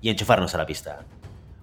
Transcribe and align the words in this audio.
y 0.00 0.10
enchufarnos 0.10 0.54
a 0.54 0.58
la 0.58 0.66
pista. 0.66 1.00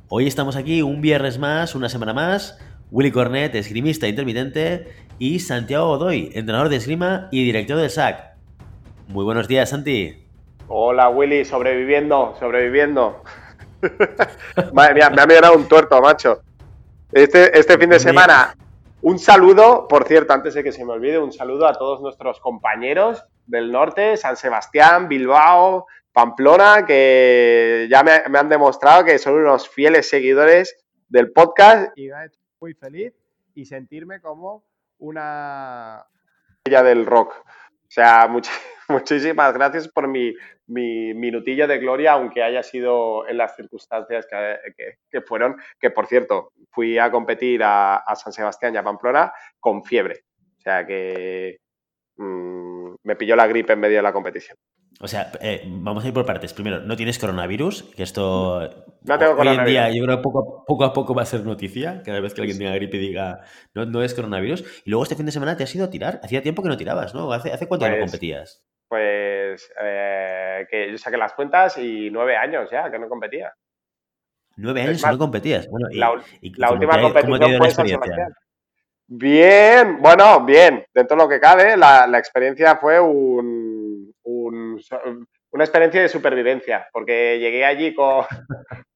Hoy 0.09 0.27
estamos 0.27 0.55
aquí 0.55 0.81
un 0.81 1.01
viernes 1.01 1.37
más, 1.37 1.75
una 1.75 1.89
semana 1.89 2.13
más. 2.13 2.59
Willy 2.91 3.11
Cornet, 3.11 3.53
esgrimista 3.55 4.07
intermitente, 4.07 4.87
y 5.19 5.39
Santiago 5.39 5.87
Godoy, 5.87 6.31
entrenador 6.33 6.69
de 6.69 6.77
esgrima 6.77 7.27
y 7.31 7.43
director 7.43 7.77
del 7.77 7.89
SAC. 7.89 8.35
Muy 9.07 9.25
buenos 9.25 9.47
días, 9.47 9.69
Santi. 9.69 10.23
Hola, 10.69 11.09
Willy, 11.09 11.43
sobreviviendo, 11.43 12.35
sobreviviendo. 12.39 13.23
Madre 14.73 14.93
mía, 14.93 15.09
me 15.09 15.21
ha 15.21 15.25
mirado 15.25 15.55
un 15.55 15.67
tuerto, 15.67 16.01
macho. 16.01 16.41
Este, 17.11 17.57
este 17.57 17.77
fin 17.77 17.89
de 17.89 17.99
semana, 17.99 18.55
un 19.01 19.19
saludo, 19.19 19.87
por 19.87 20.05
cierto, 20.07 20.33
antes 20.33 20.53
de 20.53 20.63
que 20.63 20.71
se 20.71 20.85
me 20.85 20.93
olvide, 20.93 21.19
un 21.19 21.31
saludo 21.31 21.67
a 21.67 21.73
todos 21.73 22.01
nuestros 22.01 22.39
compañeros 22.39 23.23
del 23.45 23.71
norte, 23.71 24.17
San 24.17 24.35
Sebastián, 24.35 25.07
Bilbao, 25.07 25.87
Pamplona, 26.17 26.83
que 26.83 27.87
ya 27.91 28.01
me, 28.01 28.39
han 28.39 28.49
demostrado 28.49 29.05
que 29.05 29.19
son 29.19 29.35
unos 29.35 29.69
fieles 29.69 30.09
seguidores 30.09 30.75
del 31.07 31.31
podcast 31.31 31.95
y 31.95 32.07
me 32.07 32.15
ha 32.15 32.25
hecho 32.25 32.39
muy 32.59 32.73
feliz 32.73 33.13
y 33.53 33.65
sentirme 33.65 34.19
como 34.19 34.65
una 34.97 36.03
ella 36.65 36.81
del 36.81 37.05
rock. 37.05 37.35
O 37.45 37.87
sea, 37.87 38.27
muchísimas 38.89 39.53
gracias 39.53 39.87
por 39.89 40.07
mi, 40.07 40.33
mi, 40.65 41.13
minutilla 41.13 41.67
de 41.67 41.77
gloria, 41.77 42.13
aunque 42.13 42.41
haya 42.41 42.63
sido 42.63 43.27
en 43.27 43.37
las 43.37 43.55
circunstancias 43.55 44.25
que, 45.11 45.21
fueron, 45.21 45.55
que 45.79 45.91
por 45.91 46.07
cierto, 46.07 46.51
fui 46.71 46.97
a 46.97 47.11
competir 47.11 47.61
a, 47.63 48.03
San 48.15 48.33
Sebastián 48.33 48.73
y 48.73 48.77
a 48.77 48.83
Pamplona 48.83 49.31
con 49.59 49.83
fiebre. 49.83 50.23
O 50.57 50.61
sea 50.61 50.83
que 50.83 51.59
mm, 52.15 52.95
me 53.03 53.15
pilló 53.15 53.35
la 53.35 53.45
gripe 53.45 53.73
en 53.73 53.81
medio 53.81 53.97
de 53.97 54.01
la 54.01 54.13
competición. 54.13 54.57
O 54.99 55.07
sea, 55.07 55.31
eh, 55.41 55.63
vamos 55.67 56.03
a 56.03 56.07
ir 56.07 56.13
por 56.13 56.25
partes. 56.25 56.53
Primero, 56.53 56.79
no 56.79 56.95
tienes 56.95 57.19
coronavirus, 57.19 57.83
que 57.95 58.01
esto 58.01 58.67
no 59.03 59.19
tengo 59.19 59.33
hoy 59.39 59.47
en 59.47 59.65
día 59.65 59.89
yo 59.91 60.03
creo 60.03 60.17
que 60.17 60.23
poco, 60.23 60.65
poco, 60.65 60.83
a 60.85 60.93
poco 60.93 61.13
va 61.13 61.21
a 61.21 61.25
ser 61.25 61.45
noticia, 61.45 62.01
cada 62.03 62.19
vez 62.19 62.33
que 62.33 62.41
alguien 62.41 62.57
tenga 62.57 62.73
gripe 62.73 62.97
diga 62.97 63.41
no, 63.75 63.85
no 63.85 64.01
es 64.01 64.15
coronavirus. 64.15 64.81
Y 64.85 64.89
luego 64.89 65.03
este 65.03 65.15
fin 65.15 65.27
de 65.27 65.31
semana 65.31 65.55
te 65.55 65.63
has 65.63 65.75
ido 65.75 65.85
a 65.85 65.89
tirar. 65.89 66.19
Hacía 66.23 66.41
tiempo 66.41 66.63
que 66.63 66.69
no 66.69 66.77
tirabas, 66.77 67.13
¿no? 67.13 67.31
¿Hace, 67.31 67.51
hace 67.51 67.67
cuánto 67.67 67.87
no 67.87 67.95
pues, 67.95 68.11
competías? 68.11 68.63
Pues 68.87 69.71
eh, 69.79 70.65
que 70.69 70.91
yo 70.91 70.97
saqué 70.97 71.17
las 71.17 71.33
cuentas 71.33 71.77
y 71.77 72.09
nueve 72.09 72.35
años 72.35 72.69
ya 72.71 72.89
que 72.89 72.97
no 72.97 73.07
competía. 73.07 73.53
Nueve 74.55 74.81
años 74.81 75.03
que 75.03 75.11
no 75.11 75.17
competías. 75.19 75.69
Bueno, 75.69 75.89
y, 75.91 75.97
la, 75.97 76.71
última 76.71 76.99
competición 76.99 77.57
fue 77.59 77.69
San 77.69 77.87
Bien, 79.09 80.01
bueno, 80.01 80.43
bien. 80.43 80.83
Dentro 80.93 81.15
de 81.15 81.23
lo 81.23 81.29
que 81.29 81.39
cabe, 81.39 81.77
la, 81.77 82.07
la 82.07 82.17
experiencia 82.17 82.75
fue 82.75 82.99
un 82.99 83.66
una 85.51 85.63
experiencia 85.63 86.01
de 86.01 86.09
supervivencia, 86.09 86.87
porque 86.91 87.39
llegué 87.39 87.65
allí 87.65 87.93
con, 87.93 88.25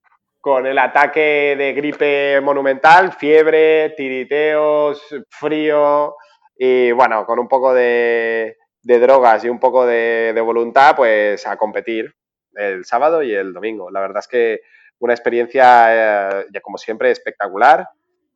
con 0.41 0.65
el 0.65 0.77
ataque 0.79 1.55
de 1.57 1.73
gripe 1.73 2.41
monumental, 2.41 3.13
fiebre, 3.13 3.91
tiriteos, 3.91 5.03
frío 5.29 6.15
y 6.57 6.91
bueno, 6.91 7.25
con 7.25 7.39
un 7.39 7.47
poco 7.47 7.73
de, 7.73 8.57
drogas 8.83 9.45
y 9.45 9.49
un 9.49 9.59
poco 9.59 9.85
de, 9.85 10.39
voluntad, 10.43 10.95
pues 10.95 11.45
a 11.47 11.57
competir 11.57 12.13
el 12.53 12.85
sábado 12.85 13.23
y 13.23 13.33
el 13.33 13.53
domingo. 13.53 13.89
La 13.91 14.01
verdad 14.01 14.19
es 14.19 14.27
que 14.27 14.61
una 14.99 15.13
experiencia, 15.13 16.39
eh, 16.41 16.45
ya 16.53 16.61
como 16.61 16.77
siempre, 16.77 17.11
espectacular. 17.11 17.87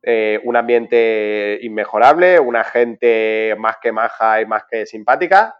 Eh, 0.02 0.40
un 0.44 0.56
ambiente 0.56 1.58
inmejorable, 1.62 2.38
una 2.38 2.62
gente 2.62 3.54
más 3.58 3.76
que 3.82 3.90
maja 3.90 4.40
y 4.40 4.46
más 4.46 4.64
que 4.70 4.86
simpática 4.86 5.56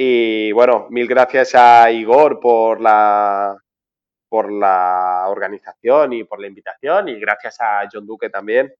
y 0.00 0.52
bueno, 0.52 0.86
mil 0.90 1.08
gracias 1.08 1.56
a 1.56 1.90
Igor 1.90 2.38
por 2.38 2.80
la, 2.80 3.56
por 4.28 4.52
la 4.52 5.24
organización 5.26 6.12
y 6.12 6.22
por 6.22 6.40
la 6.40 6.46
invitación 6.46 7.08
y 7.08 7.18
gracias 7.18 7.60
a 7.60 7.80
John 7.92 8.06
Duque 8.06 8.30
también 8.30 8.72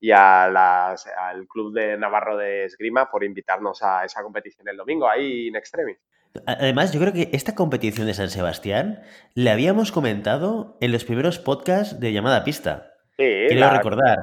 y 0.00 0.10
a 0.10 0.48
las, 0.48 1.06
al 1.06 1.46
Club 1.46 1.72
de 1.72 1.96
Navarro 1.96 2.36
de 2.36 2.64
Esgrima 2.64 3.08
por 3.08 3.22
invitarnos 3.22 3.84
a 3.84 4.04
esa 4.04 4.24
competición 4.24 4.66
el 4.66 4.76
domingo 4.76 5.08
ahí 5.08 5.46
en 5.46 5.54
extremis. 5.54 5.96
Además, 6.44 6.92
yo 6.92 6.98
creo 6.98 7.12
que 7.12 7.30
esta 7.32 7.54
competición 7.54 8.08
de 8.08 8.14
San 8.14 8.28
Sebastián 8.28 9.04
le 9.34 9.50
habíamos 9.50 9.92
comentado 9.92 10.76
en 10.80 10.90
los 10.90 11.04
primeros 11.04 11.38
podcasts 11.38 12.00
de 12.00 12.12
llamada 12.12 12.42
pista. 12.42 12.94
Sí, 13.16 13.46
Quiero 13.48 13.70
recordar, 13.70 14.18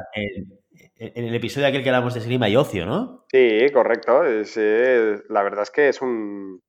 en 1.03 1.25
el 1.25 1.33
episodio 1.33 1.67
aquel 1.67 1.81
que 1.81 1.89
hablamos 1.89 2.13
de 2.13 2.19
esgrima 2.19 2.47
y 2.47 2.55
ocio, 2.55 2.85
¿no? 2.85 3.25
Sí, 3.31 3.65
correcto. 3.73 4.21
la 4.23 5.43
verdad 5.43 5.63
es 5.63 5.71
que 5.71 5.89
es 5.89 5.99
un 6.01 6.61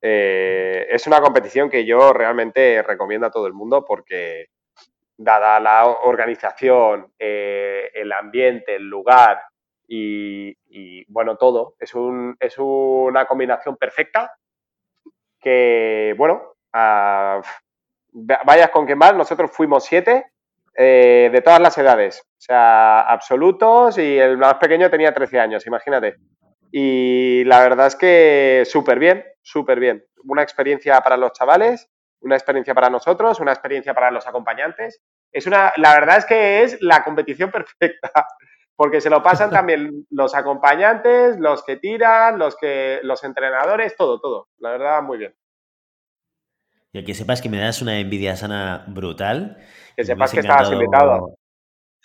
eh, 0.00 0.88
es 0.90 1.06
una 1.06 1.20
competición 1.20 1.70
que 1.70 1.86
yo 1.86 2.12
realmente 2.12 2.82
recomiendo 2.82 3.28
a 3.28 3.30
todo 3.30 3.46
el 3.46 3.52
mundo 3.52 3.84
porque 3.86 4.46
dada 5.16 5.60
la 5.60 5.86
organización, 5.86 7.12
eh, 7.20 7.88
el 7.94 8.10
ambiente, 8.10 8.74
el 8.74 8.88
lugar 8.88 9.40
y, 9.86 11.04
bueno, 11.12 11.36
todo, 11.36 11.74
es, 11.78 11.94
un, 11.94 12.34
es 12.40 12.54
una 12.58 13.26
combinación 13.26 13.76
perfecta 13.76 14.32
que, 15.38 16.14
bueno, 16.16 16.54
vayas 18.44 18.70
con 18.70 18.86
quien 18.86 18.96
más, 18.96 19.14
nosotros 19.14 19.50
fuimos 19.52 19.84
siete 19.84 20.31
eh, 20.74 21.28
de 21.32 21.40
todas 21.42 21.60
las 21.60 21.76
edades, 21.76 22.22
o 22.22 22.40
sea, 22.40 23.00
absolutos 23.02 23.98
y 23.98 24.18
el 24.18 24.38
más 24.38 24.54
pequeño 24.54 24.88
tenía 24.90 25.12
13 25.12 25.38
años, 25.38 25.66
imagínate. 25.66 26.16
Y 26.70 27.44
la 27.44 27.60
verdad 27.60 27.88
es 27.88 27.96
que 27.96 28.62
súper 28.64 28.98
bien, 28.98 29.24
súper 29.42 29.78
bien. 29.78 30.04
Una 30.24 30.42
experiencia 30.42 30.98
para 31.02 31.18
los 31.18 31.32
chavales, 31.32 31.90
una 32.22 32.36
experiencia 32.36 32.74
para 32.74 32.88
nosotros, 32.88 33.40
una 33.40 33.52
experiencia 33.52 33.92
para 33.92 34.10
los 34.10 34.26
acompañantes. 34.26 35.02
Es 35.30 35.46
una, 35.46 35.72
la 35.76 35.92
verdad 35.92 36.18
es 36.18 36.24
que 36.24 36.62
es 36.62 36.80
la 36.80 37.04
competición 37.04 37.50
perfecta, 37.52 38.10
porque 38.74 39.00
se 39.00 39.10
lo 39.10 39.22
pasan 39.22 39.50
también 39.50 40.06
los 40.10 40.34
acompañantes, 40.34 41.38
los 41.38 41.62
que 41.64 41.76
tiran, 41.76 42.38
los 42.38 42.56
que, 42.56 43.00
los 43.02 43.22
entrenadores, 43.24 43.94
todo, 43.96 44.20
todo. 44.20 44.48
La 44.58 44.70
verdad, 44.70 45.02
muy 45.02 45.18
bien. 45.18 45.34
Y 46.92 47.04
que 47.04 47.14
sepas 47.14 47.40
que 47.40 47.48
me 47.48 47.58
das 47.58 47.80
una 47.80 47.98
envidia 47.98 48.36
sana 48.36 48.84
brutal. 48.86 49.56
Que 49.96 50.04
sepas 50.04 50.32
que 50.32 50.40
estabas 50.40 50.70
invitado. 50.70 51.34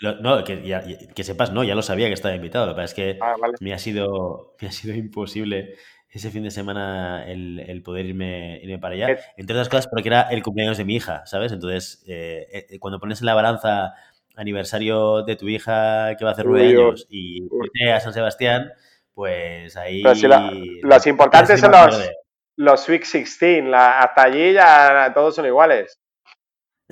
no, 0.02 0.44
que, 0.44 1.24
sepas, 1.24 1.52
no, 1.52 1.64
ya 1.64 1.76
lo 1.76 1.82
sabía 1.82 2.08
que 2.08 2.14
estaba 2.14 2.36
invitado. 2.36 2.66
Lo 2.68 2.72
que 2.74 2.82
pasa 2.82 2.86
es 2.86 2.94
que 2.94 3.20
ah, 3.22 3.36
me, 3.60 3.74
ha 3.74 3.80
sido, 3.80 4.56
ha 4.62 4.72
sido 4.72 4.96
imposible 4.96 5.76
ese 6.10 6.32
fin 6.32 6.44
de 6.44 6.52
semana 6.52 7.26
el, 7.28 7.82
poder 7.84 8.06
irme, 8.06 8.60
irme, 8.64 8.80
para 8.80 8.96
allá. 8.96 9.20
Entre 9.36 9.56
otras 9.56 9.68
cosas, 9.68 9.88
porque 9.88 10.08
era 10.08 10.22
el 10.30 10.42
cumpleaños 10.42 10.78
de 10.78 10.86
mi 10.86 10.96
hija, 10.96 11.26
¿sabes? 11.26 11.52
Entonces, 11.52 12.04
eh, 12.08 12.66
eh, 12.70 12.80
cuando 12.80 13.00
pones 13.00 13.20
en 13.20 13.26
la 13.26 13.36
balanza 13.36 13.94
aniversario 14.38 15.24
de 15.24 15.36
tu 15.36 15.50
hija 15.50 16.16
que 16.16 16.24
va 16.24 16.32
a 16.32 16.34
hacer 16.34 16.46
nueve 16.46 16.70
años 16.70 17.08
y 17.10 17.44
irte 17.44 17.92
a 17.92 18.00
San 18.00 18.14
Sebastián, 18.14 18.72
pues 19.14 19.76
ahí. 19.76 20.02
los 20.82 21.08
importantes 21.08 21.60
son 21.60 21.72
los, 21.72 22.10
los 22.58 22.84
Sweet 22.84 23.04
16. 23.04 23.66
hasta 23.74 24.24
allí 24.24 24.54
ya 24.54 25.12
todos 25.14 25.36
son 25.36 25.46
iguales. 25.46 26.00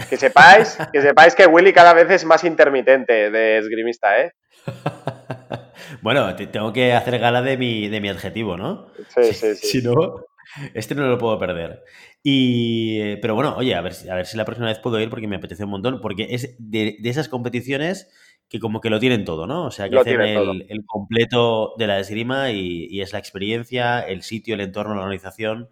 Que 0.10 0.18
sepáis, 0.18 0.78
que 0.92 1.02
sepáis 1.02 1.36
que 1.36 1.46
Willy 1.48 1.72
cada 1.72 1.94
vez 1.94 2.10
es 2.10 2.26
más 2.26 2.44
intermitente 2.44 3.32
de 3.32 3.58
esgrimista, 3.58 4.22
¿eh? 4.22 4.32
bueno, 6.02 6.36
tengo 6.36 6.74
que 6.74 6.94
hacer 6.94 7.18
gala 7.20 7.42
de 7.42 7.58
mi, 7.58 7.88
de 7.88 8.02
mi 8.02 8.10
adjetivo, 8.10 8.58
¿no? 8.58 8.92
Sí, 9.16 9.34
sí, 9.34 9.56
sí. 9.56 9.68
Si 9.68 9.82
no, 9.82 10.26
este 10.74 10.96
no 10.96 11.08
lo 11.08 11.18
puedo 11.18 11.40
perder. 11.40 11.84
Y, 12.24 13.18
pero 13.18 13.36
bueno, 13.36 13.56
oye, 13.56 13.76
a 13.76 13.82
ver, 13.82 13.94
a 14.10 14.16
ver 14.16 14.26
si 14.26 14.36
la 14.36 14.46
próxima 14.46 14.68
vez 14.68 14.80
puedo 14.80 15.00
ir 15.00 15.10
porque 15.10 15.28
me 15.28 15.36
apetece 15.36 15.64
un 15.64 15.70
montón, 15.70 16.02
porque 16.02 16.28
es 16.32 16.56
de, 16.60 16.98
esas 17.04 17.30
competiciones 17.30 18.12
que 18.50 18.60
como 18.60 18.82
que 18.82 18.90
lo 18.90 19.00
tienen 19.00 19.26
todo, 19.26 19.48
¿no? 19.48 19.66
O 19.66 19.72
sea, 19.72 19.90
que 19.90 19.98
hacen 19.98 20.22
el, 20.22 20.86
completo 20.86 21.74
de 21.78 21.88
la 21.88 22.00
esgrima 22.00 22.52
y, 22.52 22.88
y, 22.90 23.02
es 23.02 23.12
la 23.14 23.20
experiencia, 23.20 24.00
el 24.02 24.22
sitio, 24.22 24.56
el 24.56 24.62
entorno, 24.62 24.96
la 24.96 25.02
organización 25.02 25.70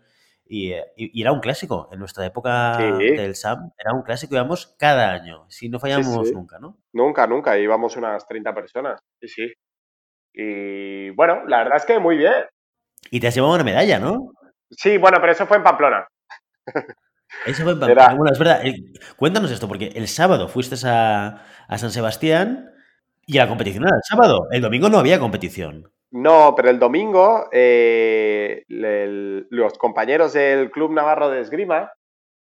eh, 0.50 0.84
y, 0.96 1.22
era 1.22 1.32
un 1.32 1.40
clásico. 1.40 1.90
En 1.92 2.00
nuestra 2.00 2.26
época 2.26 2.78
del 2.78 3.36
SAM 3.36 3.72
era 3.78 3.94
un 3.94 4.04
clásico, 4.04 4.36
íbamos 4.36 4.76
cada 4.78 5.12
año. 5.12 5.46
Si 5.50 5.70
no 5.70 5.80
fallamos 5.80 6.32
nunca, 6.32 6.60
¿no? 6.60 6.78
Nunca, 6.92 7.28
nunca. 7.28 7.58
Íbamos 7.58 7.96
unas 7.96 8.26
30 8.28 8.54
personas. 8.54 9.00
Sí, 9.20 9.28
sí. 9.28 9.54
Y 10.34 11.10
bueno, 11.12 11.46
la 11.48 11.60
verdad 11.60 11.78
es 11.78 11.86
que 11.86 12.00
muy 12.00 12.18
bien. 12.18 12.46
Y 13.10 13.20
te 13.20 13.28
has 13.28 13.36
llevado 13.36 13.54
una 13.54 13.64
medalla, 13.64 14.00
¿no? 14.00 14.32
Sí, 14.70 14.98
bueno, 14.98 15.18
pero 15.20 15.32
eso 15.32 15.46
fue 15.46 15.58
en 15.58 15.64
Pamplona. 15.64 16.08
Eso 17.46 17.64
fue 17.64 17.76
Bueno, 17.76 18.32
es 18.32 18.40
verdad. 18.40 18.62
cuéntanos 19.18 19.52
esto, 19.52 19.68
porque 19.68 19.92
el 19.96 20.08
sábado 20.08 20.48
fuiste 20.48 20.76
a, 20.86 21.44
San 21.78 21.92
Sebastián 21.92 22.70
y 23.26 23.38
la 23.38 23.48
competición 23.48 23.84
era 23.84 23.96
el 23.96 24.04
sábado. 24.04 24.48
El 24.52 24.62
domingo 24.62 24.90
no 24.90 24.98
había 24.98 25.20
competición. 25.20 25.92
No, 26.12 26.54
pero 26.56 26.70
el 26.70 26.80
domingo 26.80 27.50
eh, 27.52 28.64
los 28.68 29.78
compañeros 29.78 30.34
del 30.34 30.70
Club 30.70 30.92
Navarro 30.92 31.30
de 31.30 31.42
Esgrima 31.42 31.92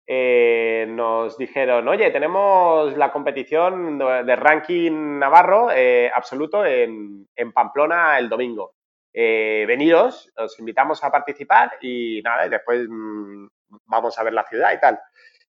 eh, 0.07 0.87
nos 0.89 1.37
dijeron, 1.37 1.87
oye, 1.87 2.11
tenemos 2.11 2.97
la 2.97 3.13
competición 3.13 3.99
de 3.99 4.37
ranking 4.37 5.19
navarro 5.19 5.71
eh, 5.71 6.11
absoluto 6.13 6.65
en, 6.65 7.27
Pamplona 7.53 8.19
el 8.19 8.29
domingo. 8.29 8.73
venidos, 9.13 10.33
os 10.37 10.59
invitamos 10.59 11.05
a 11.05 11.11
participar 11.11 11.73
y 11.81 12.23
nada, 12.23 12.47
y 12.47 12.51
después 12.51 12.87
mm, 12.89 13.47
vamos 13.87 14.19
a 14.19 14.23
ver 14.23 14.33
la 14.33 14.45
ciudad 14.45 14.73
y 14.73 14.81
tal. 14.81 15.01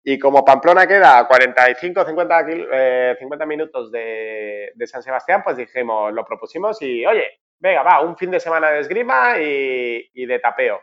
Y 0.06 0.18
como 0.18 0.44
Pamplona 0.44 0.86
queda 0.86 1.18
a 1.18 1.26
45, 1.26 2.04
50, 2.04 3.16
50 3.18 3.46
minutos 3.46 3.90
de, 3.90 4.72
San 4.84 5.02
Sebastián, 5.02 5.42
pues 5.42 5.56
dijimos, 5.56 6.12
lo 6.12 6.24
propusimos 6.26 6.80
y, 6.82 7.06
oye, 7.06 7.40
venga, 7.58 7.82
va, 7.82 8.02
un 8.02 8.14
fin 8.16 8.30
de 8.30 8.38
semana 8.38 8.70
de 8.70 8.80
esgrima 8.80 9.38
y, 9.38 10.26
de 10.26 10.38
tapeo. 10.40 10.80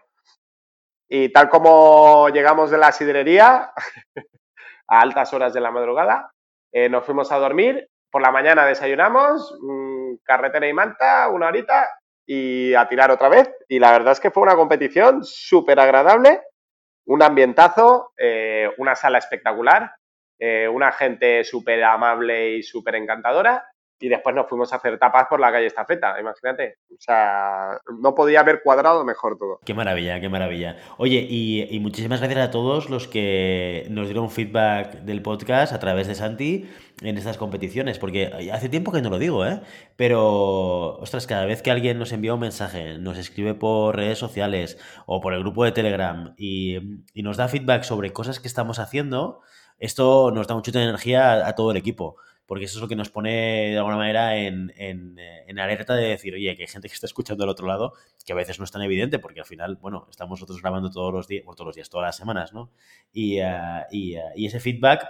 Y 1.08 1.30
tal 1.30 1.50
como 1.50 2.30
llegamos 2.30 2.72
de 2.72 2.80
la 2.80 2.92
sidrería, 2.92 3.72
a 4.88 5.02
altas 5.02 5.32
horas 5.34 5.54
de 5.54 5.62
la 5.62 5.70
madrugada, 5.70 6.34
eh, 6.72 6.90
nos 6.90 7.06
fuimos 7.06 7.32
a 7.32 7.38
dormir, 7.38 7.90
por 8.10 8.24
la 8.24 8.32
mañana 8.32 8.66
desayunamos, 8.66 9.56
carretera 10.24 10.68
y 10.68 10.74
manta, 10.74 11.30
una 11.30 11.48
horita, 11.48 11.88
y 12.26 12.74
a 12.74 12.88
tirar 12.88 13.12
otra 13.12 13.30
vez. 13.30 13.54
Y 13.68 13.80
la 13.80 13.92
verdad 13.92 14.14
es 14.14 14.20
que 14.20 14.32
fue 14.32 14.44
una 14.44 14.56
competición 14.56 15.24
súper 15.24 15.80
agradable, 15.80 16.42
un 17.06 17.24
ambientazo, 17.24 18.14
eh, 18.18 18.70
una 18.78 18.96
sala 18.96 19.18
espectacular, 19.18 19.96
eh, 20.40 20.68
una 20.68 20.92
gente 20.92 21.44
súper 21.44 21.84
amable 21.84 22.58
y 22.58 22.64
súper 22.64 22.96
encantadora 22.96 23.71
y 24.02 24.10
después 24.10 24.36
nos 24.36 24.50
fuimos 24.50 24.74
a 24.74 24.78
hacer 24.78 24.98
tapas 24.98 25.28
por 25.30 25.40
la 25.40 25.52
calle 25.52 25.68
Estafeta, 25.68 26.20
imagínate. 26.20 26.80
O 26.90 27.00
sea, 27.00 27.80
no 28.02 28.16
podía 28.16 28.40
haber 28.40 28.64
cuadrado 28.64 29.06
mejor 29.06 29.38
todo. 29.38 29.60
Qué 29.64 29.76
maravilla, 29.76 30.20
qué 30.20 30.28
maravilla. 30.28 30.78
Oye, 30.98 31.26
y, 31.30 31.80
muchísimas 31.80 32.20
gracias 32.20 32.48
a 32.48 32.52
todos 32.52 32.90
los 32.90 33.08
que 33.08 33.86
nos 33.90 34.08
dieron 34.08 34.32
feedback 34.32 35.02
del 35.02 35.22
podcast 35.22 35.72
a 35.72 35.80
través 35.80 36.08
de 36.08 36.16
Santi 36.16 36.70
en 37.02 37.18
estas 37.18 37.38
competiciones, 37.38 38.00
porque 38.00 38.50
hace 38.52 38.70
tiempo 38.70 38.92
que 38.92 39.02
no 39.02 39.10
lo 39.10 39.20
digo, 39.20 39.46
¿eh? 39.46 39.62
Pero, 39.96 40.98
ostras, 40.98 41.28
cada 41.28 41.46
vez 41.46 41.62
que 41.62 41.72
alguien 41.72 42.00
nos 42.00 42.12
envía 42.12 42.34
un 42.34 42.40
mensaje, 42.40 42.98
nos 42.98 43.18
escribe 43.18 43.54
por 43.54 43.96
redes 43.96 44.18
sociales 44.18 44.80
o 45.06 45.22
por 45.22 45.34
el 45.34 45.42
grupo 45.42 45.64
de 45.64 45.72
Telegram 45.72 46.34
y, 46.38 47.04
nos 47.22 47.38
da 47.38 47.48
feedback 47.48 47.84
sobre 47.84 48.12
cosas 48.14 48.40
que 48.40 48.48
estamos 48.48 48.80
haciendo, 48.80 49.42
esto 49.78 50.32
nos 50.32 50.48
da 50.48 50.56
mucha 50.56 50.72
energía 50.72 51.48
a 51.48 51.56
todo 51.56 51.70
el 51.70 51.78
equipo 51.78 52.18
porque 52.52 52.66
eso 52.66 52.80
es 52.80 52.82
lo 52.82 52.90
que 52.90 52.98
nos 52.98 53.10
pone 53.10 53.70
de 53.70 53.78
alguna 53.78 53.96
manera 53.96 54.36
en, 54.36 54.74
alerta 55.58 55.96
de 55.96 56.08
decir, 56.08 56.34
oye, 56.34 56.54
que 56.58 56.64
hay 56.64 56.68
gente 56.68 56.90
que 56.90 56.94
está 56.94 57.06
escuchando 57.06 57.46
al 57.46 57.50
otro 57.50 57.66
lado, 57.66 57.94
que 58.26 58.34
a 58.34 58.36
veces 58.36 58.60
no 58.60 58.66
es 58.66 58.72
tan 58.72 58.82
evidente, 58.82 59.20
porque 59.20 59.40
al 59.40 59.46
final, 59.46 59.78
bueno, 59.78 60.06
estamos 60.10 60.38
nosotros 60.38 60.62
grabando 60.62 60.92
todos 60.92 61.14
los 61.14 61.30
días, 61.30 61.46
todos 61.46 61.66
los 61.66 61.76
días, 61.76 61.90
todas 61.90 62.08
las 62.08 62.18
semanas, 62.18 62.52
¿no? 62.52 62.70
Y, 63.14 63.38
eh, 63.38 63.46
eh, 63.94 64.20
y, 64.36 64.46
ese 64.46 64.60
feedback 64.60 65.08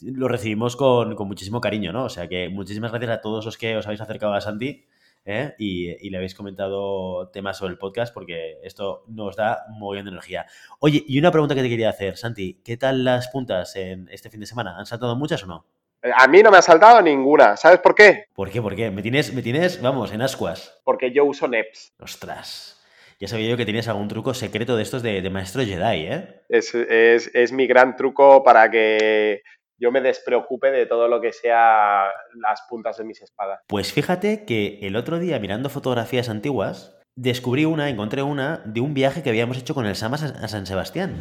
lo 0.00 0.28
recibimos 0.28 0.76
con, 0.76 1.16
muchísimo 1.26 1.60
cariño, 1.60 1.92
¿no? 1.92 2.04
O 2.04 2.08
sea 2.08 2.28
que 2.28 2.48
muchísimas 2.50 2.92
gracias 2.92 3.10
a 3.10 3.20
todos 3.20 3.44
los 3.44 3.58
que 3.58 3.76
os 3.76 3.84
habéis 3.86 4.02
acercado 4.02 4.34
a 4.34 4.40
Santi. 4.40 4.86
¿eh? 5.24 5.56
Y, 5.58 6.08
le 6.08 6.16
habéis 6.16 6.36
comentado 6.36 7.30
temas 7.30 7.58
sobre 7.58 7.72
el 7.72 7.78
podcast 7.78 8.14
porque 8.14 8.60
esto 8.62 9.02
nos 9.08 9.34
da 9.34 9.64
muy 9.70 9.96
bien 9.96 10.04
de 10.04 10.12
energía. 10.12 10.46
Oye, 10.78 11.02
y 11.04 11.18
una 11.18 11.32
pregunta 11.32 11.56
que 11.56 11.62
te 11.62 11.68
quería 11.68 11.90
hacer, 11.90 12.16
Santi, 12.16 12.60
¿qué 12.64 12.76
tal 12.76 13.02
las 13.02 13.26
puntas 13.26 13.74
en 13.74 14.08
este 14.08 14.30
fin 14.30 14.38
de 14.38 14.46
semana? 14.46 14.78
¿Han 14.78 14.86
saltado 14.86 15.16
muchas 15.16 15.42
o 15.42 15.48
no? 15.48 15.75
A 16.14 16.28
mí 16.28 16.42
no 16.42 16.50
me 16.50 16.58
ha 16.58 16.62
saltado 16.62 17.00
ninguna. 17.02 17.56
¿Sabes 17.56 17.80
por 17.80 17.94
qué? 17.94 18.26
¿Por 18.34 18.50
qué? 18.50 18.62
¿Por 18.62 18.76
qué? 18.76 18.90
Me 18.90 19.02
tienes, 19.02 19.32
me 19.32 19.42
tienes 19.42 19.80
vamos, 19.80 20.12
en 20.12 20.22
ascuas. 20.22 20.80
Porque 20.84 21.12
yo 21.12 21.24
uso 21.24 21.48
NEPS. 21.48 21.94
Ostras. 21.98 22.76
Ya 23.18 23.28
sabía 23.28 23.48
yo 23.48 23.56
que 23.56 23.64
tenías 23.64 23.88
algún 23.88 24.08
truco 24.08 24.34
secreto 24.34 24.76
de 24.76 24.82
estos 24.82 25.02
de, 25.02 25.28
maestro 25.30 25.64
Jedi, 25.64 26.06
¿eh? 26.06 26.42
Es, 26.50 27.52
mi 27.52 27.66
gran 27.66 27.96
truco 27.96 28.44
para 28.44 28.70
que 28.70 29.42
yo 29.78 29.90
me 29.90 30.02
despreocupe 30.02 30.70
de 30.70 30.84
todo 30.84 31.08
lo 31.08 31.20
que 31.20 31.32
sea 31.32 32.08
las 32.34 32.62
puntas 32.68 32.98
de 32.98 33.04
mis 33.04 33.22
espadas. 33.22 33.60
Pues 33.68 33.92
fíjate 33.92 34.44
que 34.44 34.80
el 34.82 34.96
otro 34.96 35.18
día, 35.18 35.38
mirando 35.38 35.70
fotografías 35.70 36.28
antiguas, 36.28 36.98
descubrí 37.14 37.64
una, 37.64 37.88
encontré 37.88 38.22
una, 38.22 38.62
de 38.66 38.82
un 38.82 38.92
viaje 38.92 39.22
que 39.22 39.30
habíamos 39.30 39.56
hecho 39.56 39.74
con 39.74 39.86
el 39.86 39.96
Samas 39.96 40.22
a 40.22 40.48
San 40.48 40.66
Sebastián. 40.66 41.16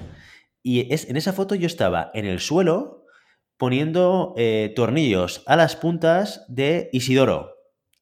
Y 0.61 0.93
es, 0.93 1.09
en 1.09 1.15
esa 1.15 1.31
foto 1.31 1.55
yo 1.55 1.67
estaba 1.67 2.11
en 2.13 2.25
el 2.25 2.41
suelo 2.41 3.04
poniendo 3.57 4.33
eh, 4.37 4.73
tornillos 4.75 5.43
a 5.45 5.55
las 5.55 5.75
puntas 5.75 6.45
de 6.47 6.89
Isidoro. 6.91 7.55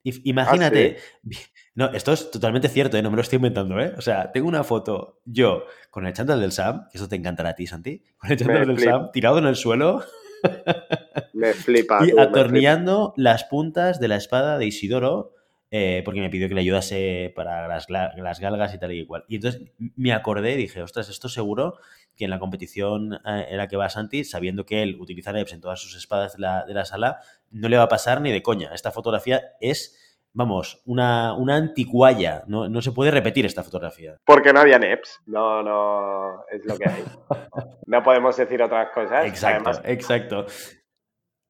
Imagínate. 0.04 0.98
¿Ah, 1.00 1.30
no, 1.76 1.92
esto 1.94 2.14
es 2.14 2.30
totalmente 2.32 2.68
cierto, 2.68 2.98
¿eh? 2.98 3.02
no 3.02 3.10
me 3.10 3.16
lo 3.16 3.22
estoy 3.22 3.38
inventando, 3.38 3.80
¿eh? 3.80 3.94
O 3.98 4.02
sea, 4.02 4.32
tengo 4.32 4.48
una 4.48 4.64
foto 4.64 5.22
yo 5.26 5.66
con 5.90 6.06
el 6.06 6.14
chándal 6.14 6.42
del 6.42 6.52
Sam, 6.52 6.88
que 6.92 6.98
eso 6.98 7.08
te 7.08 7.16
encantará 7.16 7.50
a 7.50 7.56
ti, 7.56 7.68
Santi, 7.68 8.04
con 8.18 8.32
el 8.32 8.38
chándal 8.38 8.68
del 8.68 8.80
Sam 8.80 9.12
tirado 9.12 9.38
en 9.40 9.46
el 9.46 9.56
suelo. 9.56 10.04
me 11.34 11.54
flipa. 11.54 12.06
y 12.06 12.20
atornillando 12.20 13.14
las 13.16 13.46
puntas 13.46 14.02
de 14.02 14.10
la 14.10 14.18
espada 14.18 14.58
de 14.58 14.66
Isidoro, 14.66 15.34
eh, 15.72 16.02
porque 16.06 16.20
me 16.20 16.30
pidió 16.30 16.50
que 16.50 16.54
le 16.54 16.62
ayudase 16.62 17.34
para 17.36 17.68
las, 17.68 17.90
las, 17.90 18.40
galgas 18.40 18.76
y 18.76 18.78
tal 18.78 18.92
y 18.92 19.00
igual. 19.00 19.24
Y 19.28 19.36
entonces 19.36 19.62
me 19.96 20.14
acordé 20.14 20.54
y 20.54 20.58
dije, 20.58 20.84
ostras, 20.84 21.10
esto 21.10 21.30
seguro 21.30 21.80
que 22.16 22.26
en 22.26 22.30
la 22.30 22.40
competición 22.40 23.14
eh, 23.26 23.48
en 23.50 23.58
la 23.58 23.68
que 23.68 23.78
va 23.78 23.90
Santi, 23.90 24.24
sabiendo 24.24 24.66
que 24.66 24.84
él 24.84 24.98
utiliza 25.00 25.32
Neps 25.32 25.54
en 25.54 25.62
todas 25.62 25.80
sus 25.80 25.96
espadas 25.96 26.36
de 26.36 26.74
la, 26.74 26.86
sala, 26.86 27.20
no 27.52 27.70
le 27.70 27.78
va 27.78 27.84
a 27.84 27.88
pasar 27.90 28.22
ni 28.22 28.32
de 28.32 28.44
coña. 28.44 28.72
Esta 28.74 28.92
fotografía 28.92 29.42
es 29.60 30.00
vamos, 30.34 30.82
una, 30.86 31.34
una 31.36 31.56
anticuaya. 31.56 32.44
No, 32.48 32.68
no, 32.68 32.82
se 32.82 32.92
puede 32.92 33.12
repetir 33.12 33.46
esta 33.46 33.64
fotografía. 33.64 34.18
Porque 34.26 34.52
no 34.52 34.60
había 34.60 34.80
NEPs. 34.80 35.22
No, 35.28 35.62
no, 35.62 36.44
es 36.50 36.66
lo 36.66 36.76
que 36.78 36.90
hay. 36.90 37.04
no 37.86 38.04
podemos 38.04 38.36
decir 38.36 38.62
otras 38.62 38.90
cosas. 38.92 39.26
Exacto, 39.26 39.72
exacto. 39.84 40.46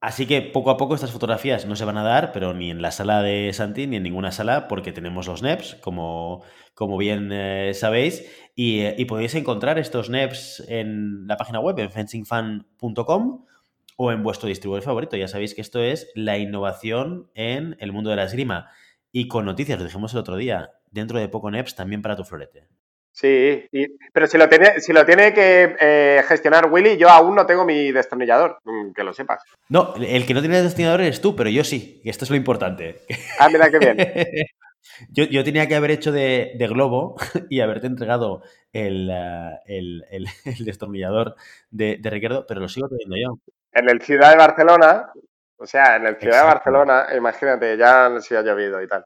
Así 0.03 0.25
que 0.25 0.41
poco 0.41 0.69
a 0.69 0.75
poco 0.75 0.95
estas 0.95 1.13
fotografías 1.13 1.65
no 1.65 1.77
se 1.77 1.85
van 1.85 1.95
a 1.97 2.03
dar, 2.03 2.33
pero 2.33 2.53
ni 2.53 2.69
en 2.69 2.81
la 2.81 2.91
sala 2.91 3.21
de 3.21 3.53
Santi 3.53 3.87
ni 3.87 3.95
en 3.95 4.03
ninguna 4.03 4.33
sala, 4.33 4.67
porque 4.67 4.91
tenemos 4.91 5.27
los 5.27 5.41
NEPs, 5.41 5.75
como, 5.75 6.43
como 6.73 6.97
bien 6.97 7.29
eh, 7.31 7.71
sabéis, 7.73 8.29
eh, 8.57 8.95
y, 8.97 9.05
podéis 9.05 9.33
encontrar 9.35 9.79
estos 9.79 10.09
NEPs 10.09 10.61
en 10.67 11.25
la 11.25 11.37
página 11.37 11.61
web, 11.61 11.79
en 11.79 11.89
fencingfan.com 11.89 13.45
o 13.95 14.11
en 14.11 14.23
vuestro 14.23 14.49
distribuidor 14.49 14.83
favorito. 14.83 15.15
Ya 15.15 15.29
sabéis 15.29 15.55
que 15.55 15.61
esto 15.61 15.79
es 15.81 16.11
la 16.15 16.37
innovación 16.37 17.31
en 17.33 17.77
el 17.79 17.93
mundo 17.93 18.09
de 18.09 18.17
la 18.17 18.25
esgrima. 18.25 18.71
Y 19.13 19.29
con 19.29 19.45
noticias, 19.45 19.79
lo 19.79 19.85
dijimos 19.85 20.11
el 20.11 20.19
otro 20.19 20.35
día, 20.35 20.71
dentro 20.91 21.17
de 21.17 21.29
poco 21.29 21.49
NEPs 21.49 21.75
también 21.75 22.01
para 22.01 22.17
tu 22.17 22.25
florete. 22.25 22.67
Sí, 23.13 23.69
pero 24.11 24.25
si 24.25 24.39
lo 24.39 24.49
tiene, 24.49 24.79
si 24.81 24.91
lo 24.91 25.05
tiene 25.05 25.33
que 25.33 25.75
eh, 25.79 26.23
gestionar 26.27 26.71
Willy, 26.71 26.97
yo 26.97 27.09
aún 27.09 27.35
no 27.35 27.45
tengo 27.45 27.63
mi 27.63 27.91
destornillador, 27.91 28.57
mm, 28.63 28.91
que 28.91 29.03
lo 29.03 29.13
sepas. 29.13 29.43
No, 29.69 29.93
el 29.95 30.25
que 30.25 30.33
no 30.33 30.41
tiene 30.41 30.63
destornillador 30.63 31.01
eres 31.01 31.21
tú, 31.21 31.35
pero 31.35 31.51
yo 31.51 31.63
sí, 31.63 32.01
y 32.03 32.09
esto 32.09 32.25
es 32.25 32.31
lo 32.31 32.35
importante. 32.35 33.01
Ah, 33.37 33.49
mira 33.49 33.69
qué 33.69 33.77
bien. 33.77 33.97
yo, 35.09 35.43
tenía 35.43 35.67
que 35.67 35.75
haber 35.75 35.91
hecho 35.91 36.11
de, 36.11 36.55
globo 36.67 37.15
y 37.51 37.61
haberte 37.61 37.85
entregado 37.85 38.41
el, 38.71 39.11
destornillador 40.65 41.35
de, 41.69 41.97
de, 42.01 42.09
Ricardo, 42.09 42.45
pero 42.47 42.61
lo 42.61 42.67
sigo 42.67 42.89
teniendo 42.89 43.15
yo. 43.15 43.53
En 43.73 43.89
el 43.89 44.01
Ciudad 44.01 44.31
de 44.31 44.37
Barcelona, 44.37 45.11
o 45.57 45.67
sea, 45.67 45.97
en 45.97 46.07
el 46.07 46.17
Ciudad 46.17 46.41
de 46.41 46.47
Barcelona, 46.47 47.05
imagínate, 47.15 47.77
ya 47.77 48.09
se 48.19 48.35
ha 48.35 48.41
llovido 48.41 48.81
y 48.81 48.87
tal. 48.87 49.05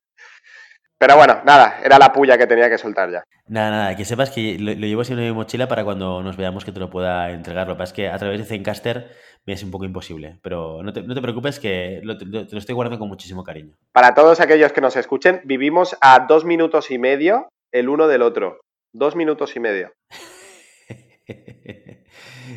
Pero 1.00 1.16
bueno, 1.16 1.42
nada, 1.46 1.80
era 1.84 2.00
la 2.00 2.12
puya 2.12 2.38
que 2.38 2.48
tenía 2.48 2.70
que 2.70 2.80
soltar 2.80 3.12
ya. 3.12 3.24
Nada, 3.48 3.70
nada, 3.70 3.96
que 3.96 4.04
sepas 4.04 4.32
que 4.32 4.58
lo, 4.60 4.74
llevo 4.74 5.02
así 5.02 5.14
en 5.14 5.20
mi 5.20 5.32
mochila 5.32 5.68
para 5.68 5.84
cuando 5.84 6.24
nos 6.24 6.38
veamos 6.38 6.66
que 6.66 6.72
te 6.72 6.80
lo 6.80 6.90
pueda 6.90 7.30
entregar. 7.32 7.68
Lo 7.68 7.76
que 7.76 7.78
pasa 7.78 7.92
es 7.92 7.96
que 7.96 8.10
a 8.10 8.18
través 8.18 8.40
de 8.40 8.46
Zencaster 8.46 9.12
me 9.46 9.54
es 9.54 9.64
un 9.64 9.70
poco 9.70 9.86
imposible, 9.86 10.40
pero 10.42 10.82
no 10.82 10.92
te, 10.92 11.04
preocupes 11.04 11.60
que 11.60 12.02
te 12.02 12.26
lo 12.26 12.58
estoy 12.58 12.74
guardando 12.74 12.98
con 12.98 13.08
muchísimo 13.08 13.44
cariño. 13.44 13.76
Para 13.94 14.16
todos 14.16 14.40
aquellos 14.40 14.74
que 14.74 14.82
nos 14.82 14.96
escuchen, 14.96 15.42
vivimos 15.46 15.96
a 16.02 16.26
dos 16.28 16.46
minutos 16.46 16.90
y 16.90 16.98
medio 16.98 17.48
el 17.72 17.90
uno 17.90 18.08
del 18.08 18.24
otro. 18.24 18.60
Dos 18.92 19.16
minutos 19.16 19.56
y 19.56 19.60
medio. 19.60 19.94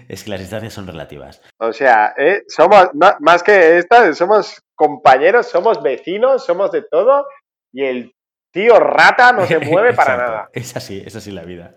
es 0.08 0.24
que 0.24 0.30
las 0.30 0.40
distancias 0.40 0.72
son 0.72 0.86
relativas. 0.86 1.42
O 1.58 1.72
sea, 1.72 2.14
¿eh? 2.16 2.44
somos, 2.48 2.88
más 3.20 3.42
que 3.42 3.78
estas, 3.78 4.16
somos 4.16 4.62
compañeros, 4.74 5.46
somos 5.46 5.82
vecinos, 5.82 6.44
somos 6.44 6.72
de 6.72 6.82
todo. 6.82 7.26
Y 7.72 7.84
el 7.84 8.14
Tío 8.52 8.80
rata 8.80 9.32
no 9.32 9.46
se 9.46 9.58
mueve 9.70 9.92
para 9.94 10.16
nada. 10.16 10.50
Es 10.52 10.76
así, 10.76 11.00
es 11.04 11.14
así 11.14 11.30
la 11.30 11.44
vida. 11.44 11.76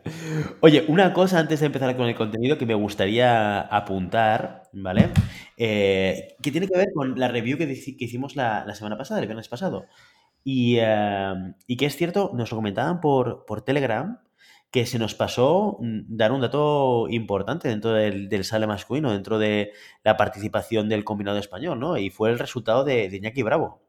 Oye, 0.62 0.86
una 0.88 1.14
cosa 1.14 1.38
antes 1.38 1.60
de 1.60 1.68
empezar 1.68 1.96
con 1.96 2.08
el 2.08 2.16
contenido 2.16 2.58
que 2.58 2.66
me 2.66 2.74
gustaría 2.74 3.62
apuntar, 3.62 4.64
¿vale? 4.74 5.10
Eh, 5.58 6.36
que 6.42 6.52
tiene 6.52 6.68
que 6.68 6.78
ver 6.78 6.88
con 6.94 7.20
la 7.20 7.28
review 7.28 7.60
que, 7.60 7.66
hicimos 7.66 8.36
la, 8.36 8.74
semana 8.74 8.98
pasada, 8.98 9.20
el 9.20 9.28
viernes 9.28 9.50
pasado. 9.50 9.86
Y, 10.44 10.78
eh, 10.80 11.54
y, 11.68 11.78
que 11.78 11.86
es 11.86 11.96
cierto, 11.96 12.32
nos 12.34 12.52
lo 12.52 12.58
comentaban 12.58 13.02
por, 13.02 13.46
por 13.46 13.62
Telegram, 13.62 14.20
que 14.72 14.88
se 14.88 14.98
nos 14.98 15.14
pasó 15.14 15.78
mm, 15.80 16.18
dar 16.18 16.32
un 16.32 16.42
dato 16.42 17.08
importante 17.08 17.70
dentro 17.70 17.94
del, 17.94 18.30
del 18.30 18.44
sale 18.44 18.66
masculino, 18.66 19.12
dentro 19.12 19.38
de 19.38 19.74
la 20.04 20.18
participación 20.18 20.90
del 20.90 21.04
combinado 21.04 21.38
español, 21.38 21.80
¿no? 21.80 21.98
Y 21.98 22.10
fue 22.10 22.32
el 22.32 22.40
resultado 22.40 22.84
de, 22.84 23.10
de 23.10 23.18
Iñaki 23.18 23.44
Bravo, 23.44 23.83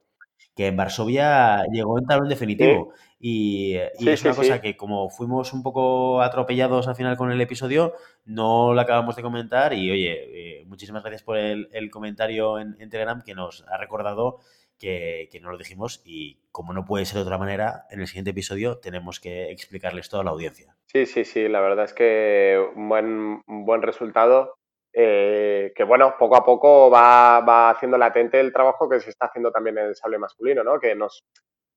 que 0.55 0.69
en 0.69 0.77
Varsovia 0.77 1.65
llegó 1.73 1.99
en 1.99 2.07
talón 2.07 2.29
definitivo. 2.29 2.93
Y, 3.19 3.77
es 3.77 4.23
una 4.25 4.35
cosa 4.35 4.61
que 4.61 4.77
como 4.77 5.09
fuimos 5.09 5.53
un 5.53 5.63
poco 5.63 6.21
atropellados 6.21 6.89
al 6.89 6.95
final 6.95 7.17
con 7.17 7.33
el 7.33 7.41
episodio, 7.41 7.95
no 8.25 8.75
lo 8.75 8.81
acabamos 8.81 9.17
de 9.17 9.23
comentar 9.23 9.73
y 9.73 9.91
oye, 9.91 10.61
eh, 10.61 10.65
muchísimas 10.67 11.03
gracias 11.03 11.23
por 11.23 11.39
el, 11.39 11.91
comentario 11.91 12.59
en, 12.59 12.77
en, 12.79 12.91
Telegram 12.91 13.23
que 13.23 13.35
nos 13.35 13.65
ha 13.69 13.79
recordado 13.79 14.41
que, 14.79 15.41
no 15.43 15.51
lo 15.51 15.59
dijimos 15.59 16.03
y 16.05 16.39
como 16.51 16.73
no 16.73 16.85
puede 16.85 17.05
ser 17.05 17.17
de 17.17 17.23
otra 17.23 17.39
manera, 17.39 17.87
en 17.91 18.01
el 18.01 18.07
siguiente 18.07 18.31
episodio 18.31 18.79
tenemos 18.79 19.21
que 19.21 19.51
explicarles 19.51 20.09
todo 20.09 20.21
a 20.21 20.25
la 20.25 20.31
audiencia. 20.31 20.77
Sí, 20.87 21.07
sí, 21.07 21.25
sí, 21.25 21.49
la 21.49 21.61
verdad 21.61 21.87
es 21.87 21.95
que 21.95 22.63
un 22.75 22.89
buen, 22.89 23.43
buen 23.47 23.83
resultado. 23.83 24.55
Eh, 24.97 25.73
que 25.75 25.83
bueno, 25.83 26.15
poco 26.17 26.37
a 26.37 26.45
poco 26.45 26.89
va, 26.89 27.41
va, 27.41 27.71
haciendo 27.71 27.99
latente 27.99 28.39
el 28.39 28.53
trabajo 28.53 28.89
que 28.89 29.01
se 29.01 29.11
está 29.11 29.27
haciendo 29.27 29.51
también 29.51 29.77
en 29.79 29.87
el 29.87 29.97
sable 29.97 30.19
masculino, 30.19 30.63
¿no? 30.63 30.79
Que 30.79 30.95
nos 30.95 31.25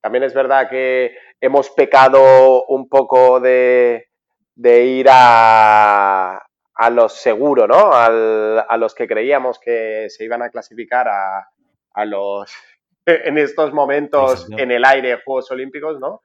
también 0.02 0.24
es 0.24 0.34
verdad 0.36 0.70
que 0.70 1.18
hemos 1.42 1.72
pecado 1.72 2.66
un 2.66 2.88
poco 2.88 3.40
de, 3.40 4.08
de 4.56 4.86
ir 4.86 5.08
a, 5.10 6.48
a 6.76 6.90
los 6.92 7.14
seguros, 7.14 7.68
¿no? 7.68 7.90
a 7.92 8.78
los 8.78 8.94
que 8.94 9.08
creíamos 9.08 9.60
que 9.60 10.08
se 10.10 10.24
iban 10.24 10.44
a 10.44 10.50
clasificar 10.50 11.08
a, 11.08 11.50
a 11.94 12.06
los 12.06 12.52
en 13.06 13.38
estos 13.38 13.74
momentos 13.74 14.48
en 14.52 14.72
el 14.72 14.86
aire 14.86 15.22
Juegos 15.26 15.50
Olímpicos, 15.52 16.00
¿no? 16.00 16.22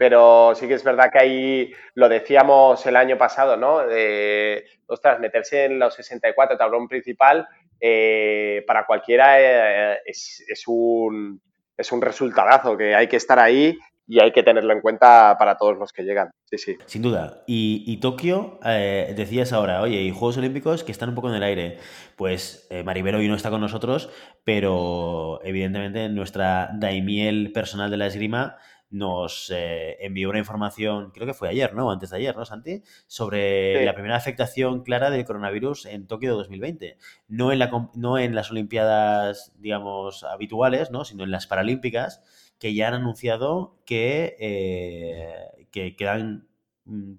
Pero 0.00 0.54
sí 0.54 0.66
que 0.66 0.72
es 0.72 0.82
verdad 0.82 1.12
que 1.12 1.18
ahí 1.18 1.72
lo 1.92 2.08
decíamos 2.08 2.86
el 2.86 2.96
año 2.96 3.18
pasado, 3.18 3.58
¿no? 3.58 3.80
De, 3.80 4.64
ostras, 4.86 5.20
meterse 5.20 5.66
en 5.66 5.78
los 5.78 5.92
64 5.92 6.56
tablón 6.56 6.88
principal 6.88 7.46
eh, 7.78 8.64
para 8.66 8.86
cualquiera 8.86 9.38
eh, 9.38 9.98
es, 10.06 10.42
es, 10.48 10.62
un, 10.68 11.38
es 11.76 11.92
un 11.92 12.00
resultadazo, 12.00 12.78
que 12.78 12.94
hay 12.94 13.08
que 13.08 13.16
estar 13.16 13.38
ahí 13.38 13.76
y 14.10 14.20
hay 14.20 14.32
que 14.32 14.42
tenerlo 14.42 14.72
en 14.72 14.80
cuenta 14.80 15.36
para 15.38 15.56
todos 15.58 15.76
los 15.76 15.92
que 15.92 16.02
llegan. 16.02 16.30
Sí, 16.46 16.56
sí. 16.56 16.78
Sin 16.86 17.02
duda. 17.02 17.44
Y, 17.46 18.00
Tokio, 18.00 18.58
eh, 18.64 19.12
decías 19.14 19.52
ahora, 19.52 19.82
oye, 19.82 20.00
y 20.00 20.10
Juegos 20.12 20.38
Olímpicos 20.38 20.82
que 20.82 20.92
están 20.92 21.10
un 21.10 21.14
poco 21.14 21.28
en 21.28 21.36
el 21.36 21.42
aire. 21.42 21.76
Pues 22.16 22.66
eh, 22.70 22.82
Maribel 22.82 23.16
hoy 23.16 23.28
no 23.28 23.36
está 23.36 23.50
con 23.50 23.60
nosotros, 23.60 24.10
pero 24.44 25.40
evidentemente 25.44 26.08
nuestra 26.08 26.70
daimiel 26.72 27.52
personal 27.52 27.90
de 27.90 27.98
la 27.98 28.06
esgrima 28.06 28.56
nos 28.90 29.50
eh, 29.54 29.96
envió 30.00 30.28
una 30.30 30.40
información, 30.40 31.12
creo 31.12 31.26
que 31.26 31.34
fue 31.34 31.48
ayer, 31.48 31.74
¿no? 31.74 31.90
Antes 31.90 32.10
de 32.10 32.16
ayer, 32.16 32.36
¿no, 32.36 32.44
Santi? 32.44 32.82
Sobre 33.06 33.84
la 33.84 33.94
primera 33.94 34.16
afectación 34.16 34.82
clara 34.82 35.10
del 35.10 35.24
coronavirus 35.24 35.86
en 35.86 36.06
Tokio 36.06 36.34
2020. 36.34 36.98
No 37.28 37.52
en, 37.52 37.60
la, 37.60 37.70
no 37.94 38.18
en 38.18 38.34
las 38.34 38.50
Olimpiadas, 38.50 39.52
digamos, 39.56 40.24
habituales, 40.24 40.90
¿no? 40.90 41.04
Sino 41.04 41.24
en 41.24 41.30
las 41.30 41.46
Paralímpicas 41.46 42.22
que 42.58 42.74
ya 42.74 42.88
han 42.88 42.94
anunciado 42.94 43.78
que, 43.86 44.36
eh, 44.38 45.66
que 45.70 45.96
quedan 45.96 46.48
mm, 46.84 47.14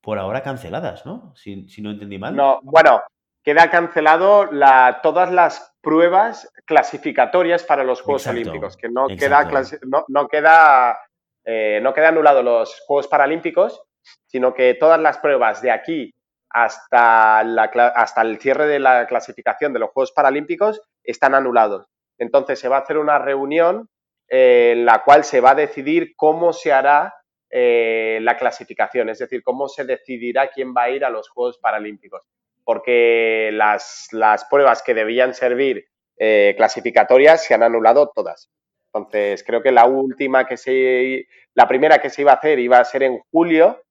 por 0.00 0.18
ahora 0.18 0.42
canceladas, 0.42 1.06
¿no? 1.06 1.32
Si, 1.36 1.66
no 1.80 1.90
entendí 1.90 2.18
mal. 2.18 2.34
No, 2.34 2.60
bueno, 2.62 3.02
queda 3.42 3.70
cancelado 3.70 4.46
la, 4.46 5.00
todas 5.02 5.30
las 5.30 5.74
pruebas 5.80 6.50
clasificatorias 6.64 7.62
para 7.62 7.84
los 7.84 8.02
Juegos 8.02 8.26
Olímpicos, 8.26 8.76
que 8.76 8.88
no 8.88 9.06
queda, 9.08 9.48
no, 9.86 10.04
no 10.08 10.28
queda, 10.28 10.98
eh, 11.44 11.80
no 11.82 11.94
queda 11.94 12.08
anulado 12.08 12.42
los 12.42 12.80
Juegos 12.86 13.08
Paralímpicos, 13.08 13.82
sino 14.26 14.54
que 14.54 14.74
todas 14.74 15.00
las 15.00 15.18
pruebas 15.18 15.62
de 15.62 15.70
aquí 15.70 16.14
hasta, 16.48 17.42
la, 17.44 17.64
hasta 17.94 18.22
el 18.22 18.38
cierre 18.38 18.66
de 18.66 18.80
la 18.80 19.06
clasificación 19.06 19.72
de 19.72 19.78
los 19.78 19.90
Juegos 19.90 20.12
Paralímpicos 20.12 20.82
están 21.04 21.34
anulados. 21.34 21.86
Entonces 22.18 22.58
se 22.58 22.68
va 22.68 22.78
a 22.78 22.80
hacer 22.80 22.98
una 22.98 23.18
reunión 23.18 23.88
en 24.28 24.84
la 24.84 25.02
cual 25.02 25.24
se 25.24 25.40
va 25.40 25.50
a 25.50 25.54
decidir 25.56 26.14
cómo 26.16 26.52
se 26.52 26.72
hará 26.72 27.14
eh, 27.50 28.20
la 28.22 28.36
clasificación, 28.36 29.08
es 29.08 29.18
decir, 29.18 29.42
cómo 29.42 29.68
se 29.68 29.84
decidirá 29.84 30.50
quién 30.50 30.72
va 30.72 30.84
a 30.84 30.90
ir 30.90 31.04
a 31.04 31.10
los 31.10 31.28
Juegos 31.28 31.58
Paralímpicos. 31.58 32.22
Porque 32.64 33.50
las, 33.52 34.08
pruebas 34.48 34.82
que 34.82 34.94
debían 34.94 35.34
servir 35.34 35.86
eh, 36.16 36.54
clasificatorias 36.56 37.44
se 37.44 37.54
han 37.54 37.64
anulado 37.64 38.12
todas. 38.14 38.50
Entonces, 38.92 39.44
creo 39.44 39.62
que 39.62 39.72
la 39.72 39.86
última 39.86 40.46
que 40.46 40.56
se, 40.56 41.26
la 41.54 41.68
primera 41.68 41.98
que 41.98 42.10
se 42.10 42.22
iba 42.22 42.32
a 42.32 42.36
hacer 42.36 42.58
iba 42.58 42.78
a 42.78 42.84
ser 42.84 43.04
en 43.04 43.20
julio, 43.30 43.82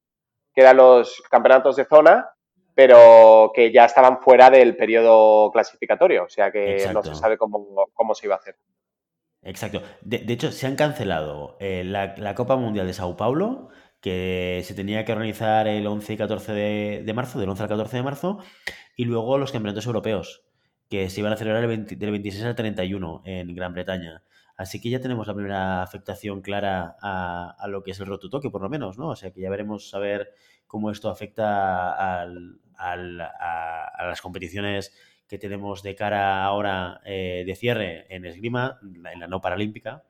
que 0.54 0.60
eran 0.60 0.76
los 0.76 1.22
campeonatos 1.30 1.76
de 1.76 1.84
zona, 1.86 2.30
pero 2.74 3.50
que 3.54 3.72
ya 3.72 3.84
estaban 3.84 4.20
fuera 4.20 4.50
del 4.50 4.76
periodo 4.76 5.50
clasificatorio, 5.50 6.24
o 6.24 6.28
sea 6.28 6.50
que 6.50 6.88
no 6.92 7.02
se 7.02 7.14
sabe 7.14 7.38
cómo 7.38 8.14
se 8.14 8.26
iba 8.26 8.34
a 8.34 8.38
hacer. 8.38 8.56
Exacto. 9.42 9.82
De, 10.02 10.32
hecho, 10.32 10.52
se 10.52 10.66
han 10.66 10.76
cancelado 10.76 11.56
eh, 11.60 11.82
la, 11.84 12.34
Copa 12.34 12.56
Mundial 12.56 12.86
de 12.86 12.92
Sao 12.92 13.16
Paulo, 13.16 13.68
que 14.00 14.62
se 14.64 14.74
tenía 14.74 15.04
que 15.04 15.12
organizar 15.12 15.66
el 15.66 15.86
11 15.86 16.12
y 16.12 16.16
14 16.16 16.52
de, 16.52 17.12
marzo, 17.14 17.38
del 17.38 17.48
11 17.48 17.62
al 17.62 17.68
14 17.68 17.96
de 17.96 18.02
marzo, 18.02 18.38
y 18.96 19.04
luego 19.04 19.38
los 19.38 19.52
campeonatos 19.52 19.86
europeos, 19.86 20.42
que 20.88 21.08
se 21.08 21.20
iban 21.20 21.32
a 21.32 21.36
celebrar 21.36 21.66
del 21.66 22.10
26 22.10 22.44
al 22.44 22.54
31 22.54 23.22
en 23.24 23.54
Gran 23.54 23.72
Bretaña. 23.72 24.22
Así 24.60 24.78
que 24.78 24.90
ya 24.90 25.00
tenemos 25.00 25.26
la 25.26 25.32
primera 25.32 25.82
afectación 25.82 26.42
clara 26.42 26.94
a, 27.00 27.66
lo 27.68 27.82
que 27.82 27.92
es 27.92 28.00
el 28.00 28.06
rotutoque, 28.06 28.50
por 28.50 28.60
lo 28.60 28.68
menos, 28.68 28.98
¿no? 28.98 29.08
O 29.08 29.16
sea 29.16 29.30
que 29.30 29.40
ya 29.40 29.48
veremos 29.48 29.94
a 29.94 29.98
ver 29.98 30.34
cómo 30.66 30.90
esto 30.90 31.08
afecta 31.08 32.20
al, 32.20 32.60
a 32.76 34.04
las 34.06 34.20
competiciones 34.20 34.94
que 35.26 35.38
tenemos 35.38 35.82
de 35.82 35.94
cara 35.94 36.44
ahora 36.44 37.00
eh, 37.06 37.42
de 37.46 37.54
cierre 37.54 38.04
en 38.14 38.26
esgrima, 38.26 38.78
en 38.82 39.20
la 39.20 39.28
no 39.28 39.40
paralímpica, 39.40 40.04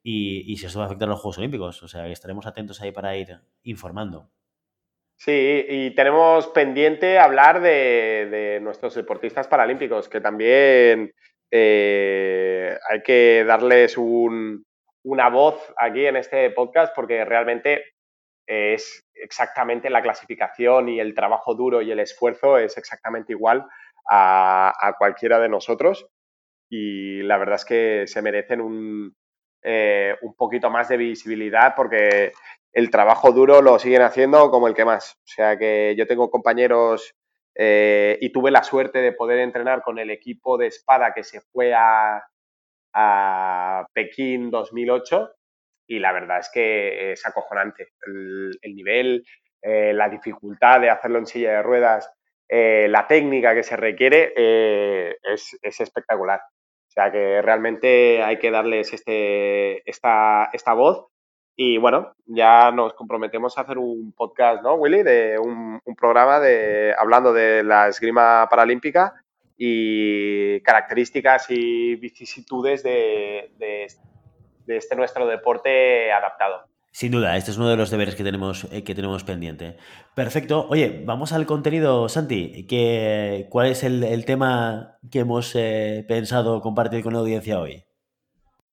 y, 0.00 0.56
si 0.58 0.66
esto 0.66 0.78
va 0.78 0.84
a 0.84 0.86
afectar 0.86 1.08
a 1.08 1.10
los 1.10 1.20
Juegos 1.20 1.38
Olímpicos. 1.38 1.82
O 1.82 1.88
sea, 1.88 2.04
que 2.04 2.12
estaremos 2.12 2.46
atentos 2.46 2.80
ahí 2.80 2.92
para 2.92 3.16
ir 3.16 3.40
informando. 3.64 4.30
Sí, 5.16 5.66
y 5.68 5.90
tenemos 5.96 6.46
pendiente 6.46 7.18
hablar 7.18 7.60
de, 7.60 8.60
nuestros 8.62 8.94
deportistas 8.94 9.48
paralímpicos, 9.48 10.08
que 10.08 10.20
también 10.20 11.12
eh, 11.50 12.78
hay 12.90 13.02
que 13.02 13.44
darles 13.46 13.96
una 13.96 15.28
voz 15.30 15.72
aquí 15.76 16.06
en 16.06 16.16
este 16.16 16.50
podcast, 16.50 16.94
porque 16.94 17.24
realmente 17.24 17.84
es 18.46 19.04
exactamente 19.14 19.90
la 19.90 20.02
clasificación 20.02 20.88
y 20.88 21.00
el 21.00 21.14
trabajo 21.14 21.54
duro 21.54 21.82
y 21.82 21.90
el 21.90 22.00
esfuerzo 22.00 22.56
es 22.58 22.78
exactamente 22.78 23.32
igual 23.32 23.66
a, 24.08 24.94
cualquiera 24.98 25.38
de 25.38 25.50
nosotros 25.50 26.06
y 26.70 27.22
la 27.22 27.36
verdad 27.36 27.56
es 27.56 27.64
que 27.64 28.04
se 28.06 28.22
merecen 28.22 28.60
un, 28.60 29.14
eh, 29.62 30.16
un 30.22 30.34
poquito 30.34 30.70
más 30.70 30.88
de 30.88 30.96
visibilidad 30.96 31.74
porque 31.76 32.32
el 32.72 32.90
trabajo 32.90 33.32
duro 33.32 33.60
lo 33.60 33.78
siguen 33.78 34.02
haciendo 34.02 34.50
como 34.50 34.68
el 34.68 34.74
que 34.74 34.84
más. 34.84 35.16
O 35.16 35.26
sea 35.26 35.58
que 35.58 35.94
yo 35.96 36.06
tengo 36.06 36.30
compañeros 36.30 37.14
eh, 37.58 38.16
y 38.20 38.32
tuve 38.32 38.50
la 38.50 38.62
suerte 38.62 39.00
de 39.00 39.12
poder 39.12 39.40
entrenar 39.40 39.82
con 39.82 39.98
el 39.98 40.10
equipo 40.10 40.56
de 40.56 40.68
espada 40.68 41.12
que 41.12 41.24
se 41.24 41.40
fue 41.52 41.74
a, 41.74 42.22
a 42.94 43.86
Pekín 43.92 44.50
2008 44.50 45.30
y 45.86 45.98
la 45.98 46.12
verdad 46.12 46.38
es 46.38 46.50
que 46.52 47.12
es 47.12 47.26
acojonante 47.26 47.88
el, 48.06 48.74
nivel, 48.74 49.24
eh, 49.62 49.92
la 49.92 50.08
dificultad 50.08 50.80
de 50.80 50.90
hacerlo 50.90 51.18
en 51.18 51.26
silla 51.26 51.52
de 51.52 51.62
ruedas 51.62 52.10
eh, 52.48 52.86
la 52.88 53.06
técnica 53.06 53.54
que 53.54 53.62
se 53.62 53.76
requiere 53.76 54.32
eh, 54.34 55.16
es, 55.22 55.80
espectacular. 55.80 56.40
O 56.40 56.90
sea 56.90 57.12
que 57.12 57.42
realmente 57.42 58.22
hay 58.22 58.38
que 58.38 58.50
darles 58.50 58.92
este, 58.94 59.88
esta, 59.88 60.48
esta 60.52 60.72
voz. 60.72 61.06
Y 61.60 61.76
bueno, 61.76 62.14
ya 62.26 62.70
nos 62.70 62.94
comprometemos 62.94 63.58
a 63.58 63.62
hacer 63.62 63.78
un 63.78 64.12
podcast, 64.12 64.62
¿no, 64.62 64.74
Willy? 64.74 65.02
De 65.02 65.40
un, 65.40 65.80
programa 65.96 66.38
de, 66.38 66.94
hablando 66.96 67.32
de 67.32 67.64
la 67.64 67.88
esgrima 67.88 68.46
paralímpica 68.48 69.14
y 69.56 70.60
características 70.60 71.46
y 71.50 71.96
vicisitudes 71.96 72.84
de 72.84 73.50
este 74.68 74.94
nuestro 74.94 75.26
deporte 75.26 76.12
adaptado. 76.12 76.68
Sin 76.98 77.12
duda, 77.12 77.36
este 77.36 77.50
es 77.50 77.56
uno 77.58 77.68
de 77.68 77.76
los 77.76 77.90
deberes 77.90 78.14
que 78.16 78.24
tenemos, 78.24 78.66
eh, 78.72 78.82
que 78.82 78.94
tenemos 78.94 79.22
pendiente. 79.22 79.76
Perfecto. 80.14 80.66
Oye, 80.68 81.02
vamos 81.04 81.32
al 81.32 81.46
contenido, 81.46 82.08
Santi. 82.08 82.66
¿Qué, 82.66 83.46
¿Cuál 83.50 83.68
es 83.68 83.84
el, 83.84 84.24
tema 84.24 84.98
que 85.10 85.20
hemos 85.20 85.54
eh, 85.54 86.04
pensado 86.08 86.60
compartir 86.60 87.04
con 87.04 87.12
la 87.12 87.20
audiencia 87.20 87.60
hoy? 87.60 87.84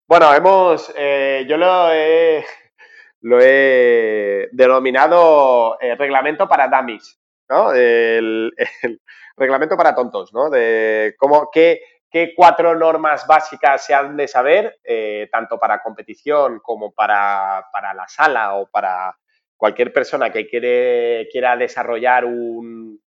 Bueno, 0.07 0.33
hemos, 0.33 0.91
eh, 0.97 1.45
yo 1.47 1.57
lo 1.57 1.91
he, 1.91 2.43
lo 3.25 3.39
he 3.41 4.49
denominado 4.51 5.79
reglamento 5.97 6.47
para 6.47 6.67
dummies, 6.67 7.19
¿no? 7.49 7.71
El, 7.73 8.53
reglamento 9.35 9.75
para 9.75 9.95
tontos, 9.95 10.31
¿no? 10.31 10.51
De 10.51 11.15
cómo, 11.17 11.49
qué, 11.51 11.81
qué 12.09 12.33
cuatro 12.35 12.75
normas 12.75 13.25
básicas 13.25 13.83
se 13.83 13.95
han 13.95 14.15
de 14.15 14.27
saber, 14.27 14.79
eh, 14.83 15.27
tanto 15.31 15.57
para 15.57 15.81
competición 15.81 16.59
como 16.59 16.93
para, 16.93 17.65
la 17.95 18.07
sala 18.07 18.55
o 18.57 18.67
para 18.67 19.17
cualquier 19.57 19.91
persona 19.91 20.29
que 20.29 20.47
quiere, 20.47 21.27
quiera 21.31 21.57
desarrollar 21.57 22.25
un, 22.25 23.01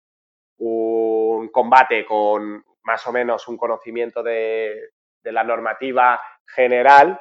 un 0.57 1.47
combate 1.49 2.03
con 2.05 2.65
más 2.81 3.05
o 3.05 3.11
menos 3.11 3.47
un 3.47 3.57
conocimiento 3.57 4.23
de, 4.23 4.81
la 5.23 5.43
normativa 5.43 6.19
general 6.45 7.19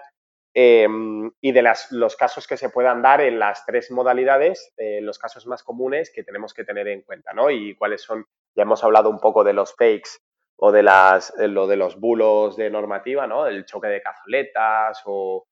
em, 0.58 1.30
y 1.42 1.52
de 1.52 1.62
los 1.90 2.16
casos 2.16 2.46
que 2.46 2.56
se 2.56 2.70
puedan 2.70 3.02
dar 3.02 3.20
en 3.20 3.38
las 3.38 3.66
tres 3.66 3.90
modalidades, 3.90 4.72
eh, 4.78 5.00
los 5.02 5.18
casos 5.18 5.46
más 5.46 5.62
comunes 5.62 6.10
que 6.10 6.24
tenemos 6.24 6.54
que 6.54 6.64
tener 6.64 6.88
en 6.88 7.02
cuenta, 7.02 7.34
¿no? 7.34 7.50
Y 7.50 7.76
cuáles 7.76 8.00
son, 8.00 8.24
ya 8.54 8.62
hemos 8.62 8.82
hablado 8.82 9.10
un 9.10 9.20
poco 9.20 9.44
de 9.44 9.52
los 9.52 9.76
fakes 9.76 10.12
o 10.56 10.72
de 10.72 10.82
las, 10.82 11.34
lo 11.36 11.66
de 11.66 11.76
los 11.76 12.00
bulos 12.00 12.56
de 12.56 12.70
normativa, 12.70 13.26
¿no? 13.26 13.46
El 13.46 13.66
choque 13.66 13.88
de 13.88 14.00
cazoletas 14.00 15.02
o, 15.04 15.46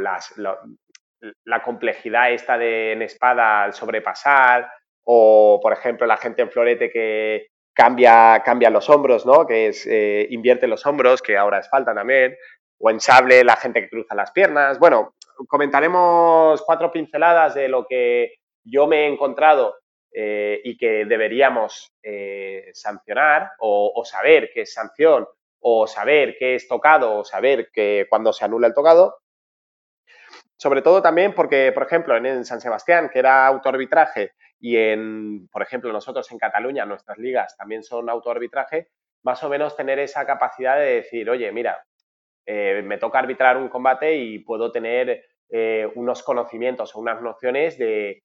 las, 0.00 0.34
la, 0.36 1.62
complejidad 1.62 2.32
esta 2.32 2.58
de 2.58 2.90
en 2.90 3.02
espada 3.02 3.62
al 3.62 3.74
sobrepasar 3.74 4.72
o, 5.04 5.60
por 5.62 5.72
ejemplo, 5.72 6.04
la 6.08 6.16
gente 6.16 6.42
en 6.42 6.50
florete 6.50 6.90
que 6.90 7.46
cambia, 7.72 8.42
cambia 8.44 8.70
los 8.70 8.90
hombros, 8.90 9.24
¿no? 9.24 9.46
Que 9.46 9.68
es, 9.68 9.86
eh, 9.86 10.26
invierte 10.30 10.66
los 10.66 10.84
hombros, 10.84 11.22
que 11.22 11.36
ahora 11.38 11.60
es 11.60 11.70
falta 11.70 11.94
también, 11.94 12.36
o 12.80 12.90
en 12.90 12.98
sable 12.98 13.44
la 13.44 13.56
gente 13.56 13.82
que 13.82 13.90
cruza 13.90 14.14
las 14.14 14.32
piernas. 14.32 14.78
Bueno, 14.78 15.14
comentaremos 15.46 16.62
cuatro 16.62 16.90
pinceladas 16.90 17.54
de 17.54 17.68
lo 17.68 17.86
que 17.86 18.34
yo 18.64 18.86
me 18.86 19.04
he 19.04 19.06
encontrado 19.06 19.76
eh, 20.12 20.60
y 20.64 20.76
que 20.76 21.04
deberíamos 21.04 21.92
eh, 22.02 22.70
sancionar 22.72 23.52
o, 23.60 24.02
saber 24.04 24.50
qué 24.52 24.62
es 24.62 24.72
sanción 24.72 25.26
o 25.60 25.86
saber 25.86 26.36
qué 26.38 26.54
es 26.54 26.66
tocado 26.66 27.18
o 27.18 27.24
saber 27.24 27.70
que 27.70 28.06
cuando 28.08 28.32
se 28.32 28.46
anula 28.46 28.66
el 28.66 28.74
tocado. 28.74 29.18
Sobre 30.56 30.82
todo 30.82 31.02
también 31.02 31.34
porque, 31.34 31.72
por 31.72 31.84
ejemplo, 31.84 32.16
en, 32.16 32.44
San 32.44 32.60
Sebastián, 32.60 33.10
que 33.10 33.18
era 33.18 33.46
autoarbitraje, 33.46 34.32
y 34.58 34.76
en, 34.76 35.48
por 35.48 35.62
ejemplo, 35.62 35.90
nosotros 35.90 36.30
en 36.32 36.38
Cataluña, 36.38 36.84
nuestras 36.84 37.16
ligas 37.16 37.56
también 37.56 37.82
son 37.82 38.10
autoarbitraje, 38.10 38.88
más 39.22 39.42
o 39.42 39.48
menos 39.48 39.74
tener 39.74 39.98
esa 39.98 40.26
capacidad 40.26 40.76
de 40.76 40.96
decir, 40.96 41.30
oye, 41.30 41.50
mira, 41.50 41.82
eh, 42.46 42.82
me 42.84 42.98
toca 42.98 43.18
arbitrar 43.18 43.56
un 43.56 43.68
combate 43.68 44.16
y 44.16 44.40
puedo 44.40 44.70
tener 44.72 45.24
unos 45.96 46.22
conocimientos 46.22 46.94
o 46.94 47.00
unas 47.00 47.20
nociones 47.20 47.76
de 47.76 48.22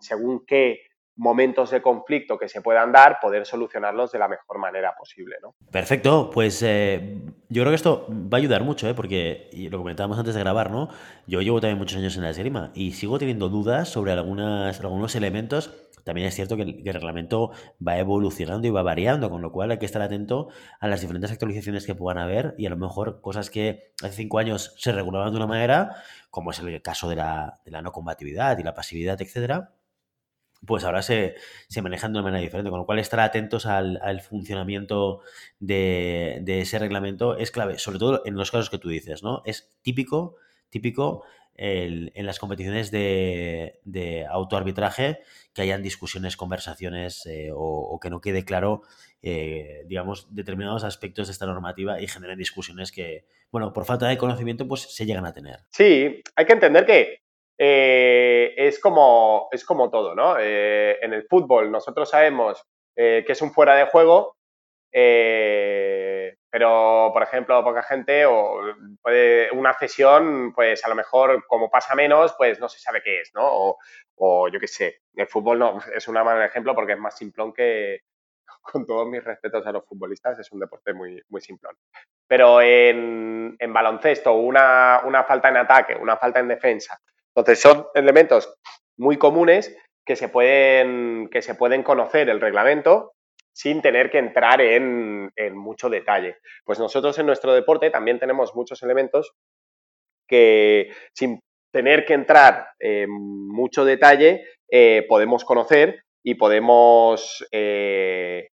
según 0.00 0.46
qué 0.46 0.80
momentos 1.20 1.70
de 1.70 1.82
conflicto 1.82 2.38
que 2.38 2.48
se 2.48 2.62
puedan 2.62 2.92
dar, 2.92 3.18
poder 3.20 3.44
solucionarlos 3.44 4.10
de 4.10 4.18
la 4.18 4.26
mejor 4.26 4.58
manera 4.58 4.94
posible. 4.98 5.36
¿no? 5.42 5.54
Perfecto, 5.70 6.30
pues 6.32 6.62
eh, 6.62 7.18
yo 7.48 7.62
creo 7.62 7.70
que 7.70 7.76
esto 7.76 8.06
va 8.08 8.38
a 8.38 8.40
ayudar 8.40 8.64
mucho, 8.64 8.88
¿eh? 8.88 8.94
porque 8.94 9.50
lo 9.70 9.78
comentábamos 9.78 10.18
antes 10.18 10.34
de 10.34 10.40
grabar, 10.40 10.70
¿no? 10.70 10.88
Yo 11.26 11.42
llevo 11.42 11.60
también 11.60 11.78
muchos 11.78 11.98
años 11.98 12.16
en 12.16 12.22
la 12.22 12.30
esgrima 12.30 12.72
y 12.74 12.92
sigo 12.92 13.18
teniendo 13.18 13.50
dudas 13.50 13.88
sobre 13.88 14.12
algunas, 14.12 14.80
algunos 14.80 15.14
elementos 15.14 15.90
también 16.04 16.26
es 16.26 16.34
cierto 16.34 16.56
que 16.56 16.62
el, 16.62 16.82
reglamento 16.84 17.52
va 17.86 17.98
evolucionando 17.98 18.66
y 18.66 18.70
va 18.70 18.82
variando, 18.82 19.30
con 19.30 19.42
lo 19.42 19.52
cual 19.52 19.70
hay 19.70 19.78
que 19.78 19.86
estar 19.86 20.02
atento 20.02 20.48
a 20.80 20.88
las 20.88 21.00
diferentes 21.00 21.30
actualizaciones 21.30 21.86
que 21.86 21.94
puedan 21.94 22.18
haber 22.18 22.54
y 22.58 22.66
a 22.66 22.70
lo 22.70 22.76
mejor 22.76 23.20
cosas 23.20 23.50
que 23.50 23.92
hace 24.02 24.14
cinco 24.14 24.38
años 24.38 24.74
se 24.78 24.92
regulaban 24.92 25.30
de 25.30 25.36
una 25.36 25.46
manera, 25.46 25.96
como 26.30 26.50
es 26.50 26.58
el 26.60 26.82
caso 26.82 27.08
de 27.08 27.16
la, 27.16 27.60
no 27.82 27.92
combatividad 27.92 28.58
y 28.58 28.62
la 28.62 28.74
pasividad, 28.74 29.20
etcétera, 29.20 29.72
pues 30.66 30.84
ahora 30.84 31.02
se, 31.02 31.34
manejan 31.82 32.12
de 32.12 32.18
una 32.18 32.24
manera 32.24 32.42
diferente, 32.42 32.70
con 32.70 32.80
lo 32.80 32.86
cual 32.86 32.98
estar 32.98 33.20
atentos 33.20 33.66
al, 33.66 34.20
funcionamiento 34.20 35.22
de, 35.58 36.40
de, 36.42 36.60
ese 36.60 36.78
reglamento 36.78 37.36
es 37.36 37.50
clave, 37.50 37.78
sobre 37.78 37.98
todo 37.98 38.22
en 38.24 38.34
los 38.34 38.50
casos 38.50 38.70
que 38.70 38.78
tú 38.78 38.88
dices, 38.88 39.22
¿no? 39.22 39.42
Es 39.44 39.70
típico, 39.82 40.36
típico 40.68 41.24
en 41.62 42.24
las 42.24 42.38
competiciones 42.38 42.90
de, 42.90 43.80
de 43.84 44.24
autoarbitraje 44.26 45.20
que 45.52 45.60
hayan 45.60 45.82
discusiones, 45.82 46.38
conversaciones 46.38 47.26
eh, 47.26 47.50
o, 47.52 47.98
que 48.00 48.08
no 48.08 48.22
quede 48.22 48.46
claro, 48.46 48.80
eh, 49.20 49.82
digamos, 49.86 50.34
determinados 50.34 50.84
aspectos 50.84 51.28
de 51.28 51.32
esta 51.32 51.44
normativa 51.44 52.00
y 52.00 52.08
generen 52.08 52.38
discusiones 52.38 52.92
que, 52.92 53.26
bueno, 53.50 53.74
por 53.74 53.84
falta 53.84 54.08
de 54.08 54.16
conocimiento, 54.16 54.66
pues 54.66 54.82
se 54.94 55.04
llegan 55.04 55.26
a 55.26 55.34
tener. 55.34 55.60
Sí, 55.70 56.22
hay 56.34 56.46
que 56.46 56.52
entender 56.54 56.86
que 56.86 57.20
eh, 57.62 58.54
es, 58.56 58.80
como, 58.80 59.48
es 59.52 59.66
como 59.66 59.90
todo, 59.90 60.14
¿no? 60.14 60.38
en 60.38 61.12
el 61.12 61.26
fútbol 61.28 61.70
nosotros 61.70 62.08
sabemos 62.08 62.64
que 62.96 63.24
es 63.26 63.42
un 63.42 63.52
fuera 63.52 63.74
de 63.74 63.84
juego, 63.84 64.36
pero, 66.50 67.10
por 67.12 67.22
ejemplo, 67.22 67.62
poca 67.62 67.82
gente 67.82 68.26
o 68.26 68.60
puede, 69.02 69.50
una 69.52 69.72
cesión, 69.74 70.52
pues 70.54 70.84
a 70.84 70.88
lo 70.88 70.94
mejor 70.96 71.44
como 71.46 71.70
pasa 71.70 71.94
menos, 71.94 72.34
pues 72.36 72.58
no 72.58 72.68
se 72.68 72.80
sabe 72.80 73.02
qué 73.02 73.20
es, 73.20 73.30
¿no? 73.34 73.76
O, 74.16 74.48
yo 74.48 74.58
qué 74.58 74.66
sé, 74.66 75.02
el 75.14 75.28
fútbol 75.28 75.58
no, 75.58 75.78
es 75.94 76.08
un 76.08 76.14
mal 76.14 76.42
ejemplo 76.42 76.74
porque 76.74 76.94
es 76.94 76.98
más 76.98 77.16
simplón 77.16 77.52
que, 77.52 78.00
con 78.62 78.84
todos 78.84 79.06
mis 79.06 79.22
respetos 79.22 79.66
a 79.66 79.72
los 79.72 79.86
futbolistas, 79.86 80.38
es 80.38 80.50
un 80.50 80.60
deporte 80.60 80.92
muy, 80.92 81.22
muy 81.28 81.40
simplón. 81.40 81.76
Pero 82.26 82.60
en, 82.60 83.56
baloncesto, 83.68 84.32
una 84.32 85.24
falta 85.26 85.50
en 85.50 85.56
ataque, 85.58 85.94
una 85.94 86.16
falta 86.16 86.40
en 86.40 86.48
defensa. 86.48 86.98
Entonces 87.34 87.60
son 87.60 87.86
elementos 87.94 88.54
muy 88.98 89.16
comunes 89.16 89.74
que 90.04 90.16
se 90.16 90.28
pueden, 90.28 91.28
que 91.30 91.42
se 91.42 91.54
pueden 91.54 91.82
conocer 91.82 92.28
el 92.28 92.40
reglamento 92.40 93.12
sin 93.52 93.82
tener 93.82 94.10
que 94.10 94.18
entrar 94.18 94.60
en, 94.60 95.30
mucho 95.54 95.88
detalle. 95.88 96.38
Pues 96.64 96.78
nosotros 96.78 97.18
en 97.18 97.26
nuestro 97.26 97.52
deporte 97.52 97.90
también 97.90 98.18
tenemos 98.18 98.54
muchos 98.54 98.82
elementos 98.82 99.32
que 100.28 100.90
sin 101.14 101.40
tener 101.72 102.04
que 102.04 102.14
entrar 102.14 102.68
en 102.78 103.10
mucho 103.10 103.84
detalle 103.84 104.44
eh, 104.70 105.04
podemos 105.08 105.44
conocer 105.44 106.02
y 106.24 106.34
podemos 106.34 107.46
eh, 107.52 108.48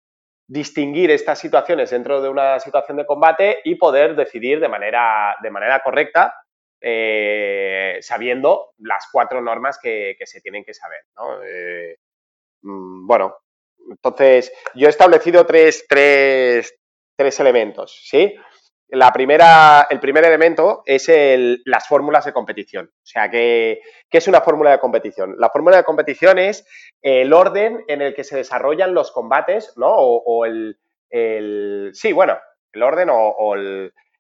distinguir 0.49 1.11
estas 1.11 1.39
situaciones 1.39 1.91
dentro 1.91 2.21
de 2.21 2.29
una 2.29 2.59
situación 2.61 2.97
de 2.97 3.07
combate 3.07 3.61
y 3.65 3.77
poder 3.77 4.17
decidir 4.17 4.61
de 4.61 4.69
manera, 4.69 5.37
de 5.43 5.51
manera 5.51 5.81
correcta 5.81 6.35
eh, 6.83 7.99
sabiendo 8.01 8.73
las 8.79 9.09
cuatro 9.13 9.41
normas 9.41 9.79
que, 9.81 10.17
se 10.25 10.41
tienen 10.41 10.65
que 10.65 10.75
saber. 10.75 11.01
Mm, 12.63 13.07
bueno, 13.07 13.37
entonces, 13.91 14.53
yo 14.75 14.87
he 14.87 14.91
establecido 14.91 15.47
tres, 15.47 15.85
elementos, 17.39 18.01
¿sí? 18.05 18.35
La 18.89 19.11
primera, 19.11 19.87
el 19.89 20.01
primer 20.01 20.25
elemento 20.25 20.83
es 20.85 21.11
las 21.65 21.89
fórmulas 21.89 22.27
de 22.27 22.33
competición. 22.33 22.87
O 22.87 23.07
sea, 23.07 23.31
¿qué, 23.31 23.81
es 24.11 24.29
una 24.29 24.43
fórmula 24.43 24.71
de 24.73 24.79
competición? 24.79 25.37
La 25.39 25.49
fórmula 25.49 25.79
de 25.79 25.85
competición 25.85 26.39
es 26.39 26.67
el 27.01 27.33
orden 27.33 27.85
en 27.89 28.03
el 28.03 28.15
que 28.15 28.25
se 28.25 28.37
desarrollan 28.37 28.93
los 28.93 29.11
combates, 29.13 29.73
¿no? 29.77 29.91
O, 29.95 30.45
el, 30.45 30.79
Sí, 31.95 32.13
bueno, 32.13 32.39
el 32.73 32.83
orden 32.83 33.09
o, 33.11 33.55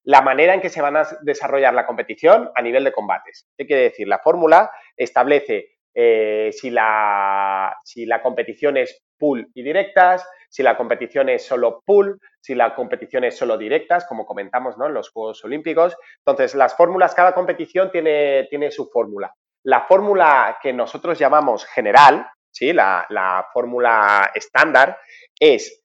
la 0.05 0.23
manera 0.23 0.55
en 0.55 0.61
que 0.61 0.69
se 0.69 0.83
van 0.83 0.97
a 0.97 1.07
desarrollar 1.23 1.75
la 1.75 1.87
competición 1.87 2.51
a 2.55 2.63
nivel 2.63 2.85
de 2.85 2.93
combates. 2.93 3.49
¿Qué 3.57 3.67
quiere 3.67 3.83
decir? 3.83 4.09
La 4.09 4.19
fórmula 4.19 4.71
establece 4.97 5.77
eh, 5.95 6.51
si, 6.53 6.71
la, 6.71 7.77
si 7.85 8.07
la 8.07 8.23
competición 8.23 8.77
es 8.77 9.03
pool 9.19 9.51
y 9.55 9.63
directas, 9.63 10.27
si 10.49 10.63
la 10.63 10.77
competición 10.77 11.29
es 11.29 11.47
solo 11.47 11.83
pool, 11.87 12.21
si 12.41 12.55
la 12.55 12.75
competición 12.75 13.25
es 13.25 13.37
solo 13.37 13.57
directas, 13.57 14.05
como 14.07 14.27
comentamos 14.27 14.77
¿no? 14.77 14.87
en 14.87 14.95
los 14.95 15.11
Juegos 15.11 15.45
Olímpicos. 15.45 15.97
Entonces, 16.19 16.55
las 16.55 16.77
fórmulas, 16.77 17.15
cada 17.15 17.33
competición 17.33 17.91
tiene, 17.91 18.49
tiene 18.51 18.71
su 18.71 18.91
fórmula. 18.91 19.33
La 19.65 19.83
fórmula 19.83 20.59
que 20.61 20.73
nosotros 20.73 21.19
llamamos 21.19 21.65
general, 21.67 22.27
¿sí? 22.51 22.73
la, 22.73 23.07
la 23.11 23.47
fórmula 23.53 24.31
estándar, 24.35 24.99
es 25.39 25.85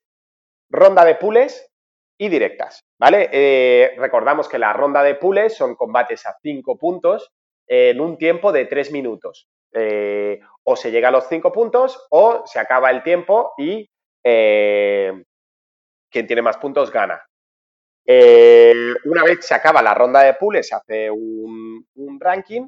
ronda 0.68 1.04
de 1.04 1.14
pools 1.14 1.64
y 2.18 2.28
directas. 2.28 2.84
¿vale? 2.98 3.30
Eh, 3.32 3.94
recordamos 3.96 4.48
que 4.48 4.58
la 4.58 4.72
ronda 4.72 5.02
de 5.02 5.14
pools 5.14 5.56
son 5.56 5.76
combates 5.76 6.26
a 6.26 6.36
cinco 6.42 6.76
puntos 6.76 7.32
en 7.66 8.00
un 8.00 8.18
tiempo 8.18 8.52
de 8.52 8.66
tres 8.66 8.90
minutos. 8.90 9.48
Eh, 9.72 10.40
o 10.64 10.76
se 10.76 10.90
llega 10.90 11.08
a 11.08 11.12
los 11.12 11.28
cinco 11.28 11.52
puntos 11.52 12.06
o 12.10 12.42
se 12.46 12.58
acaba 12.58 12.90
el 12.90 13.02
tiempo 13.02 13.52
y 13.56 13.88
eh, 14.24 15.12
quien 16.10 16.26
tiene 16.26 16.42
más 16.42 16.56
puntos 16.56 16.90
gana. 16.90 17.24
Una 18.06 19.22
vez 19.22 19.46
se 19.46 19.54
acaba 19.54 19.82
la 19.82 19.92
ronda 19.92 20.22
de 20.22 20.32
pools, 20.34 20.66
se 20.66 20.74
hace 20.74 21.10
un, 21.10 21.86
ranking 22.18 22.66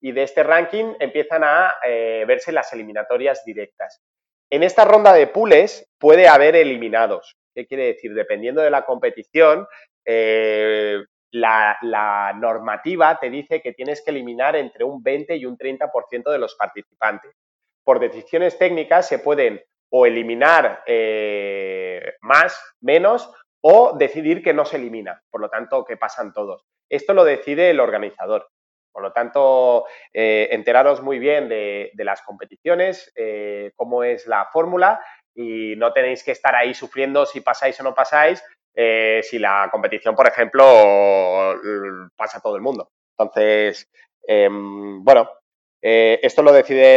y 0.00 0.12
de 0.12 0.24
este 0.24 0.42
ranking 0.42 0.94
empiezan 0.98 1.44
a 1.44 1.74
verse 2.26 2.50
las 2.50 2.72
eliminatorias 2.72 3.44
directas. 3.44 4.02
En 4.50 4.64
esta 4.64 4.84
ronda 4.84 5.12
de 5.12 5.28
pools 5.28 5.86
puede 5.96 6.26
haber 6.26 6.56
eliminados. 6.56 7.36
¿Qué 7.54 7.66
quiere 7.66 7.86
decir? 7.86 8.12
Dependiendo 8.14 8.60
de 8.60 8.70
la 8.70 8.84
competición, 8.84 9.66
la, 11.34 12.32
normativa 12.36 13.18
te 13.18 13.30
dice 13.30 13.60
que 13.60 13.72
tienes 13.72 14.02
que 14.02 14.10
eliminar 14.10 14.56
entre 14.56 14.84
un 14.84 15.02
20 15.02 15.36
y 15.36 15.46
un 15.46 15.56
30% 15.56 16.30
de 16.30 16.38
los 16.38 16.54
participantes. 16.54 17.32
Por 17.84 18.00
decisiones 18.00 18.58
técnicas 18.58 19.08
se 19.08 19.18
pueden 19.18 19.62
o 19.90 20.06
eliminar 20.06 20.82
eh, 20.86 22.14
más, 22.20 22.58
menos, 22.80 23.30
o 23.60 23.96
decidir 23.96 24.42
que 24.42 24.52
no 24.52 24.64
se 24.64 24.76
elimina, 24.76 25.22
por 25.30 25.40
lo 25.40 25.48
tanto, 25.48 25.84
que 25.84 25.96
pasan 25.96 26.32
todos. 26.32 26.64
Esto 26.88 27.14
lo 27.14 27.24
decide 27.24 27.70
el 27.70 27.80
organizador. 27.80 28.48
Por 28.92 29.02
lo 29.02 29.12
tanto, 29.12 29.86
eh, 30.12 30.48
enteraros 30.52 31.02
muy 31.02 31.18
bien 31.18 31.48
de, 31.48 31.90
las 31.96 32.22
competiciones, 32.22 33.12
eh, 33.16 33.72
cómo 33.74 34.04
es 34.04 34.26
la 34.26 34.46
fórmula 34.52 35.00
y 35.34 35.74
no 35.76 35.92
tenéis 35.92 36.22
que 36.22 36.32
estar 36.32 36.54
ahí 36.54 36.74
sufriendo 36.74 37.26
si 37.26 37.40
pasáis 37.40 37.78
o 37.80 37.82
no 37.82 37.94
pasáis, 37.94 38.42
eh, 38.74 39.20
si 39.22 39.38
la 39.38 39.68
competición, 39.70 40.14
por 40.14 40.26
ejemplo, 40.26 40.64
pasa 42.16 42.40
todo 42.40 42.56
el 42.56 42.62
mundo. 42.62 42.90
Entonces, 43.18 43.88
em, 44.26 45.02
bueno, 45.04 45.30
esto 45.80 46.42
lo 46.42 46.52
decide 46.52 46.94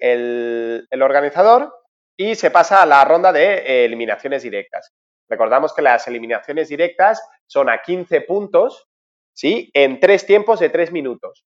el 0.00 1.02
organizador 1.02 1.72
y 2.16 2.34
se 2.34 2.50
pasa 2.50 2.82
a 2.82 2.86
la 2.86 3.04
ronda 3.04 3.32
de 3.32 3.84
eliminaciones 3.84 4.42
directas. 4.42 4.92
Recordamos 5.28 5.74
que 5.74 5.82
las 5.82 6.08
eliminaciones 6.08 6.68
directas 6.68 7.22
son 7.46 7.68
a 7.68 7.82
15 7.82 8.22
puntos 8.22 8.88
¿sí? 9.34 9.70
En 9.74 10.00
tres 10.00 10.26
tiempos 10.26 10.60
de 10.60 10.70
tres 10.70 10.92
minutos, 10.92 11.44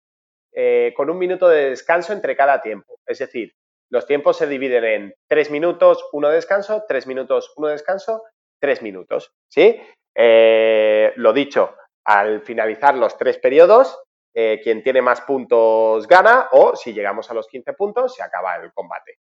eh, 0.52 0.92
con 0.96 1.10
un 1.10 1.18
minuto 1.18 1.48
de 1.48 1.70
descanso 1.70 2.12
entre 2.12 2.36
cada 2.36 2.60
tiempo. 2.62 2.98
Es 3.06 3.18
decir, 3.18 3.54
los 3.94 4.08
tiempos 4.08 4.36
se 4.36 4.48
dividen 4.48 4.84
en 4.84 5.14
tres 5.28 5.52
minutos, 5.52 6.04
uno 6.12 6.28
de 6.28 6.34
descanso, 6.34 6.82
tres 6.88 7.06
minutos, 7.06 7.52
uno 7.56 7.68
de 7.68 7.74
descanso, 7.74 8.24
tres 8.60 8.82
minutos, 8.82 9.32
¿sí? 9.48 9.80
Eh, 10.16 11.12
lo 11.14 11.32
dicho, 11.32 11.76
al 12.04 12.42
finalizar 12.42 12.96
los 12.96 13.16
tres 13.16 13.38
periodos, 13.38 13.96
eh, 14.34 14.60
quien 14.64 14.82
tiene 14.82 15.00
más 15.00 15.20
puntos 15.20 16.08
gana 16.08 16.48
o 16.50 16.74
si 16.74 16.92
llegamos 16.92 17.30
a 17.30 17.34
los 17.34 17.46
15 17.46 17.74
puntos, 17.74 18.16
se 18.16 18.24
acaba 18.24 18.56
el 18.56 18.72
combate. 18.72 19.18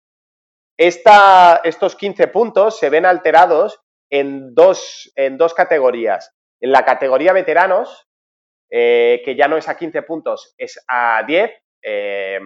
estos 0.75 1.95
15 1.95 2.27
puntos 2.29 2.79
se 2.79 2.89
ven 2.89 3.05
alterados 3.05 3.79
en 4.09 4.55
dos, 4.55 5.12
en 5.15 5.38
dos 5.38 5.53
categorías. 5.53 6.33
En 6.59 6.71
la 6.71 6.83
categoría 6.83 7.31
veteranos, 7.31 8.07
eh, 8.71 9.21
que 9.23 9.36
ya 9.36 9.47
no 9.47 9.55
es 9.55 9.69
a 9.69 9.77
15 9.77 10.01
puntos, 10.01 10.55
es 10.57 10.83
a 10.88 11.21
10, 11.27 11.51
eh, 11.83 12.39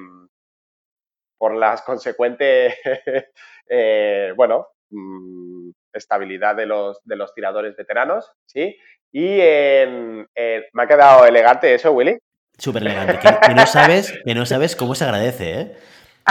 por 1.37 1.55
las 1.55 1.81
consecuentes, 1.81 2.75
eh, 3.69 4.33
bueno, 4.35 4.67
mm, 4.89 5.69
estabilidad 5.93 6.55
de 6.55 6.65
los, 6.65 6.99
de 7.03 7.15
los 7.15 7.33
tiradores 7.33 7.75
veteranos, 7.75 8.31
¿sí? 8.45 8.77
Y 9.11 9.37
me 9.37 10.83
ha 10.83 10.87
quedado 10.87 11.25
elegante 11.25 11.73
eso, 11.73 11.91
Willy. 11.91 12.17
Súper 12.57 12.81
elegante, 12.83 13.19
que, 13.19 13.53
no 13.53 13.65
sabes, 13.65 14.13
que 14.25 14.35
no 14.35 14.45
sabes 14.45 14.75
cómo 14.75 14.95
se 14.95 15.05
agradece, 15.05 15.59
¿eh? 15.59 15.77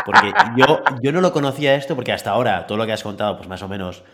Porque 0.04 0.32
yo, 0.56 0.82
yo 1.00 1.12
no 1.12 1.20
lo 1.20 1.32
conocía 1.32 1.74
esto, 1.74 1.94
porque 1.94 2.12
hasta 2.12 2.30
ahora 2.30 2.66
todo 2.66 2.76
lo 2.76 2.86
que 2.86 2.92
has 2.92 3.02
contado, 3.02 3.36
pues 3.36 3.48
más 3.48 3.62
o 3.62 3.68
menos, 3.68 4.04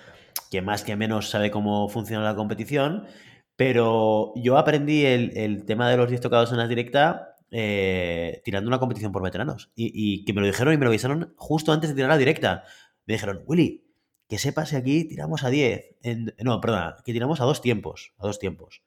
que 0.51 0.63
más 0.63 0.85
que 0.85 0.95
menos 0.95 1.31
sabe 1.31 1.51
cómo 1.51 1.89
funciona 1.89 2.25
la 2.25 2.37
competición, 2.37 3.09
pero 3.57 4.33
yo 4.37 4.59
aprendí 4.59 5.05
el, 5.05 5.65
tema 5.67 5.91
de 5.91 5.97
los 5.97 6.09
10 6.09 6.21
tocados 6.21 6.53
en 6.53 6.59
la 6.59 6.69
directa 6.69 7.32
eh, 7.53 8.41
tirando 8.45 8.69
una 8.69 8.79
competición 8.79 9.12
por 9.12 9.23
veteranos. 9.23 9.71
Y, 9.75 10.25
que 10.25 10.33
me 10.33 10.41
lo 10.41 10.47
dijeron 10.47 10.73
y 10.73 10.79
me 10.79 10.85
lo 10.85 10.91
avisaron 10.91 11.35
justo 11.37 11.73
antes 11.73 11.91
de 11.91 11.97
tirar 11.97 12.11
la 12.11 12.19
directa. 12.19 12.65
Me 13.07 13.15
dijeron, 13.15 13.43
Willy, 13.47 13.85
que 14.29 14.38
sepas 14.38 14.71
que 14.71 14.77
aquí 14.77 15.07
tiramos 15.07 15.45
a 15.45 15.51
10. 15.51 15.97
no, 16.38 16.61
perdona, 16.61 16.97
que 17.05 17.12
tiramos 17.12 17.41
a 17.41 17.45
dos 17.45 17.61
tiempos. 17.61 18.15
A 18.19 18.27
dos 18.27 18.38
tiempos. 18.38 18.83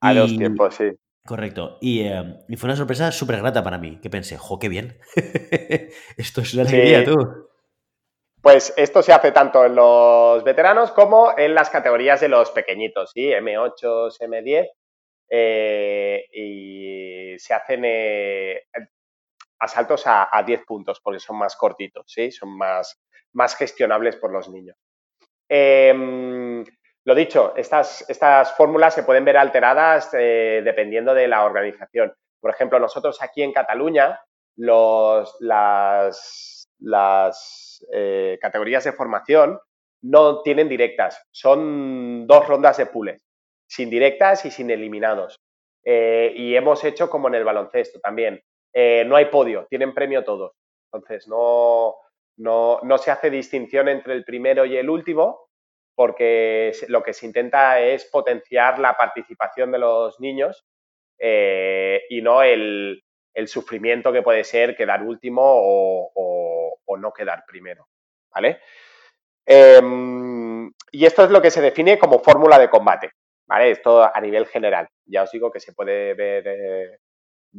A 0.00 0.12
dos 0.12 0.36
tiempos, 0.36 0.74
sí. 0.74 0.90
Correcto. 1.26 1.78
Eh, 1.80 2.22
y, 2.48 2.56
fue 2.56 2.68
una 2.68 2.76
sorpresa 2.76 3.10
súper 3.10 3.38
grata 3.38 3.64
para 3.64 3.78
mí. 3.78 3.98
Que 4.02 4.10
pensé, 4.10 4.36
jo, 4.36 4.58
qué 4.58 4.68
bien. 4.68 4.98
Esto 6.18 6.42
es 6.42 6.52
una 6.52 6.64
alegría, 6.64 7.04
tú. 7.04 7.48
Pues 8.42 8.74
esto 8.76 9.02
se 9.02 9.10
hace 9.10 9.32
tanto 9.32 9.64
en 9.64 9.74
los 9.74 10.44
veteranos 10.44 10.92
como 10.92 11.32
en 11.38 11.54
las 11.54 11.70
categorías 11.70 12.20
de 12.20 12.28
los 12.28 12.50
pequeñitos, 12.50 13.12
¿sí? 13.14 13.30
M8, 13.30 14.18
M10, 14.20 14.68
eh, 15.30 16.26
y 16.30 17.03
se 17.44 17.52
hacen 17.52 17.82
eh, 17.84 18.62
asaltos 19.58 20.04
a, 20.06 20.42
10 20.46 20.64
puntos 20.64 20.98
porque 21.00 21.20
son 21.20 21.36
más 21.36 21.56
cortitos, 21.56 22.06
¿sí? 22.08 22.30
Son 22.30 22.56
más, 22.56 22.98
más 23.34 23.54
gestionables 23.54 24.16
por 24.16 24.32
los 24.32 24.48
niños. 24.48 24.78
Em, 25.46 26.64
lo 27.04 27.14
dicho, 27.14 27.54
estas, 27.54 28.08
estas 28.08 28.56
fórmulas 28.56 28.94
se 28.94 29.02
pueden 29.02 29.26
ver 29.26 29.36
alteradas 29.36 30.08
eh, 30.14 30.62
dependiendo 30.64 31.12
de 31.12 31.28
la 31.28 31.44
organización. 31.44 32.14
Por 32.40 32.50
ejemplo, 32.50 32.78
nosotros 32.80 33.22
aquí 33.22 33.42
en 33.42 33.52
Cataluña, 33.52 34.18
las, 34.56 35.36
las 36.78 37.86
eh, 37.92 38.38
categorías 38.40 38.84
de 38.84 38.92
formación 38.92 39.60
no 40.00 40.40
tienen 40.40 40.70
directas, 40.70 41.22
son 41.30 42.26
dos 42.26 42.48
rondas 42.48 42.78
de 42.78 42.86
pules, 42.86 43.20
sin 43.66 43.90
directas 43.90 44.46
y 44.46 44.50
sin 44.50 44.70
eliminados. 44.70 45.43
Eh, 45.84 46.32
y 46.34 46.56
hemos 46.56 46.82
hecho 46.84 47.10
como 47.10 47.28
en 47.28 47.34
el 47.34 47.44
baloncesto 47.44 48.00
también. 48.00 48.42
Eh, 48.72 49.04
no 49.06 49.16
hay 49.16 49.26
podio, 49.26 49.66
tienen 49.68 49.94
premio 49.94 50.24
todos. 50.24 50.52
Entonces, 50.92 51.28
no, 51.28 51.94
no, 52.38 52.80
no, 52.82 52.98
se 52.98 53.10
hace 53.10 53.30
distinción 53.30 53.88
entre 53.88 54.14
el 54.14 54.24
primero 54.24 54.64
y 54.64 54.76
el 54.76 54.88
último, 54.88 55.48
porque 55.94 56.72
lo 56.88 57.02
que 57.02 57.12
se 57.12 57.26
intenta 57.26 57.80
es 57.80 58.04
potenciar 58.06 58.78
la 58.78 58.96
participación 58.96 59.70
de 59.72 59.78
los 59.78 60.18
niños 60.20 60.64
y 61.20 62.20
no 62.20 62.42
el, 62.42 63.02
el, 63.32 63.48
sufrimiento 63.48 64.12
que 64.12 64.22
puede 64.22 64.44
ser 64.44 64.76
quedar 64.76 65.02
último 65.02 65.42
o, 65.44 66.76
o 66.84 66.96
no 66.96 67.12
quedar 67.12 67.44
primero. 67.46 67.86
¿Vale? 68.34 68.60
Em, 69.46 70.72
y 70.90 71.04
esto 71.04 71.24
es 71.24 71.30
lo 71.30 71.42
que 71.42 71.50
se 71.50 71.60
define 71.60 71.98
como 71.98 72.20
fórmula 72.20 72.58
de 72.58 72.70
combate. 72.70 73.12
Esto 73.62 74.02
a 74.02 74.20
nivel 74.20 74.46
general. 74.46 74.88
Ya 75.06 75.22
os 75.22 75.30
digo 75.30 75.50
que 75.50 75.60
se 75.60 75.72
puede 75.72 76.14
ver, 76.14 76.44
eh, 76.46 76.98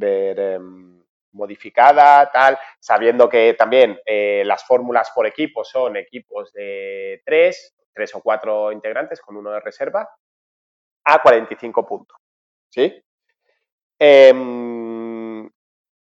em, 0.02 1.04
modificada, 1.34 2.32
tal, 2.32 2.58
sabiendo 2.80 3.28
que 3.30 3.54
también 3.54 4.00
eh, 4.06 4.44
las 4.46 4.66
fórmulas 4.66 5.12
por 5.14 5.26
equipo 5.26 5.64
son 5.64 5.98
equipos 5.98 6.52
de 6.54 7.22
tres, 7.26 7.76
tres 7.94 8.16
o 8.16 8.22
cuatro 8.22 8.72
integrantes 8.72 9.22
con 9.22 9.36
uno 9.38 9.52
de 9.52 9.60
reserva, 9.60 10.08
a 11.06 11.22
45 11.22 11.86
puntos. 11.86 12.18
¿Sí? 12.70 13.04
Em, 14.00 15.50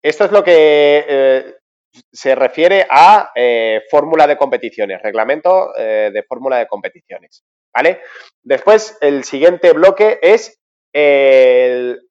esto 0.02 0.26
es 0.26 0.32
lo 0.32 0.44
que 0.44 1.06
eh, 1.08 1.56
se 2.12 2.36
refiere 2.36 2.88
a 2.90 3.32
fórmula 3.90 4.28
de 4.28 4.38
competiciones, 4.38 5.02
reglamento 5.02 5.74
de 5.74 6.24
fórmula 6.28 6.58
de 6.58 6.68
competiciones. 6.68 7.44
¿Vale? 7.78 8.02
Después, 8.42 8.98
el 9.02 9.24
siguiente 9.24 9.72
bloque 9.72 10.18
es 10.20 10.60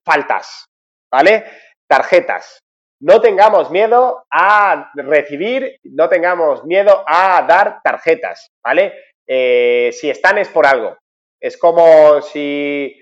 faltas, 0.05 0.65
¿vale? 1.11 1.43
Tarjetas. 1.89 2.61
No 3.01 3.19
tengamos 3.19 3.69
miedo 3.69 4.23
a 4.31 4.89
recibir, 4.95 5.77
no 5.83 6.07
tengamos 6.07 6.63
miedo 6.63 7.03
a 7.05 7.45
dar 7.45 7.81
tarjetas, 7.83 8.49
¿vale? 8.63 8.93
Eh, 9.27 9.89
si 9.91 10.09
están 10.09 10.37
es 10.37 10.47
por 10.47 10.65
algo. 10.65 10.97
Es 11.37 11.57
como 11.57 12.21
si 12.21 12.95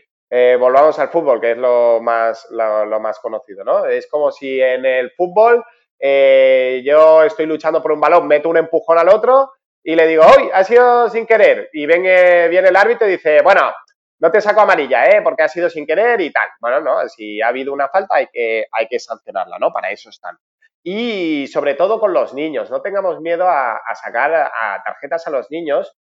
volvamos 0.60 0.98
al 0.98 1.10
fútbol, 1.10 1.40
que 1.40 1.52
es 1.52 1.58
lo 1.58 2.00
más, 2.02 2.48
lo 2.50 3.00
más 3.00 3.20
conocido, 3.20 3.64
¿no? 3.64 3.86
Es 3.86 4.08
como 4.08 4.32
si 4.32 4.60
en 4.60 4.88
el 4.88 5.12
fútbol 5.12 5.64
eh, 6.00 6.82
yo 6.84 7.22
estoy 7.22 7.46
luchando 7.46 7.80
por 7.80 7.92
un 7.92 8.02
balón, 8.02 8.28
meto 8.28 8.50
un 8.50 8.58
empujón 8.58 8.98
al 8.98 9.10
otro 9.10 9.52
y 9.88 9.96
le 9.96 10.08
digo, 10.08 10.24
hoy 10.26 10.50
ha 10.52 10.64
sido 10.64 11.08
sin 11.10 11.28
querer. 11.28 11.70
Y 11.72 11.86
viene, 11.86 12.48
viene 12.48 12.70
el 12.70 12.76
árbitro 12.76 13.08
y 13.08 13.12
dice, 13.12 13.44
bueno, 13.44 13.72
no 14.20 14.32
te 14.32 14.42
saco 14.42 14.62
amarilla, 14.62 15.08
¿eh? 15.08 15.22
Porque 15.22 15.44
ha 15.44 15.48
sido 15.48 15.70
sin 15.70 15.86
querer 15.86 16.20
y 16.22 16.32
tal. 16.32 16.50
Bueno, 16.60 16.82
no, 16.82 17.08
si 17.08 17.40
ha 17.40 17.50
habido 17.50 17.72
una 17.72 17.88
falta 17.90 18.16
hay 18.16 18.28
que, 18.34 18.66
hay 18.72 18.88
que 18.88 18.98
sancionarla, 18.98 19.60
¿no? 19.60 19.72
Para 19.72 19.92
eso 19.92 20.10
están. 20.10 20.40
Y 20.82 21.46
sobre 21.48 21.76
todo 21.76 22.00
con 22.00 22.14
los 22.14 22.34
niños, 22.34 22.72
no 22.72 22.82
tengamos 22.82 23.22
miedo 23.22 23.48
a, 23.48 23.80
sacar 23.94 24.34
a 24.34 24.82
tarjetas 24.84 25.28
a 25.28 25.30
los 25.30 25.52
niños, 25.52 25.96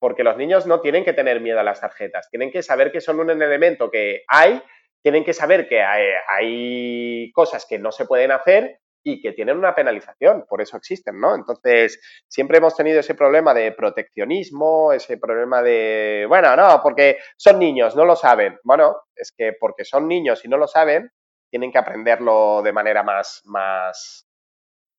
porque 0.00 0.24
los 0.24 0.36
niños 0.36 0.66
no 0.66 0.80
tienen 0.80 1.04
que 1.04 1.12
tener 1.12 1.40
miedo 1.40 1.60
a 1.60 1.64
las 1.64 1.80
tarjetas, 1.80 2.28
tienen 2.28 2.50
que 2.50 2.64
saber 2.64 2.90
que 2.90 3.00
son 3.00 3.20
un 3.20 3.30
elemento 3.30 3.88
que 3.88 4.24
hay, 4.26 4.60
tienen 5.00 5.24
que 5.24 5.32
saber 5.32 5.68
que 5.68 5.80
hay 5.80 7.30
cosas 7.32 7.66
que 7.68 7.78
no 7.78 7.92
se 7.92 8.04
pueden 8.04 8.32
hacer 8.32 8.80
y 9.04 9.20
que 9.20 9.32
tienen 9.32 9.58
una 9.58 9.74
penalización, 9.74 10.44
por 10.48 10.60
eso 10.60 10.76
existen, 10.76 11.20
¿no? 11.20 11.34
Entonces, 11.34 12.00
siempre 12.28 12.58
hemos 12.58 12.76
tenido 12.76 13.00
ese 13.00 13.14
problema 13.14 13.52
de 13.52 13.72
proteccionismo, 13.72 14.92
ese 14.92 15.18
problema 15.18 15.62
de, 15.62 16.24
bueno, 16.28 16.54
no, 16.56 16.80
porque 16.82 17.18
son 17.36 17.58
niños, 17.58 17.96
no 17.96 18.04
lo 18.04 18.16
saben. 18.16 18.58
Bueno, 18.62 18.96
es 19.14 19.32
que 19.36 19.54
porque 19.58 19.84
son 19.84 20.06
niños 20.06 20.44
y 20.44 20.48
no 20.48 20.56
lo 20.56 20.68
saben, 20.68 21.10
tienen 21.50 21.72
que 21.72 21.78
aprenderlo 21.78 22.62
de 22.62 22.72
manera 22.72 23.02
más, 23.02 23.42
más, 23.44 24.26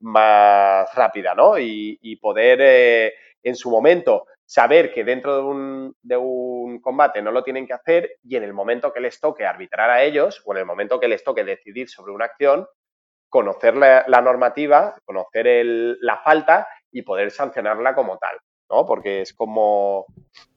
más 0.01 0.93
rápida, 0.93 1.33
¿no? 1.33 1.57
Y, 1.57 2.17
poder 2.21 2.59
eh, 2.61 3.13
en 3.41 3.55
su 3.55 3.69
momento 3.69 4.27
saber 4.45 4.93
que 4.93 5.03
dentro 5.03 5.35
de 5.35 5.41
un, 5.41 5.95
de 6.01 6.17
un 6.17 6.79
combate 6.79 7.21
no 7.21 7.31
lo 7.31 7.43
tienen 7.43 7.65
que 7.65 7.73
hacer 7.73 8.17
y 8.23 8.35
en 8.35 8.43
el 8.43 8.53
momento 8.53 8.93
que 8.93 8.99
les 8.99 9.19
toque 9.19 9.45
arbitrar 9.45 9.89
a 9.89 10.03
ellos 10.03 10.41
o 10.45 10.53
en 10.53 10.59
el 10.59 10.65
momento 10.65 10.99
que 10.99 11.07
les 11.07 11.23
toque 11.23 11.43
decidir 11.43 11.89
sobre 11.89 12.11
una 12.13 12.25
acción, 12.25 12.67
conocer 13.33 13.75
la, 13.75 14.21
normativa, 14.21 14.93
conocer 15.05 15.65
la 15.99 16.19
falta 16.19 16.67
y 16.91 17.01
poder 17.01 17.31
sancionarla 17.31 17.95
como 17.95 18.19
tal, 18.19 18.37
¿no? 18.69 18.85
Porque 18.85 19.21
es 19.21 19.33
como 19.33 20.05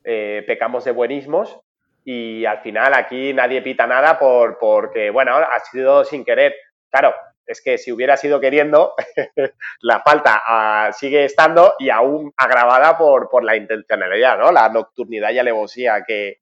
eh, 0.05 0.45
pecamos 0.47 0.85
de 0.85 0.93
buenismos 0.93 1.59
y 2.05 2.45
al 2.45 2.59
final 2.59 2.93
aquí 2.93 3.33
nadie 3.33 3.63
pita 3.63 3.87
nada 3.87 4.19
por, 4.19 4.59
porque, 4.59 5.09
bueno, 5.09 5.37
ha 5.37 5.59
sido 5.61 6.05
sin 6.05 6.23
querer. 6.23 6.55
Claro, 6.91 7.15
es 7.47 7.63
que 7.63 7.79
si 7.79 7.93
hubiera 7.93 8.19
sido 8.19 8.41
queriendo, 8.41 8.93
la 9.81 10.01
falta 10.01 10.43
ah, 10.47 10.91
sigue 10.93 11.25
estando 11.25 11.77
y 11.79 11.89
aún 11.89 12.31
agravada 12.37 12.99
por, 12.99 13.31
por 13.31 13.43
la 13.43 13.57
intencionalidad, 13.57 14.37
¿no? 14.37 14.53
La 14.53 14.69
nocturnidad 14.69 15.31
y 15.31 15.39
alevosía 15.39 16.05
que, 16.07 16.41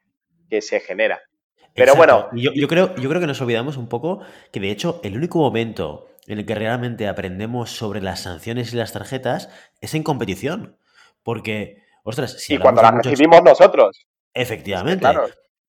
que 0.51 0.61
se 0.61 0.81
genera. 0.81 1.23
Pero 1.75 1.95
bueno. 1.95 2.29
Yo, 2.33 2.51
yo, 2.53 2.67
creo, 2.67 2.93
yo 2.97 3.09
creo 3.09 3.21
que 3.21 3.29
nos 3.29 3.41
olvidamos 3.41 3.77
un 3.77 3.89
poco 3.89 4.21
que, 4.51 4.59
de 4.59 4.73
hecho, 4.73 5.01
el 5.05 5.17
único 5.17 5.39
momento 5.39 6.09
en 6.27 6.39
el 6.39 6.47
que 6.47 6.55
realmente 6.55 7.09
aprendemos 7.09 7.71
sobre 7.71 8.01
las 8.01 8.21
sanciones 8.21 8.73
y 8.73 8.77
las 8.77 8.93
tarjetas 8.93 9.51
es 9.81 9.95
en 9.95 10.03
competición. 10.03 10.79
Porque, 11.23 11.83
ostras, 12.03 12.41
si. 12.41 12.55
Y 12.55 12.59
cuando 12.59 12.83
las 12.83 12.95
recibimos 12.95 13.43
nosotros. 13.43 14.07
Efectivamente. 14.33 15.01
claro. 15.01 15.27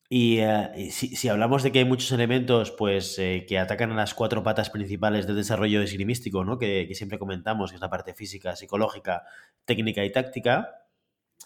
Y, 0.07 0.37
eh, 0.39 0.91
si, 0.91 1.27
hablamos 1.29 1.63
de 1.63 1.71
que 1.71 1.79
hay 1.79 1.85
muchos 1.85 2.11
elementos 2.11 2.71
pues, 2.71 3.17
eh, 3.17 3.45
que 3.47 3.57
atacan 3.57 3.91
a 3.91 3.95
las 3.95 4.13
cuatro 4.13 4.43
patas 4.43 4.69
principales 4.69 5.25
del 5.25 5.35
desarrollo 5.35 5.81
esgrimístico, 5.81 6.45
¿no? 6.45 6.59
que, 6.59 6.87
siempre 6.93 7.17
comentamos, 7.17 7.71
que 7.71 7.75
es 7.75 7.81
la 7.81 7.89
parte 7.89 8.13
física, 8.13 8.55
psicológica, 8.55 9.23
técnica 9.65 10.05
y 10.05 10.11
táctica, 10.11 10.85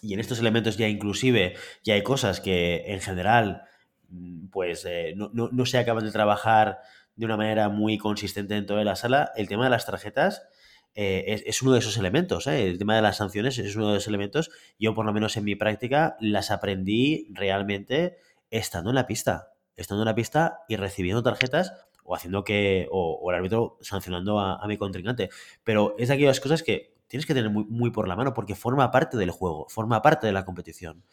y 0.02 0.12
en 0.14 0.20
estos 0.20 0.40
elementos 0.40 0.76
ya 0.76 0.88
inclusive 0.88 1.54
ya 1.82 1.94
hay 1.94 2.02
cosas 2.02 2.40
que 2.40 2.84
en 2.86 3.00
general 3.00 3.64
mm, 4.08 4.48
pues 4.48 4.84
eh, 4.86 5.14
no, 5.16 5.30
no, 5.32 5.66
se 5.66 5.78
acaban 5.78 6.04
de 6.04 6.12
trabajar 6.12 6.80
de 7.16 7.26
una 7.26 7.36
manera 7.36 7.68
muy 7.68 7.98
consistente 7.98 8.56
en 8.56 8.66
toda 8.66 8.84
la 8.84 8.96
sala, 8.96 9.32
el 9.36 9.48
tema 9.48 9.64
de 9.64 9.70
las 9.70 9.86
tarjetas 9.86 10.42
es, 10.94 11.42
es, 11.46 11.62
uno 11.62 11.72
de 11.72 11.78
esos 11.78 11.96
elementos. 11.96 12.46
El 12.46 12.78
tema 12.78 12.96
de 12.96 13.02
las 13.02 13.18
sanciones 13.18 13.58
es 13.58 13.76
uno 13.76 13.92
de 13.92 13.98
esos 13.98 14.08
elementos. 14.08 14.50
Yo, 14.78 14.94
por 14.94 15.06
lo 15.06 15.12
menos 15.12 15.36
en 15.36 15.44
mi 15.44 15.54
práctica, 15.54 16.16
las 16.20 16.50
aprendí 16.50 17.28
realmente 17.30 18.16
estando 18.50 18.90
en 18.90 18.96
la 18.96 19.06
pista, 19.06 19.52
estando 19.76 20.02
en 20.02 20.06
la 20.06 20.14
pista 20.14 20.60
y 20.68 20.76
recibiendo 20.76 21.22
tarjetas 21.22 21.72
o 22.04 22.14
haciendo 22.14 22.44
que, 22.44 22.88
o, 22.90 23.30
el 23.30 23.36
árbitro 23.36 23.78
sancionando 23.80 24.40
a, 24.40 24.66
mi 24.66 24.76
contrincante. 24.76 25.30
Pero 25.64 25.94
es 25.98 26.08
de 26.08 26.14
aquellas 26.14 26.40
cosas 26.40 26.62
que 26.62 26.94
tienes 27.06 27.26
que 27.26 27.34
tener 27.34 27.50
muy, 27.50 27.90
por 27.90 28.08
la 28.08 28.16
mano 28.16 28.34
porque 28.34 28.54
forma 28.54 28.90
parte 28.90 29.16
del 29.16 29.30
juego, 29.30 29.66
forma 29.68 30.02
parte 30.02 30.26
de 30.26 30.32
la 30.32 30.44
competición. 30.44 31.04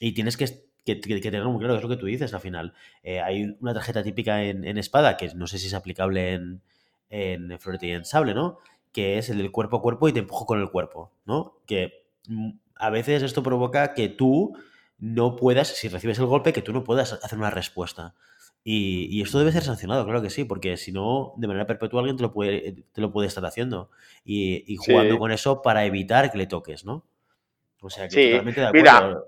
Y 0.00 0.12
tienes 0.12 0.36
que, 0.36 0.67
tener 0.96 1.44
muy 1.44 1.58
claro, 1.58 1.76
es 1.76 1.82
lo 1.82 1.88
que 1.88 1.96
tú 1.96 2.06
dices 2.06 2.32
al 2.34 2.40
final. 2.40 2.74
Eh, 3.02 3.20
hay 3.20 3.56
una 3.60 3.74
tarjeta 3.74 4.02
típica 4.02 4.42
en, 4.42 4.78
espada, 4.78 5.16
que 5.16 5.32
no 5.34 5.46
sé 5.46 5.58
si 5.58 5.66
es 5.66 5.74
aplicable 5.74 6.34
en, 6.34 6.62
en 7.10 7.58
florete 7.58 7.86
y 7.86 7.90
en 7.92 8.04
sable, 8.04 8.34
¿no? 8.34 8.58
Que 8.92 9.18
es 9.18 9.28
el 9.30 9.38
del 9.38 9.52
cuerpo 9.52 9.78
a 9.78 9.82
cuerpo 9.82 10.08
y 10.08 10.12
te 10.12 10.20
empujo 10.20 10.46
con 10.46 10.60
el 10.60 10.70
cuerpo, 10.70 11.12
¿no? 11.26 11.58
Que 11.66 12.04
mm, 12.28 12.50
a 12.76 12.90
veces 12.90 13.22
esto 13.22 13.42
provoca 13.42 13.94
que 13.94 14.08
tú 14.08 14.56
no 14.98 15.36
puedas, 15.36 15.68
si 15.68 15.88
recibes 15.88 16.18
el 16.18 16.26
golpe, 16.26 16.52
que 16.52 16.62
tú 16.62 16.72
no 16.72 16.84
puedas 16.84 17.12
hacer 17.12 17.38
una 17.38 17.50
respuesta. 17.50 18.14
Y, 18.64 19.22
esto 19.22 19.38
debe 19.38 19.52
ser 19.52 19.62
sancionado, 19.62 20.04
claro 20.04 20.20
que 20.20 20.28
sí, 20.28 20.44
porque 20.44 20.76
si 20.76 20.92
no, 20.92 21.32
de 21.36 21.46
manera 21.46 21.66
perpetua 21.66 22.00
alguien 22.00 22.16
te 22.16 22.22
lo 22.22 22.32
puede, 22.32 22.84
te 22.92 23.00
lo 23.00 23.10
puede 23.10 23.28
estar 23.28 23.44
haciendo. 23.46 23.90
Y, 24.24 24.76
jugando 24.76 25.18
con 25.18 25.30
eso 25.30 25.62
para 25.62 25.86
evitar 25.86 26.30
que 26.30 26.36
le 26.38 26.46
toques, 26.46 26.84
¿no? 26.84 27.06
O 27.80 27.88
sea, 27.88 28.08
que 28.08 28.30
totalmente 28.30 28.60
de 28.60 28.66
acuerdo. 28.66 28.84
Mira, 28.84 29.18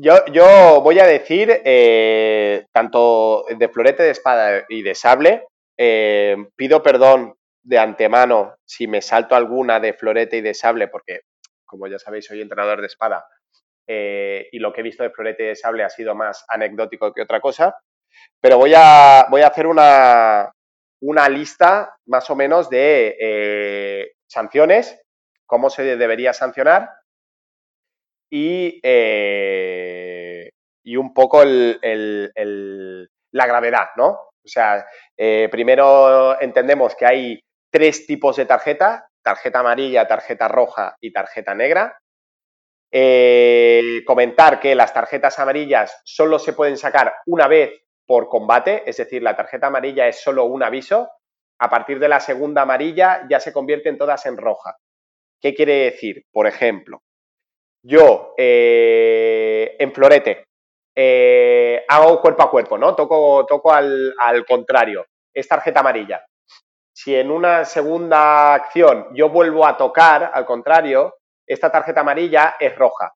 yo, 0.00 0.80
voy 0.82 0.98
a 0.98 1.06
decir, 1.06 1.60
eh, 1.64 2.66
tanto 2.72 3.44
de 3.48 3.68
florete 3.68 4.02
de 4.02 4.10
espada 4.10 4.64
y 4.68 4.82
de 4.82 4.94
sable, 4.94 5.46
eh, 5.78 6.36
pido 6.56 6.82
perdón 6.82 7.34
de 7.62 7.78
antemano 7.78 8.54
si 8.64 8.86
me 8.86 9.02
salto 9.02 9.34
alguna 9.34 9.80
de 9.80 9.92
florete 9.92 10.38
y 10.38 10.40
de 10.40 10.54
sable, 10.54 10.88
porque, 10.88 11.20
como 11.64 11.86
ya 11.86 11.98
sabéis, 11.98 12.26
soy 12.26 12.40
entrenador 12.40 12.80
de 12.80 12.86
espada 12.86 13.24
eh, 13.86 14.48
y 14.52 14.58
lo 14.58 14.72
que 14.72 14.80
he 14.80 14.84
visto 14.84 15.02
de 15.02 15.10
Florete 15.10 15.42
de 15.44 15.56
Sable 15.56 15.82
ha 15.82 15.90
sido 15.90 16.14
más 16.14 16.44
anecdótico 16.48 17.12
que 17.12 17.22
otra 17.22 17.40
cosa. 17.40 17.76
Pero 18.40 18.56
voy 18.58 18.72
a, 18.76 19.26
voy 19.30 19.42
a 19.42 19.48
hacer 19.48 19.66
una, 19.66 20.52
lista 21.28 21.96
más 22.06 22.30
o 22.30 22.36
menos 22.36 22.70
de 22.70 24.12
sanciones, 24.28 25.00
cómo 25.46 25.70
se 25.70 25.96
debería 25.96 26.32
sancionar 26.32 26.99
y, 28.30 28.80
eh, 28.82 30.50
y 30.84 30.96
un 30.96 31.12
poco 31.12 31.42
la 31.44 33.46
gravedad, 33.46 33.88
¿no? 33.96 34.08
O 34.08 34.48
sea, 34.48 34.86
primero 35.50 36.40
entendemos 36.40 36.96
que 36.96 37.06
hay 37.06 37.40
tres 37.70 38.06
tipos 38.06 38.36
de 38.36 38.46
tarjeta, 38.46 39.08
tarjeta 39.22 39.60
amarilla, 39.60 40.06
tarjeta 40.06 40.48
roja 40.48 40.96
y 41.00 41.12
tarjeta 41.12 41.54
negra. 41.54 41.98
Eh, 42.92 44.02
comentar 44.04 44.58
que 44.58 44.74
las 44.74 44.92
tarjetas 44.92 45.38
amarillas 45.38 46.00
solo 46.04 46.40
se 46.40 46.52
pueden 46.52 46.76
sacar 46.76 47.14
una 47.26 47.46
vez 47.46 47.84
por 48.04 48.28
combate, 48.28 48.82
es 48.86 48.96
decir, 48.96 49.22
la 49.22 49.36
tarjeta 49.36 49.68
amarilla 49.68 50.08
es 50.08 50.20
solo 50.20 50.44
un 50.44 50.62
aviso. 50.62 51.08
A 51.60 51.70
partir 51.70 52.00
de 52.00 52.08
la 52.08 52.18
segunda 52.18 52.62
amarilla 52.62 53.26
ya 53.28 53.38
se 53.38 53.52
convierten 53.52 53.98
todas 53.98 54.26
en 54.26 54.36
roja. 54.36 54.76
¿Qué 55.40 55.54
quiere 55.54 55.84
decir? 55.84 56.24
Por 56.32 56.46
ejemplo, 56.46 57.02
yo 57.82 58.34
eh, 58.36 59.76
en 59.78 59.92
florete 59.92 60.44
eh, 60.94 61.84
hago 61.88 62.20
cuerpo 62.20 62.42
a 62.42 62.50
cuerpo, 62.50 62.76
¿no? 62.76 62.94
Toco, 62.94 63.46
toco 63.46 63.72
al, 63.72 64.14
al 64.18 64.44
contrario. 64.44 65.06
Es 65.32 65.48
tarjeta 65.48 65.80
amarilla. 65.80 66.24
Si 66.92 67.14
en 67.14 67.30
una 67.30 67.64
segunda 67.64 68.54
acción 68.54 69.08
yo 69.14 69.30
vuelvo 69.30 69.66
a 69.66 69.76
tocar 69.76 70.30
al 70.34 70.44
contrario, 70.44 71.16
esta 71.46 71.70
tarjeta 71.70 72.00
amarilla 72.00 72.56
es 72.60 72.76
roja. 72.76 73.14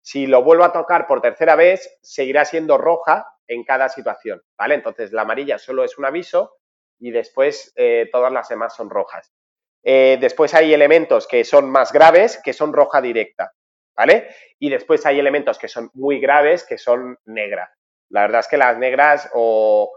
Si 0.00 0.26
lo 0.26 0.42
vuelvo 0.42 0.64
a 0.64 0.72
tocar 0.72 1.06
por 1.06 1.20
tercera 1.20 1.56
vez, 1.56 1.98
seguirá 2.00 2.44
siendo 2.44 2.78
roja 2.78 3.26
en 3.48 3.64
cada 3.64 3.88
situación, 3.88 4.40
¿vale? 4.56 4.76
Entonces 4.76 5.12
la 5.12 5.22
amarilla 5.22 5.58
solo 5.58 5.84
es 5.84 5.98
un 5.98 6.04
aviso 6.04 6.56
y 6.98 7.10
después 7.10 7.72
eh, 7.76 8.08
todas 8.10 8.32
las 8.32 8.48
demás 8.48 8.74
son 8.74 8.90
rojas. 8.90 9.32
Después 9.84 10.52
hay 10.54 10.74
elementos 10.74 11.28
que 11.28 11.44
son 11.44 11.70
más 11.70 11.92
graves, 11.92 12.40
que 12.42 12.52
son 12.52 12.72
roja 12.72 13.00
directa, 13.00 13.52
¿vale? 13.96 14.28
Y 14.58 14.70
después 14.70 15.04
hay 15.06 15.18
elementos 15.18 15.58
que 15.58 15.68
son 15.68 15.90
muy 15.94 16.20
graves, 16.20 16.64
que 16.64 16.78
son 16.78 17.18
negra. 17.24 17.72
La 18.10 18.22
verdad 18.22 18.40
es 18.40 18.48
que 18.48 18.56
las 18.56 18.78
negras 18.78 19.30
o, 19.34 19.92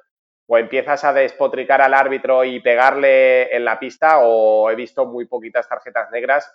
o 0.48 0.58
empiezas 0.58 1.04
a 1.04 1.14
despotricar 1.14 1.82
al 1.82 1.94
árbitro 1.94 2.44
y 2.44 2.60
pegarle 2.60 3.56
en 3.56 3.66
la 3.66 3.80
pista 3.80 4.20
o 4.22 4.70
he 4.72 4.76
visto 4.76 5.06
muy 5.06 5.26
poquitas 5.26 5.70
tarjetas 5.70 6.10
negras 6.12 6.52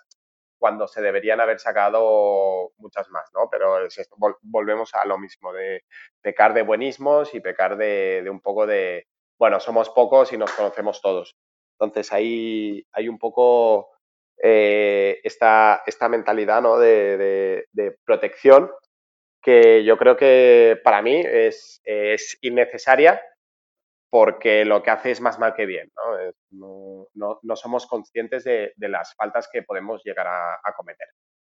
cuando 0.57 0.87
se 0.87 1.01
deberían 1.01 1.39
haber 1.39 1.59
sacado 1.59 2.71
muchas 2.77 3.09
más, 3.09 3.29
¿no? 3.33 3.49
Pero 3.49 3.77
volvemos 4.41 4.93
a 4.95 5.05
lo 5.05 5.17
mismo, 5.17 5.53
de 5.53 5.83
pecar 6.21 6.53
de 6.53 6.63
buenismos 6.63 7.33
y 7.35 7.39
pecar 7.39 7.77
de, 7.77 8.25
un 8.29 8.41
poco 8.41 8.65
de, 8.65 9.07
bueno, 9.37 9.59
somos 9.59 9.89
pocos 9.89 10.33
y 10.33 10.37
nos 10.37 10.51
conocemos 10.51 11.01
todos. 11.01 11.37
Entonces 11.79 12.11
hay 12.11 12.85
un 13.07 13.19
poco 13.19 13.94
eh, 14.41 15.19
esta, 15.23 15.83
esta, 15.85 16.09
mentalidad 16.09 16.61
¿no? 16.61 16.77
de, 16.77 17.65
protección 18.05 18.71
que 19.41 19.83
yo 19.83 19.97
creo 19.97 20.17
que 20.17 20.79
para 20.83 21.01
mí 21.01 21.21
es, 21.23 21.81
es 21.83 22.37
innecesaria 22.41 23.21
porque 24.15 24.63
lo 24.63 24.81
que 24.81 24.91
hace 24.91 25.11
es 25.11 25.19
más 25.19 25.37
mal 25.39 25.53
que 25.53 25.65
bien. 25.65 25.91
No, 26.51 27.09
no, 27.13 27.55
somos 27.57 27.85
conscientes 27.85 28.45
de, 28.45 28.73
las 28.77 29.13
faltas 29.13 29.49
que 29.51 29.61
podemos 29.63 30.01
llegar 30.05 30.25
a, 30.27 30.73
cometer. 30.73 31.09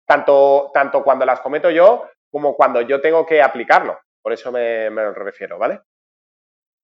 Tanto, 0.07 0.71
tanto, 0.73 1.03
cuando 1.03 1.25
las 1.25 1.41
cometo 1.41 1.69
yo 1.69 2.07
como 2.31 2.55
cuando 2.55 2.79
yo 2.79 3.01
tengo 3.01 3.25
que 3.25 3.41
aplicarlo. 3.41 3.99
Por 4.21 4.31
eso 4.31 4.49
me, 4.49 4.89
refiero, 5.11 5.57
¿vale? 5.57 5.81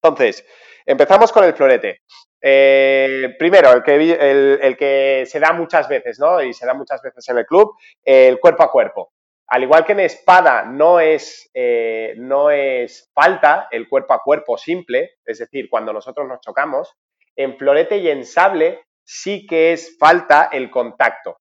Entonces, 0.02 0.46
empezamos 0.86 1.32
con 1.32 1.44
el 1.44 1.54
florete. 1.54 2.02
Eh, 2.42 3.36
primero, 3.38 3.74
el 3.74 3.84
que, 3.84 5.24
se 5.26 5.40
da 5.40 5.52
muchas 5.52 5.90
veces, 5.90 6.20
¿no? 6.20 6.42
Y 6.42 6.54
se 6.54 6.66
da 6.66 6.74
muchas 6.74 7.02
veces 7.02 7.28
en 7.28 7.38
el 7.38 7.46
club, 7.46 7.76
el 8.04 8.40
cuerpo 8.40 8.64
a 8.64 8.72
cuerpo. 8.72 9.12
Al 9.48 9.64
igual 9.64 9.84
que 9.84 9.94
en 9.94 10.02
espada 10.02 10.64
no 10.64 11.00
es, 11.00 11.50
eh, 11.54 12.14
no 12.18 12.52
es 12.52 13.10
falta 13.14 13.68
el 13.72 13.90
cuerpo 13.90 14.14
a 14.14 14.22
cuerpo 14.22 14.58
simple, 14.58 15.16
es 15.26 15.40
decir, 15.40 15.68
cuando 15.70 15.92
nosotros 15.92 16.28
nos 16.28 16.40
chocamos, 16.40 16.94
en 17.36 17.58
florete 17.58 17.98
y 17.98 18.10
en 18.10 18.26
sable 18.26 18.84
sí 19.04 19.48
que 19.48 19.74
es 19.74 19.98
falta 19.98 20.50
el 20.52 20.70
contacto, 20.70 21.38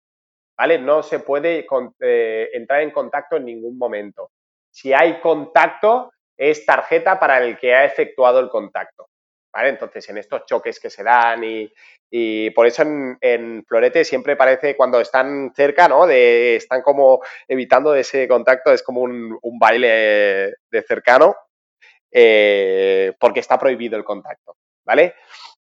¿vale? 0.57 0.79
No 0.79 1.03
se 1.03 1.19
puede 1.19 1.67
eh, 2.01 2.49
entrar 2.53 2.83
en 2.83 2.93
contacto 2.93 3.37
en 3.37 3.45
ningún 3.45 3.77
momento. 3.77 4.31
Si 4.71 4.93
hay 4.93 5.21
contacto, 5.21 6.13
es 6.37 6.65
tarjeta 6.67 7.19
para 7.19 7.43
el 7.43 7.59
que 7.59 7.75
ha 7.75 7.85
efectuado 7.85 8.41
el 8.41 8.49
contacto, 8.49 9.09
¿vale? 9.53 9.71
Entonces, 9.71 10.09
en 10.09 10.19
estos 10.19 10.45
choques 10.47 10.79
que 10.81 10.91
se 10.91 11.03
dan 11.03 11.45
y, 11.45 11.73
y 12.11 12.51
por 12.51 12.67
eso 12.67 12.83
en, 12.83 13.65
Florete 13.67 14.05
siempre 14.05 14.37
parece 14.37 14.77
cuando 14.77 15.01
están 15.01 15.53
cerca, 15.55 15.89
¿no? 15.89 16.07
De, 16.07 16.57
están 16.57 16.83
como 16.83 17.21
evitando 17.49 17.95
ese 17.95 18.29
contacto, 18.29 18.73
es 18.73 18.83
como 18.83 19.03
un, 19.03 19.39
baile 19.59 20.55
de 20.71 20.83
cercano, 20.83 21.37
eh, 22.11 23.13
porque 23.19 23.41
está 23.41 23.59
prohibido 23.59 23.97
el 23.97 24.05
contacto, 24.05 24.57
¿vale? 24.85 25.15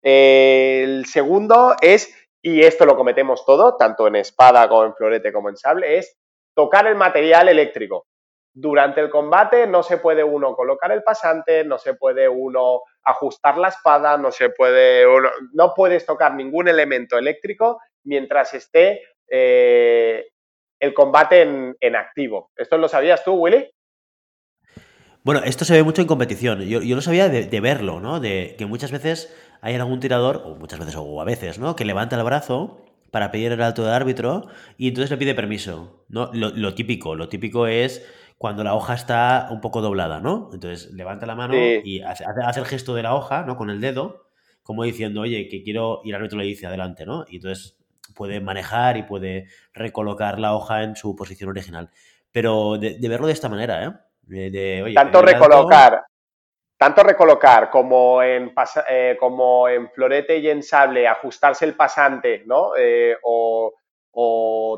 el 0.10 1.06
segundo 1.06 1.75
es, 1.82 2.15
y 2.41 2.63
esto 2.63 2.86
lo 2.86 2.95
cometemos 2.95 3.45
todo, 3.45 3.75
tanto 3.75 4.08
en 4.08 4.15
espada 4.15 4.69
como 4.69 4.86
en 4.86 4.93
florete 4.93 5.34
como 5.34 5.49
en 5.49 5.58
sable, 5.58 5.97
es 5.97 6.15
tocar 6.56 6.88
el 6.88 6.95
material 6.95 7.49
eléctrico. 7.49 8.07
Durante 8.60 9.02
el 9.02 9.12
combate 9.12 9.67
no 9.67 9.84
se 9.84 9.98
puede 9.98 10.24
uno 10.24 10.56
colocar 10.56 10.91
el 10.91 11.04
pasante, 11.04 11.63
no 11.63 11.78
se 11.78 11.93
puede 11.93 12.28
uno 12.28 12.82
ajustar 13.04 13.56
la 13.60 13.67
espada, 13.67 14.17
no 14.17 14.32
se 14.32 14.50
puede 14.50 15.06
uno, 15.06 15.30
no 15.54 15.76
puedes 15.76 16.08
tocar 16.08 16.34
ningún 16.34 16.67
elemento 16.67 17.20
eléctrico 17.20 17.80
mientras 18.04 18.56
esté 18.56 19.04
eh, 19.30 20.30
el 20.80 20.93
combate 20.96 21.41
en, 21.80 21.96
activo. 21.96 22.50
¿Esto 22.56 22.80
lo 22.80 22.88
sabías 22.88 23.24
tú, 23.24 23.34
Willy? 23.34 23.70
Bueno, 25.22 25.41
esto 25.43 25.63
se 25.63 25.74
ve 25.74 25.84
mucho 25.84 26.02
en 26.02 26.08
competición. 26.08 26.62
Yo, 26.62 26.82
yo 26.82 26.96
lo 26.96 27.02
sabía 27.02 27.30
de, 27.30 27.60
verlo, 27.60 28.00
¿no? 28.00 28.20
De 28.20 28.56
que 28.58 28.65
muchas 28.65 28.91
veces 28.91 29.38
hay 29.62 29.76
algún 29.76 30.00
tirador, 30.00 30.41
o 30.43 30.56
muchas 30.56 30.80
veces, 30.80 30.96
o 30.98 31.22
a 31.22 31.26
veces, 31.26 31.60
¿no? 31.60 31.76
Que 31.76 31.86
levanta 31.86 32.15
el 32.15 32.24
brazo 32.24 32.84
para 33.12 33.32
pedir 33.32 33.52
el 33.52 33.62
alto 33.62 33.84
del 33.84 33.93
árbitro 33.93 34.48
y 34.78 34.89
entonces 34.89 35.12
le 35.12 35.17
pide 35.17 35.36
permiso, 35.36 36.06
¿no? 36.10 36.32
Lo, 36.34 36.74
típico, 36.74 37.15
lo 37.15 37.30
típico 37.30 37.67
es 37.67 38.06
cuando 38.38 38.63
la 38.63 38.76
hoja 38.76 38.93
está 38.93 39.47
un 39.52 39.62
poco 39.62 39.82
doblada, 39.82 40.19
¿no? 40.19 40.50
Entonces 40.54 40.91
levanta 40.93 41.26
la 41.26 41.36
mano 41.36 41.56
y 41.56 42.02
hace, 42.02 42.23
hace, 42.26 42.60
el 42.60 42.65
gesto 42.65 42.93
de 42.93 43.04
la 43.04 43.15
hoja, 43.15 43.43
¿no? 43.43 43.58
Con 43.58 43.69
el 43.69 43.82
dedo, 43.82 44.28
como 44.63 44.84
diciendo, 44.84 45.21
oye, 45.21 45.47
que 45.47 45.63
quiero, 45.63 46.02
y 46.04 46.10
el 46.10 46.15
árbitro 46.15 46.38
le 46.38 46.45
dice 46.45 46.67
adelante, 46.67 47.06
¿no? 47.06 47.26
Y 47.28 47.38
entonces 47.38 47.78
puede 48.15 48.39
manejar 48.39 48.97
y 48.97 49.04
puede 49.04 49.47
recolocar 49.73 50.39
la 50.39 50.56
hoja 50.56 50.84
en 50.84 50.95
su 50.95 51.15
posición 51.15 51.50
original. 51.50 51.89
Pero 52.32 52.78
de, 52.78 52.97
verlo 53.08 53.28
de 53.28 53.34
esta 53.34 53.50
manera, 53.50 53.84
¿eh? 53.86 53.91
De, 54.21 54.91
tanto 54.93 55.21
recolocar, 55.21 56.04
tanto 56.78 57.02
recolocar 57.02 57.69
como 57.69 58.21
en, 58.21 58.54
eh, 58.89 59.17
como 59.19 59.67
en 59.67 59.89
florete 59.89 60.38
y 60.38 60.50
en 60.50 60.62
sable, 60.62 61.08
ajustarse 61.08 61.65
el 61.65 61.76
pasante, 61.76 62.43
¿no? 62.45 62.71
Eh, 62.78 63.17
o, 63.23 63.73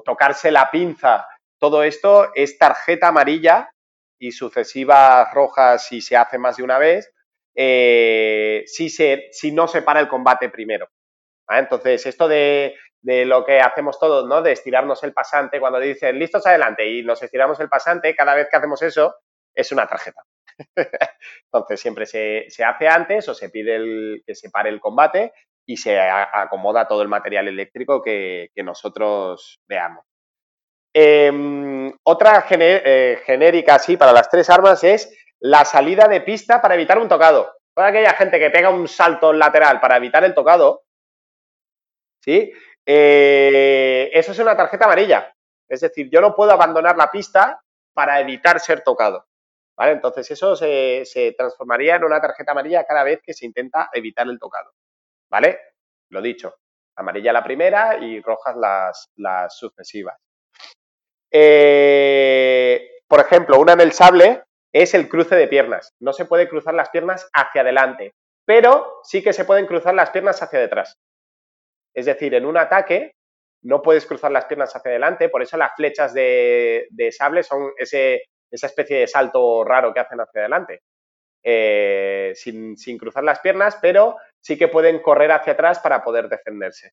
tocarse 0.05 0.51
la 0.51 0.69
pinza, 0.69 1.25
todo 1.59 1.83
esto 1.83 2.31
es 2.35 2.57
tarjeta 2.57 3.09
amarilla 3.09 3.69
y 4.17 4.31
sucesivas 4.31 5.33
rojas 5.33 5.85
si 5.87 6.01
se 6.01 6.17
hace 6.17 6.37
más 6.37 6.57
de 6.57 6.63
una 6.63 6.77
vez, 6.77 7.13
eh, 7.55 8.63
si, 8.67 8.89
se, 8.89 9.29
si 9.31 9.51
no 9.51 9.67
se 9.67 9.81
para 9.81 9.99
el 9.99 10.07
combate 10.07 10.49
primero. 10.49 10.89
Entonces, 11.47 12.05
esto 12.05 12.27
de 12.27 12.75
de 13.01 13.25
lo 13.25 13.45
que 13.45 13.59
hacemos 13.59 13.99
todos, 13.99 14.27
¿no? 14.27 14.41
De 14.41 14.51
estirarnos 14.51 15.03
el 15.03 15.13
pasante 15.13 15.59
cuando 15.59 15.79
dicen 15.79 16.19
listos 16.19 16.45
adelante 16.45 16.87
y 16.87 17.03
nos 17.03 17.21
estiramos 17.21 17.59
el 17.59 17.69
pasante, 17.69 18.15
cada 18.15 18.35
vez 18.35 18.47
que 18.49 18.57
hacemos 18.57 18.81
eso 18.81 19.15
es 19.53 19.71
una 19.71 19.87
tarjeta. 19.87 20.23
Entonces 21.45 21.79
siempre 21.79 22.05
se, 22.05 22.47
hace 22.65 22.87
antes 22.87 23.27
o 23.29 23.33
se 23.33 23.49
pide 23.49 24.21
que 24.25 24.35
se 24.35 24.49
pare 24.49 24.69
el 24.69 24.81
combate 24.81 25.31
y 25.65 25.77
se 25.77 25.99
acomoda 25.99 26.87
todo 26.87 27.01
el 27.01 27.07
material 27.07 27.47
eléctrico 27.47 28.01
que, 28.01 28.49
nosotros 28.57 29.59
veamos. 29.67 30.05
Em, 30.93 31.93
otra 32.03 32.45
eh, 32.49 33.21
genérica 33.25 33.75
así 33.75 33.95
para 33.97 34.11
las 34.11 34.29
tres 34.29 34.49
armas 34.49 34.83
es 34.83 35.15
la 35.39 35.63
salida 35.65 36.07
de 36.07 36.21
pista 36.21 36.61
para 36.61 36.75
evitar 36.75 36.97
un 36.97 37.07
tocado. 37.07 37.53
Toda 37.75 37.87
aquella 37.87 38.13
gente 38.13 38.39
que 38.39 38.49
pega 38.49 38.69
un 38.69 38.87
salto 38.87 39.31
lateral 39.31 39.79
para 39.79 39.97
evitar 39.97 40.23
el 40.23 40.33
tocado, 40.33 40.83
¿sí? 42.21 42.51
Eh, 42.85 44.09
eso 44.13 44.31
es 44.31 44.39
una 44.39 44.57
tarjeta 44.57 44.85
amarilla. 44.85 45.33
Es 45.67 45.81
decir, 45.81 46.09
yo 46.11 46.21
no 46.21 46.35
puedo 46.35 46.51
abandonar 46.51 46.97
la 46.97 47.11
pista 47.11 47.61
para 47.93 48.19
evitar 48.19 48.59
ser 48.59 48.81
tocado. 48.81 49.25
¿Vale? 49.77 49.93
Entonces 49.93 50.29
eso 50.31 50.55
se, 50.57 51.35
transformaría 51.37 51.95
en 51.95 52.03
una 52.03 52.19
tarjeta 52.19 52.51
amarilla 52.51 52.83
cada 52.83 53.03
vez 53.03 53.21
que 53.23 53.33
se 53.33 53.45
intenta 53.45 53.89
evitar 53.93 54.27
el 54.27 54.37
tocado. 54.37 54.73
¿Vale? 55.29 55.59
Lo 56.09 56.21
dicho. 56.21 56.55
Amarilla 56.95 57.31
la 57.31 57.43
primera 57.43 57.97
y 57.97 58.19
rojas 58.19 58.57
las, 59.15 59.57
sucesivas. 59.57 60.17
Eh, 61.31 62.89
por 63.07 63.19
ejemplo, 63.19 63.59
una 63.59 63.73
en 63.73 63.81
el 63.81 63.91
sable 63.91 64.43
es 64.73 64.93
el 64.93 65.09
cruce 65.09 65.35
de 65.35 65.47
piernas. 65.47 65.93
No 65.99 66.13
se 66.13 66.25
puede 66.25 66.47
cruzar 66.47 66.73
las 66.73 66.89
piernas 66.89 67.29
hacia 67.33 67.61
adelante, 67.61 68.13
pero 68.45 68.99
sí 69.03 69.23
que 69.23 69.33
se 69.33 69.45
pueden 69.45 69.65
cruzar 69.65 69.93
las 69.95 70.11
piernas 70.11 70.41
hacia 70.41 70.59
detrás. 70.59 70.97
Es 71.93 72.05
decir, 72.05 72.33
en 72.33 72.45
un 72.45 72.57
ataque 72.57 73.13
no 73.63 73.81
puedes 73.81 74.05
cruzar 74.05 74.31
las 74.31 74.45
piernas 74.45 74.75
hacia 74.75 74.91
adelante, 74.91 75.29
por 75.29 75.41
eso 75.41 75.57
las 75.57 75.75
flechas 75.75 76.13
de, 76.13 76.87
sable 77.11 77.43
son 77.43 77.73
esa 77.77 78.67
especie 78.67 78.99
de 78.99 79.07
salto 79.07 79.63
raro 79.63 79.93
que 79.93 79.99
hacen 79.99 80.21
hacia 80.21 80.41
adelante. 80.41 80.81
Eh, 81.43 82.33
sin, 82.35 82.75
cruzar 82.97 83.23
las 83.23 83.39
piernas, 83.39 83.77
pero 83.81 84.17
sí 84.41 84.57
que 84.57 84.67
pueden 84.67 85.01
correr 85.01 85.31
hacia 85.31 85.53
atrás 85.53 85.79
para 85.79 86.03
poder 86.03 86.27
defenderse. 86.27 86.91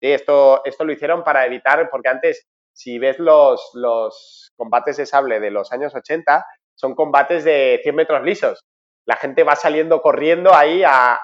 Y 0.00 0.10
esto 0.10 0.62
lo 0.80 0.92
hicieron 0.92 1.22
para 1.22 1.46
evitar, 1.46 1.88
porque 1.90 2.08
antes, 2.08 2.46
si 2.74 2.98
ves 2.98 3.18
los, 3.18 3.70
los 3.72 4.52
combates 4.56 4.98
de 4.98 5.06
sable 5.06 5.40
de 5.40 5.50
los 5.50 5.72
años 5.72 5.94
80, 5.94 6.44
son 6.74 6.94
combates 6.94 7.44
de 7.44 7.80
100 7.82 7.94
metros 7.94 8.22
lisos. 8.22 8.64
La 9.06 9.16
gente 9.16 9.44
va 9.44 9.56
saliendo 9.56 10.02
corriendo 10.02 10.54
ahí 10.54 10.82
a 10.84 11.18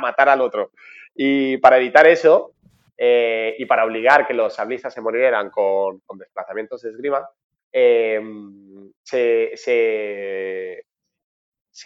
matar 0.00 0.30
al 0.30 0.40
otro. 0.40 0.70
Y 1.14 1.58
para 1.58 1.76
evitar 1.76 2.06
eso 2.06 2.54
eh, 3.02 3.56
y 3.58 3.64
para 3.64 3.86
obligar 3.86 4.26
que 4.26 4.34
los 4.34 4.52
sablistas 4.54 4.92
se 4.92 5.00
murieran 5.00 5.48
con, 5.48 6.02
desplazamientos 6.18 6.82
de 6.82 6.90
esgrima, 6.90 7.26
em, 7.72 8.92
se, 9.02 10.84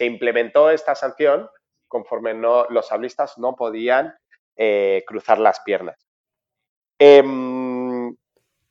implementó 0.01 0.69
esta 0.69 0.93
sanción 0.93 1.49
conforme 1.87 2.33
no, 2.33 2.65
los 2.69 2.89
sablistas 2.89 3.37
no 3.37 3.55
podían 3.55 4.13
eh, 4.57 5.05
cruzar 5.07 5.39
las 5.39 5.61
piernas. 5.61 6.05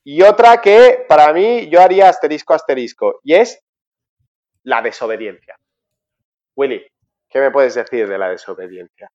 Em, 0.04 0.12
y 0.12 0.22
otra 0.22 0.60
que 0.60 1.04
para 1.08 1.32
mí 1.32 1.68
yo 1.68 1.80
haría 1.80 2.08
asterisco 2.08 2.54
asterisco, 2.54 3.20
y 3.22 3.34
es 3.34 3.60
la 4.62 4.82
desobediencia. 4.82 5.56
Willy, 6.56 6.86
¿qué 7.28 7.40
me 7.40 7.50
puedes 7.50 7.74
decir 7.74 8.08
de 8.08 8.18
la 8.18 8.28
desobediencia? 8.28 9.10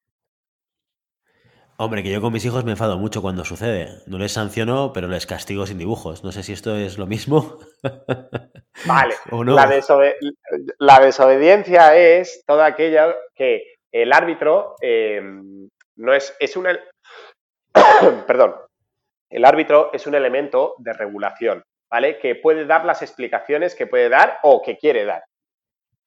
Hombre, 1.81 2.03
que 2.03 2.11
yo 2.11 2.19
con 2.19 2.33
mis 2.33 2.43
hijos 2.43 2.65
me 2.65 2.71
enfado 2.71 2.97
mucho 2.97 3.21
cuando 3.21 3.45
sucede. 3.45 4.01
No 4.05 4.17
les 4.17 4.33
sanciono, 4.33 4.91
pero 4.91 5.07
les 5.07 5.25
castigo 5.25 5.65
sin 5.65 5.77
dibujos. 5.77 6.25
No 6.25 6.33
sé 6.33 6.43
si 6.43 6.51
esto 6.51 6.75
es 6.75 6.97
lo 6.97 7.07
mismo. 7.07 7.57
Vale. 8.85 9.15
la, 10.77 10.99
desobediencia 10.99 11.95
es 11.95 12.43
todo 12.45 12.63
aquello 12.63 13.15
que 13.33 13.75
el 13.93 14.11
árbitro 14.11 14.75
eh, 14.81 15.21
no 15.95 16.13
es, 16.13 16.35
es 16.41 16.57
un... 16.57 16.67
Perdón. 18.27 18.55
El 19.29 19.45
árbitro 19.45 19.91
es 19.93 20.07
un 20.07 20.15
elemento 20.15 20.75
de 20.79 20.93
regulación, 20.93 21.63
¿vale? 21.89 22.17
Que 22.19 22.35
puede 22.35 22.65
dar 22.65 22.85
las 22.85 23.01
explicaciones 23.01 23.75
que 23.75 23.87
puede 23.87 24.09
dar 24.09 24.39
o 24.43 24.61
que 24.61 24.77
quiere 24.77 25.05
dar. 25.05 25.23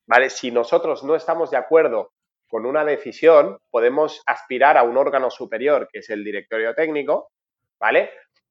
¿Vale? 0.06 0.30
Si 0.30 0.50
nosotros 0.50 1.04
no 1.04 1.14
estamos 1.14 1.50
de 1.50 1.56
acuerdo 1.56 2.12
con 2.52 2.66
una 2.66 2.84
decisión 2.84 3.56
podemos 3.70 4.22
aspirar 4.26 4.76
a 4.76 4.82
un 4.82 4.98
órgano 4.98 5.30
superior, 5.30 5.88
que 5.90 6.00
es 6.00 6.10
el 6.10 6.22
directorio 6.22 6.74
técnico, 6.74 7.30
¿vale? 7.80 8.10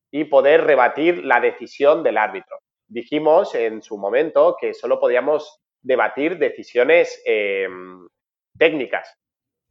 Y 0.10 0.23
poder 0.23 0.63
rebatir 0.63 1.23
la 1.23 1.39
decisión 1.39 2.01
del 2.01 2.17
árbitro. 2.17 2.57
Dijimos 2.88 3.53
en 3.53 3.84
su 3.84 3.99
momento 3.99 4.57
que 4.60 4.73
solo 4.73 4.99
podíamos 4.99 5.62
debatir 5.84 6.39
decisiones 6.39 7.21
em, 7.25 8.07
técnicas, 8.57 9.15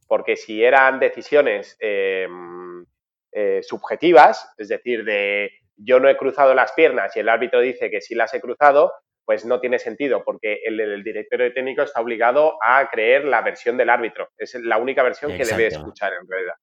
porque 0.07 0.37
si 0.37 0.63
eran 0.63 0.97
decisiones 0.99 1.75
em, 1.81 2.85
eh, 3.31 3.61
subjetivas, 3.63 4.53
es 4.57 4.67
decir, 4.67 5.03
de 5.03 5.51
yo 5.77 5.99
no 5.99 6.09
he 6.09 6.17
cruzado 6.17 6.53
las 6.53 6.73
piernas 6.73 7.15
y 7.15 7.19
el 7.19 7.29
árbitro 7.29 7.59
dice 7.59 7.89
que 7.89 8.01
sí 8.01 8.13
las 8.13 8.33
he 8.33 8.41
cruzado, 8.41 8.91
pues 9.25 9.45
no 9.45 9.59
tiene 9.59 9.79
sentido, 9.79 10.23
porque 10.23 10.59
el, 10.65 10.79
el 10.79 11.03
directorio 11.03 11.53
técnico 11.53 11.81
está 11.83 12.01
obligado 12.01 12.57
a 12.63 12.89
creer 12.89 13.25
la 13.25 13.41
versión 13.41 13.77
del 13.77 13.89
árbitro. 13.89 14.29
Es 14.37 14.55
la 14.55 14.77
única 14.77 15.03
versión 15.03 15.35
que 15.35 15.45
debe 15.45 15.67
escuchar 15.67 16.13
en 16.13 16.27
realidad. 16.27 16.55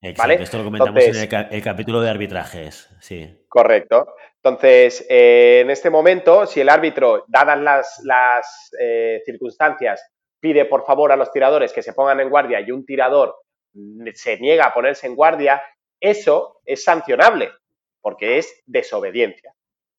Exacto. 0.00 0.42
Esto 0.42 0.58
lo 0.58 0.64
comentamos 0.64 1.04
en 1.04 1.16
el, 1.50 1.62
capítulo 1.62 2.00
de 2.00 2.10
arbitrajes, 2.10 2.88
sí. 3.00 3.44
Correcto. 3.48 4.14
Entonces, 4.36 5.04
eh, 5.08 5.60
en 5.62 5.70
este 5.70 5.90
momento, 5.90 6.46
si 6.46 6.60
el 6.60 6.68
árbitro, 6.68 7.24
dadas 7.26 7.58
las, 7.58 8.00
las 8.04 8.70
eh, 8.80 9.20
circunstancias, 9.24 10.00
pide 10.40 10.66
por 10.66 10.84
favor 10.86 11.10
a 11.10 11.16
los 11.16 11.32
tiradores 11.32 11.72
que 11.72 11.82
se 11.82 11.94
pongan 11.94 12.20
en 12.20 12.30
guardia 12.30 12.60
y 12.60 12.70
un 12.70 12.86
tirador 12.86 13.34
se 14.14 14.38
niega 14.38 14.66
a 14.66 14.74
ponerse 14.74 15.06
en 15.06 15.16
guardia, 15.16 15.62
eso 16.00 16.60
es 16.64 16.84
sancionable, 16.84 17.50
porque 18.00 18.38
es 18.38 18.62
desobediencia. 18.66 19.52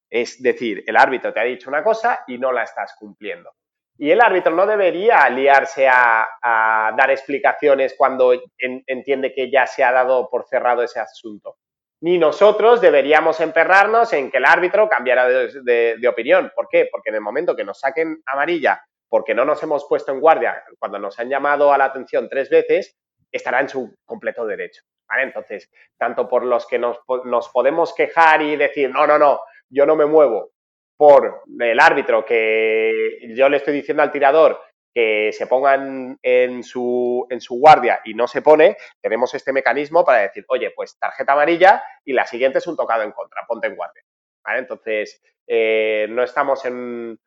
Es 0.09 0.41
decir, 0.41 0.83
el 0.87 0.97
árbitro 0.97 1.33
te 1.33 1.39
ha 1.39 1.43
dicho 1.43 1.69
una 1.69 1.83
cosa 1.83 2.23
y 2.27 2.37
no 2.37 2.51
la 2.51 2.63
estás 2.63 2.95
cumpliendo. 2.97 3.51
Y 3.97 4.11
el 4.11 4.21
árbitro 4.21 4.55
no 4.55 4.65
debería 4.65 5.23
aliarse 5.23 5.87
a, 5.87 6.27
dar 6.41 7.11
explicaciones 7.11 7.95
cuando 7.97 8.31
entiende 8.57 9.33
que 9.33 9.51
ya 9.51 9.67
se 9.67 9.83
ha 9.83 9.91
dado 9.91 10.29
por 10.29 10.47
cerrado 10.47 10.83
ese 10.83 10.99
asunto. 10.99 11.57
Ni 12.01 12.17
nosotros 12.17 12.79
deberíamos 12.79 13.41
emperrarnos 13.41 14.13
en 14.13 14.31
que 14.31 14.37
el 14.37 14.45
árbitro 14.45 14.87
cambiara 14.87 15.27
de, 15.27 16.07
opinión. 16.07 16.49
¿Por 16.55 16.69
qué? 16.69 16.87
Porque 16.89 17.09
en 17.09 17.15
el 17.15 17.21
momento 17.21 17.57
que 17.57 17.65
nos 17.65 17.79
saquen 17.79 18.23
amarilla 18.25 18.81
porque 19.09 19.33
no 19.33 19.43
nos 19.43 19.61
hemos 19.63 19.85
puesto 19.89 20.11
en 20.11 20.21
guardia, 20.21 20.63
cuando 20.77 20.99
nos 20.99 21.19
han 21.19 21.29
llamado 21.29 21.73
a 21.73 21.77
la 21.77 21.85
atención 21.85 22.29
tres 22.29 22.49
veces, 22.49 22.95
estará 23.31 23.59
en 23.59 23.67
su 23.67 23.95
completo 24.05 24.45
derecho. 24.45 24.83
Entonces, 25.17 25.71
tanto 25.97 26.27
por 26.27 26.43
los 26.43 26.67
que 26.67 26.79
nos, 26.79 26.99
nos 27.25 27.49
podemos 27.49 27.93
quejar 27.93 28.41
y 28.41 28.55
decir, 28.55 28.89
no, 28.91 29.07
no, 29.07 29.17
no, 29.17 29.41
yo 29.69 29.85
no 29.85 29.95
me 29.95 30.05
muevo, 30.05 30.51
por 30.99 31.43
el 31.59 31.79
árbitro 31.79 32.25
que 32.25 33.19
yo 33.35 33.47
le 33.47 33.57
estoy 33.57 33.73
diciendo 33.73 34.03
al 34.03 34.11
tirador 34.11 34.59
que 34.93 35.31
se 35.31 35.47
ponga 35.47 35.75
en, 35.75 36.63
su, 36.63 37.25
en 37.29 37.39
su 37.39 37.55
guardia 37.57 38.01
y 38.03 38.13
no 38.13 38.27
se 38.27 38.41
pone, 38.41 38.75
tenemos 39.01 39.33
este 39.33 39.53
mecanismo 39.53 40.03
para 40.03 40.23
decir, 40.23 40.43
oye, 40.49 40.71
pues 40.75 40.97
tarjeta 40.99 41.33
amarilla 41.33 41.81
y 42.03 42.11
la 42.13 42.25
siguiente 42.25 42.57
es 42.57 42.67
un 42.67 42.75
tocado 42.75 43.03
en 43.03 43.11
contra, 43.11 43.45
ponte 43.47 43.67
en 43.67 43.75
guardia. 43.75 44.03
Entonces, 44.57 45.21
eh, 45.47 46.07
no 46.09 46.23
estamos 46.23 46.65
en, 46.65 47.17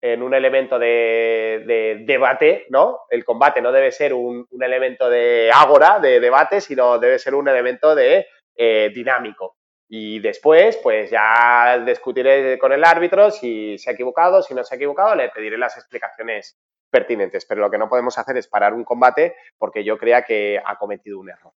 en 0.00 0.22
un 0.22 0.34
elemento 0.34 0.78
de, 0.78 2.04
debate, 2.06 2.66
¿no? 2.68 3.00
El 3.10 3.24
combate 3.24 3.60
no 3.60 3.72
debe 3.72 3.90
ser 3.92 4.14
un, 4.14 4.46
elemento 4.60 5.08
de 5.08 5.50
ágora, 5.52 5.98
de 5.98 6.20
debate, 6.20 6.60
sino 6.60 6.98
debe 6.98 7.18
ser 7.18 7.34
un 7.34 7.48
elemento 7.48 7.94
de 7.94 8.26
eh, 8.54 8.90
dinámico. 8.94 9.56
Y 9.88 10.18
después, 10.18 10.76
pues 10.78 11.10
ya 11.10 11.78
discutiré 11.84 12.58
con 12.58 12.72
el 12.72 12.84
árbitro 12.84 13.30
si 13.30 13.78
se 13.78 13.90
ha 13.90 13.92
equivocado, 13.92 14.42
si 14.42 14.54
no 14.54 14.64
se 14.64 14.74
ha 14.74 14.76
equivocado, 14.76 15.14
le 15.14 15.28
pediré 15.30 15.56
las 15.56 15.76
explicaciones 15.76 16.58
pertinentes. 16.90 17.46
Pero 17.46 17.60
lo 17.60 17.70
que 17.70 17.78
no 17.78 17.88
podemos 17.88 18.18
hacer 18.18 18.36
es 18.36 18.48
parar 18.48 18.74
un 18.74 18.84
combate 18.84 19.36
porque 19.58 19.84
yo 19.84 19.96
crea 19.96 20.22
que 20.22 20.60
ha 20.64 20.76
cometido 20.76 21.20
un 21.20 21.30
error. 21.30 21.52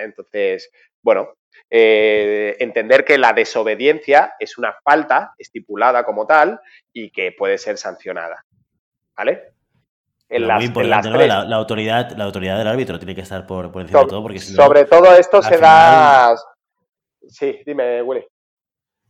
Entonces, 0.00 0.70
bueno, 1.02 1.34
eh, 1.70 2.56
entender 2.60 3.04
que 3.04 3.18
la 3.18 3.32
desobediencia 3.32 4.34
es 4.38 4.58
una 4.58 4.74
falta 4.84 5.34
estipulada 5.38 6.04
como 6.04 6.26
tal 6.26 6.60
y 6.92 7.10
que 7.10 7.32
puede 7.32 7.58
ser 7.58 7.78
sancionada. 7.78 8.44
¿Vale? 9.16 9.52
muy 10.38 10.64
importante, 10.64 11.10
la, 11.10 11.56
autoridad, 11.56 12.12
la 12.16 12.24
autoridad 12.24 12.56
del 12.56 12.66
árbitro 12.66 12.98
tiene 12.98 13.14
que 13.14 13.20
estar 13.20 13.46
por, 13.46 13.66
encima 13.66 14.00
de 14.00 14.06
todo. 14.06 14.22
Porque 14.22 14.38
sobre 14.38 14.84
todo 14.84 15.14
esto 15.14 15.42
se 15.42 15.58
da. 15.58 16.34
Sí, 17.28 17.60
dime, 17.66 18.02
Willy. 18.02 18.24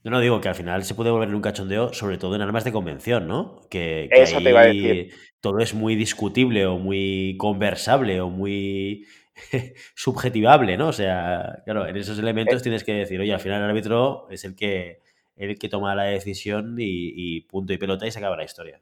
No, 0.04 0.10
no, 0.10 0.20
digo 0.20 0.40
que 0.40 0.48
al 0.48 0.56
final 0.56 0.82
se 0.82 0.96
puede 0.96 1.10
volver 1.10 1.32
un 1.32 1.42
cachondeo, 1.42 1.92
sobre 1.92 2.18
todo 2.18 2.34
en 2.34 2.42
armas 2.42 2.64
de 2.64 2.72
convención, 2.72 3.28
¿no? 3.28 3.60
Que, 3.70 4.08
Eso 4.10 4.38
te 4.38 4.50
iba 4.50 4.62
a 4.62 4.66
decir. 4.66 5.14
Todo 5.40 5.60
es 5.60 5.74
muy 5.74 5.94
discutible 5.94 6.66
o 6.66 6.78
muy 6.78 7.36
conversable 7.38 8.20
o 8.20 8.28
muy 8.28 9.06
subjetivable, 9.94 10.76
¿no? 10.76 10.88
O 10.88 10.92
sea, 10.92 11.62
claro, 11.64 11.86
en 11.86 11.96
esos 11.96 12.18
elementos 12.18 12.60
eh. 12.60 12.62
tienes 12.62 12.84
que 12.84 12.92
decir, 12.92 13.20
oye, 13.20 13.32
al 13.32 13.40
final 13.40 13.62
el 13.62 13.70
árbitro 13.70 14.26
es 14.30 14.44
el 14.44 14.54
que, 14.54 15.00
el 15.36 15.58
que 15.58 15.68
toma 15.68 15.94
la 15.94 16.04
decisión 16.04 16.76
y, 16.78 17.40
punto 17.42 17.72
y 17.72 17.78
pelota 17.78 18.06
y 18.06 18.10
se 18.10 18.18
acaba 18.18 18.36
la 18.36 18.44
historia. 18.44 18.80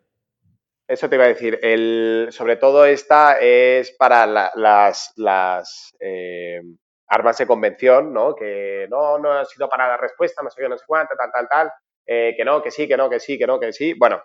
Eso 0.89 1.09
te 1.09 1.15
iba 1.15 1.25
a 1.25 1.29
decir. 1.29 1.59
El, 1.63 2.29
sobre 2.31 2.57
todo 2.57 2.85
esta 2.85 3.39
es 3.39 3.93
para 3.93 4.27
las, 4.27 5.13
las 5.17 5.95
eh, 6.01 6.61
armas 7.07 7.39
de 7.39 7.47
convención, 7.47 8.13
¿no? 8.13 8.35
Que 8.35 8.89
no, 8.91 9.19
no 9.19 9.33
ha 9.33 9.45
sido 9.45 9.69
para 9.69 9.87
la 9.87 9.97
respuesta, 9.97 10.43
no 10.43 10.51
sé 10.51 10.61
qué, 10.61 10.69
no 10.69 10.77
sé 10.77 10.85
cuánto, 10.87 11.15
tal, 11.17 11.31
tal, 11.33 11.49
tal. 11.49 11.73
Eh, 12.05 12.35
que 12.37 12.45
no, 12.45 12.61
que 12.61 12.73
sí, 12.73 12.89
que 12.89 12.97
no, 12.97 13.09
que 13.09 13.21
sí, 13.21 13.39
que 13.39 13.47
no, 13.47 13.61
que 13.61 13.73
sí. 13.73 13.95
Bueno, 13.95 14.21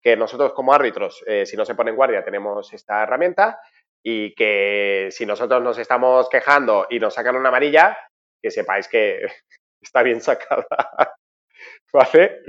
que 0.00 0.16
nosotros 0.16 0.54
como 0.54 0.72
árbitros, 0.72 1.22
si 1.44 1.56
no 1.56 1.64
se 1.66 1.74
pone 1.74 1.90
en 1.90 1.96
guardia, 1.96 2.24
tenemos 2.24 2.72
esta 2.72 3.02
herramienta 3.02 3.58
y 4.08 4.32
que 4.36 5.08
si 5.10 5.26
nosotros 5.26 5.60
nos 5.60 5.78
estamos 5.78 6.28
quejando 6.28 6.86
y 6.88 7.00
nos 7.00 7.12
sacan 7.12 7.34
una 7.34 7.48
amarilla, 7.48 7.98
que 8.40 8.52
sepáis 8.52 8.86
que 8.86 9.26
está 9.82 10.04
bien 10.04 10.20
sacada. 10.20 10.64
¿Vale? 11.92 12.42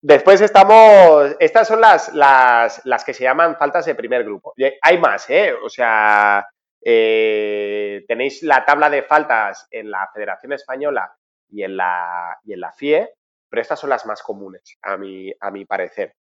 Después 0.00 0.40
estamos, 0.40 1.34
estas 1.40 1.66
son 1.66 1.80
las, 1.80 2.14
las, 2.14 3.04
que 3.04 3.12
se 3.12 3.24
llaman 3.24 3.56
faltas 3.56 3.86
de 3.86 3.96
primer 3.96 4.22
grupo. 4.22 4.54
Hay 4.82 4.98
más, 4.98 5.28
¿eh? 5.30 5.52
O 5.52 5.68
sea, 5.68 6.46
eh, 6.80 8.04
tenéis 8.06 8.44
la 8.44 8.64
tabla 8.64 8.88
de 8.88 9.02
faltas 9.02 9.66
en 9.72 9.90
la 9.90 10.08
Federación 10.14 10.52
Española 10.52 11.12
y 11.48 11.64
en 11.64 11.76
la, 11.76 12.38
y 12.44 12.52
en 12.52 12.60
la 12.60 12.70
FIE, 12.70 13.10
pero 13.50 13.62
estas 13.62 13.80
son 13.80 13.90
las 13.90 14.06
más 14.06 14.22
comunes, 14.22 14.78
a 14.82 14.92
a 14.92 15.50
mi 15.50 15.64
parecer. 15.64 16.14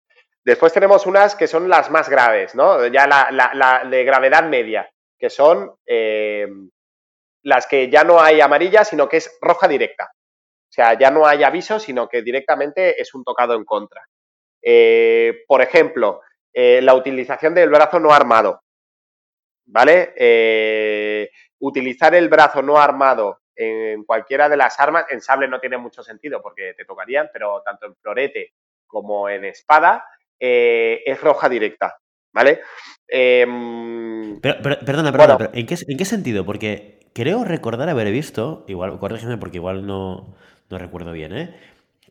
Después 0.44 0.72
tenemos 0.72 1.06
unas 1.06 1.36
que 1.36 1.46
son 1.46 1.68
las 1.68 1.90
más 1.90 2.08
graves, 2.08 2.54
¿no? 2.54 2.86
Ya 2.88 3.06
la, 3.06 3.86
de 3.88 4.04
gravedad 4.04 4.44
media, 4.44 4.90
que 5.18 5.30
son 5.30 5.76
eh, 5.86 6.48
las 7.42 7.66
que 7.66 7.88
ya 7.88 8.02
no 8.02 8.20
hay 8.20 8.40
amarilla, 8.40 8.84
sino 8.84 9.08
que 9.08 9.18
es 9.18 9.38
roja 9.40 9.68
directa. 9.68 10.10
O 10.14 10.72
sea, 10.72 10.98
ya 10.98 11.10
no 11.10 11.26
hay 11.26 11.44
aviso, 11.44 11.78
sino 11.78 12.08
que 12.08 12.22
directamente 12.22 13.00
es 13.00 13.14
un 13.14 13.22
tocado 13.22 13.54
en 13.54 13.64
contra. 13.64 14.02
Eh, 14.60 15.44
por 15.46 15.62
ejemplo, 15.62 16.22
eh, 16.52 16.80
la 16.82 16.94
utilización 16.94 17.54
del 17.54 17.70
brazo 17.70 18.00
no 18.00 18.12
armado. 18.12 18.62
¿Vale? 19.64 21.30
utilizar 21.60 22.12
el 22.16 22.28
brazo 22.28 22.60
no 22.62 22.78
armado 22.78 23.42
en 23.54 24.02
cualquiera 24.04 24.48
de 24.48 24.56
las 24.56 24.78
armas, 24.80 25.06
en 25.08 25.20
sable 25.20 25.46
no 25.46 25.60
tiene 25.60 25.78
mucho 25.78 26.02
sentido 26.02 26.42
porque 26.42 26.74
te 26.76 26.84
tocarían, 26.84 27.30
pero 27.32 27.62
tanto 27.62 27.86
en 27.86 27.94
florete 27.94 28.54
como 28.86 29.28
en 29.28 29.44
espada, 29.44 30.04
eh, 30.44 31.04
es 31.06 31.20
roja 31.20 31.48
directa, 31.48 31.98
¿vale? 32.32 32.62
Em, 33.06 34.40
perdona, 34.40 35.12
perdona, 35.12 35.50
¿en, 35.52 35.66
qué, 35.66 36.04
sentido? 36.04 36.44
Porque 36.44 36.98
creo 37.14 37.44
recordar 37.44 37.88
haber 37.88 38.10
visto, 38.10 38.64
igual, 38.66 38.98
corrígeme 38.98 39.38
porque 39.38 39.58
igual 39.58 39.86
no, 39.86 40.34
recuerdo 40.68 41.12
bien, 41.12 41.36
¿eh? 41.36 41.54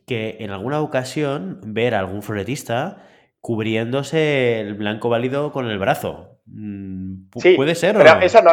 Que 0.06 0.38
en 0.40 0.50
alguna 0.50 0.80
ocasión 0.80 1.60
ver 1.62 1.94
a 1.94 1.98
algún 1.98 2.22
floretista 2.22 3.06
cubriéndose 3.42 4.60
el 4.60 4.74
blanco 4.74 5.10
válido 5.10 5.52
con 5.52 5.68
el 5.68 5.78
brazo. 5.78 6.40
Mm, 6.46 7.26
sí, 7.36 7.54
¿Puede 7.54 7.74
ser? 7.74 7.98
Pero 7.98 8.18
eso 8.20 8.40
no, 8.40 8.52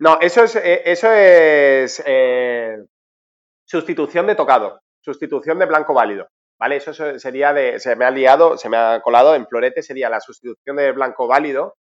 no. 0.00 0.18
eso 0.20 0.42
es, 0.42 0.56
eh, 0.56 0.82
eso 0.86 1.12
es 1.12 2.02
eh, 2.04 2.78
sustitución 3.64 4.26
de 4.26 4.34
tocado, 4.34 4.80
sustitución 5.00 5.60
de 5.60 5.66
blanco 5.66 5.94
válido. 5.94 6.28
¿Vale? 6.58 6.76
Eso 6.76 6.92
sería 7.18 7.52
de, 7.52 7.78
se 7.78 7.96
me 7.96 8.04
ha 8.04 8.10
liado, 8.10 8.58
se 8.58 8.68
me 8.68 8.76
ha 8.76 9.00
colado, 9.00 9.34
en 9.34 9.46
florete 9.46 9.82
sería 9.82 10.08
la 10.10 10.20
sustitución 10.20 10.76
de 10.76 10.92
blanco 10.92 11.26
válido, 11.26 11.76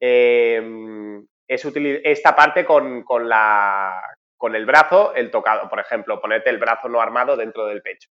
em, 0.00 1.26
es 1.46 1.64
esta 2.04 2.36
parte 2.36 2.64
con, 2.64 3.04
la, 3.28 4.02
con 4.36 4.54
el 4.54 4.66
brazo, 4.66 5.14
el 5.14 5.30
tocado, 5.30 5.68
por 5.68 5.80
ejemplo, 5.80 6.20
ponerte 6.20 6.50
el 6.50 6.58
brazo 6.58 6.88
no 6.88 7.00
armado 7.00 7.36
dentro 7.36 7.66
del 7.66 7.80
pecho, 7.80 8.10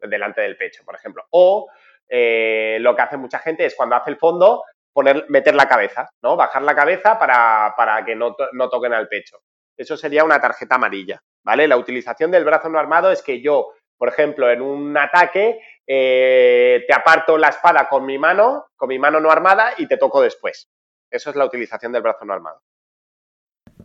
delante 0.00 0.40
del 0.42 0.56
pecho, 0.56 0.84
por 0.84 0.94
ejemplo. 0.94 1.24
O 1.30 1.68
eh, 2.08 2.78
lo 2.80 2.94
que 2.94 3.02
hace 3.02 3.16
mucha 3.16 3.40
gente 3.40 3.66
es 3.66 3.74
cuando 3.74 3.96
hace 3.96 4.10
el 4.10 4.18
fondo, 4.18 4.62
poner, 4.92 5.26
meter 5.28 5.56
la 5.56 5.68
cabeza, 5.68 6.08
¿no? 6.22 6.36
Bajar 6.36 6.62
la 6.62 6.76
cabeza 6.76 7.18
para, 7.18 8.04
que 8.06 8.14
no, 8.14 8.36
no 8.52 8.68
toquen 8.68 8.94
al 8.94 9.08
pecho. 9.08 9.38
Eso 9.76 9.96
sería 9.96 10.24
una 10.24 10.40
tarjeta 10.40 10.76
amarilla, 10.76 11.20
¿vale? 11.44 11.66
La 11.66 11.76
utilización 11.76 12.30
del 12.30 12.44
brazo 12.44 12.68
no 12.68 12.78
armado 12.78 13.10
es 13.10 13.20
que 13.20 13.42
yo 13.42 13.72
por 13.98 14.08
ejemplo, 14.08 14.50
en 14.50 14.62
un 14.62 14.96
ataque 14.96 15.60
eh, 15.86 16.84
te 16.86 16.94
aparto 16.94 17.38
la 17.38 17.48
espada 17.48 17.88
con 17.88 18.04
mi 18.04 18.18
mano, 18.18 18.66
con 18.76 18.88
mi 18.88 18.98
mano 18.98 19.20
no 19.20 19.30
armada 19.30 19.74
y 19.78 19.86
te 19.86 19.96
toco 19.96 20.20
después. 20.20 20.68
Eso 21.10 21.30
es 21.30 21.36
la 21.36 21.44
utilización 21.44 21.92
del 21.92 22.02
brazo 22.02 22.24
no 22.24 22.32
armado. 22.32 22.60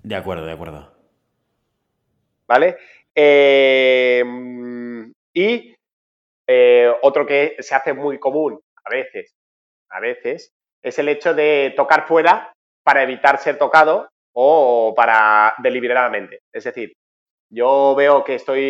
De 0.04 0.16
acuerdo, 0.16 0.46
de 0.46 0.52
acuerdo. 0.52 0.92
¿Vale? 2.48 2.78
Eh, 3.14 4.24
y 5.34 5.76
eh, 6.48 6.94
otro 7.02 7.26
que 7.26 7.56
se 7.60 7.76
hace 7.76 7.94
muy 7.94 8.20
común 8.20 8.60
a 8.84 8.90
veces, 8.90 9.36
a 9.90 10.00
veces, 10.00 10.54
es 10.82 10.98
el 11.00 11.10
hecho 11.10 11.34
de 11.34 11.74
tocar 11.76 12.08
fuera 12.08 12.54
para 12.84 13.04
evitar 13.04 13.38
ser 13.38 13.58
tocado 13.58 14.10
o 14.34 14.94
para 14.96 15.54
deliberadamente. 15.60 16.42
Es 16.52 16.64
decir, 16.64 16.94
yo 17.52 17.94
veo 17.96 18.24
que 18.24 18.36
estoy 18.36 18.64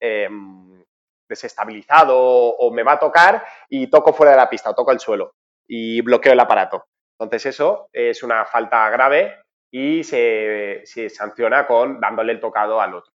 em, 0.00 0.84
desestabilizado 1.28 2.16
o, 2.18 2.70
me 2.70 2.82
va 2.82 2.92
a 2.92 2.98
tocar 2.98 3.44
y 3.68 3.88
toco 3.88 4.12
fuera 4.12 4.32
de 4.32 4.38
la 4.38 4.50
pista 4.50 4.70
o 4.70 4.74
toco 4.74 4.92
el 4.92 5.00
suelo 5.00 5.32
y 5.66 6.02
bloqueo 6.02 6.34
el 6.34 6.40
aparato. 6.40 6.84
Entonces 7.18 7.46
eso 7.46 7.88
es 7.92 8.22
una 8.22 8.44
falta 8.44 8.88
grave 8.90 9.42
y 9.72 10.04
se, 10.04 10.84
sanciona 11.08 11.66
con 11.66 12.00
dándole 12.00 12.32
el 12.32 12.40
tocado 12.40 12.80
al 12.80 12.94
otro. 12.94 13.12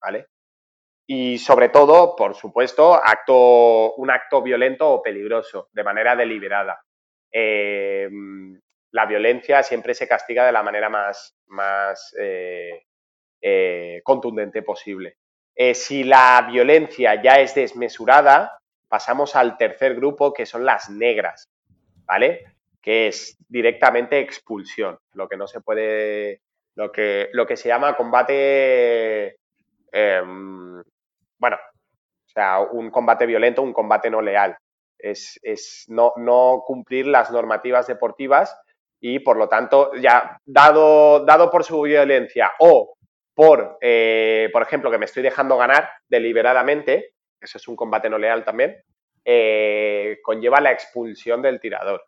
¿Vale? 0.00 0.26
Y 1.06 1.38
sobre 1.38 1.70
todo, 1.70 2.14
por 2.14 2.34
supuesto, 2.34 2.94
acto, 2.94 3.94
un 3.94 4.10
acto 4.10 4.42
violento 4.42 4.88
o 4.88 5.02
peligroso, 5.02 5.68
de 5.72 5.84
manera 5.84 6.14
deliberada. 6.14 6.80
Em, 7.32 8.60
la 8.92 9.06
violencia 9.06 9.62
siempre 9.62 9.94
se 9.94 10.08
castiga 10.08 10.44
de 10.44 10.52
la 10.52 10.62
manera 10.62 10.88
más, 10.88 11.36
más 11.46 12.14
eh, 12.18 12.86
eh, 13.40 14.00
contundente 14.02 14.62
posible. 14.62 15.16
Eh, 15.54 15.74
si 15.74 16.04
la 16.04 16.46
violencia 16.50 17.22
ya 17.22 17.40
es 17.40 17.54
desmesurada, 17.54 18.58
pasamos 18.88 19.36
al 19.36 19.56
tercer 19.56 19.94
grupo, 19.94 20.32
que 20.32 20.46
son 20.46 20.64
las 20.64 20.90
negras, 20.90 21.48
¿vale? 22.04 22.44
Que 22.82 23.08
es 23.08 23.36
directamente 23.48 24.18
expulsión, 24.18 24.98
lo 25.12 25.28
que 25.28 25.36
no 25.36 25.46
se 25.46 25.60
puede, 25.60 26.40
lo 26.74 26.90
que, 26.90 27.28
lo 27.32 27.46
que 27.46 27.56
se 27.56 27.68
llama 27.68 27.96
combate, 27.96 29.36
em, 29.92 30.82
bueno, 31.38 31.56
o 31.56 32.28
sea, 32.32 32.60
un 32.60 32.90
combate 32.90 33.26
violento, 33.26 33.62
un 33.62 33.72
combate 33.72 34.10
no 34.10 34.20
leal. 34.20 34.56
Es, 34.98 35.38
es 35.42 35.84
no, 35.88 36.12
no, 36.16 36.62
cumplir 36.66 37.06
las 37.06 37.30
normativas 37.30 37.86
deportivas 37.86 38.56
y 39.00 39.18
por 39.20 39.36
lo 39.36 39.48
tanto, 39.48 39.92
ya 39.94 40.38
dado, 40.44 41.24
dado 41.24 41.50
por 41.50 41.64
su 41.64 41.80
violencia 41.82 42.52
o 42.58 42.94
por 43.34 43.78
eh, 43.80 44.50
por 44.52 44.62
ejemplo, 44.62 44.90
que 44.90 44.98
me 44.98 45.06
estoy 45.06 45.22
dejando 45.22 45.56
ganar 45.56 45.90
deliberadamente, 46.08 47.14
eso 47.40 47.56
es 47.56 47.68
un 47.68 47.76
combate 47.76 48.10
no 48.10 48.18
leal 48.18 48.44
también, 48.44 48.76
eh, 49.24 50.18
conlleva 50.22 50.60
la 50.60 50.72
expulsión 50.72 51.40
del 51.40 51.60
tirador. 51.60 52.04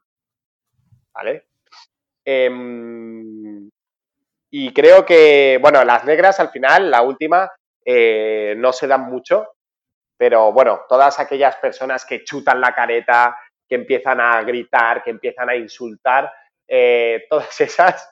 ¿Vale? 1.14 1.47
Em, 2.24 3.70
y 4.51 4.72
creo 4.72 5.05
que, 5.07 5.59
bueno, 5.61 5.84
las 5.84 6.05
negras 6.05 6.38
al 6.40 6.51
final, 6.51 6.90
la 6.90 7.03
última, 7.03 7.51
eh, 7.84 8.55
no 8.59 8.72
se 8.72 8.86
dan 8.86 9.03
mucho, 9.11 9.55
pero 10.16 10.53
bueno, 10.53 10.82
todas 10.88 11.18
aquellas 11.18 11.57
personas 11.57 12.05
que 12.05 12.24
chutan 12.24 12.61
la 12.61 12.74
careta, 12.74 13.36
que 13.66 13.76
empiezan 13.76 14.20
a 14.20 14.43
gritar, 14.43 15.03
que 15.03 15.11
empiezan 15.11 15.49
a 15.49 15.57
insultar, 15.57 16.30
eh, 16.75 17.27
todas 17.31 17.61
esas 17.61 18.11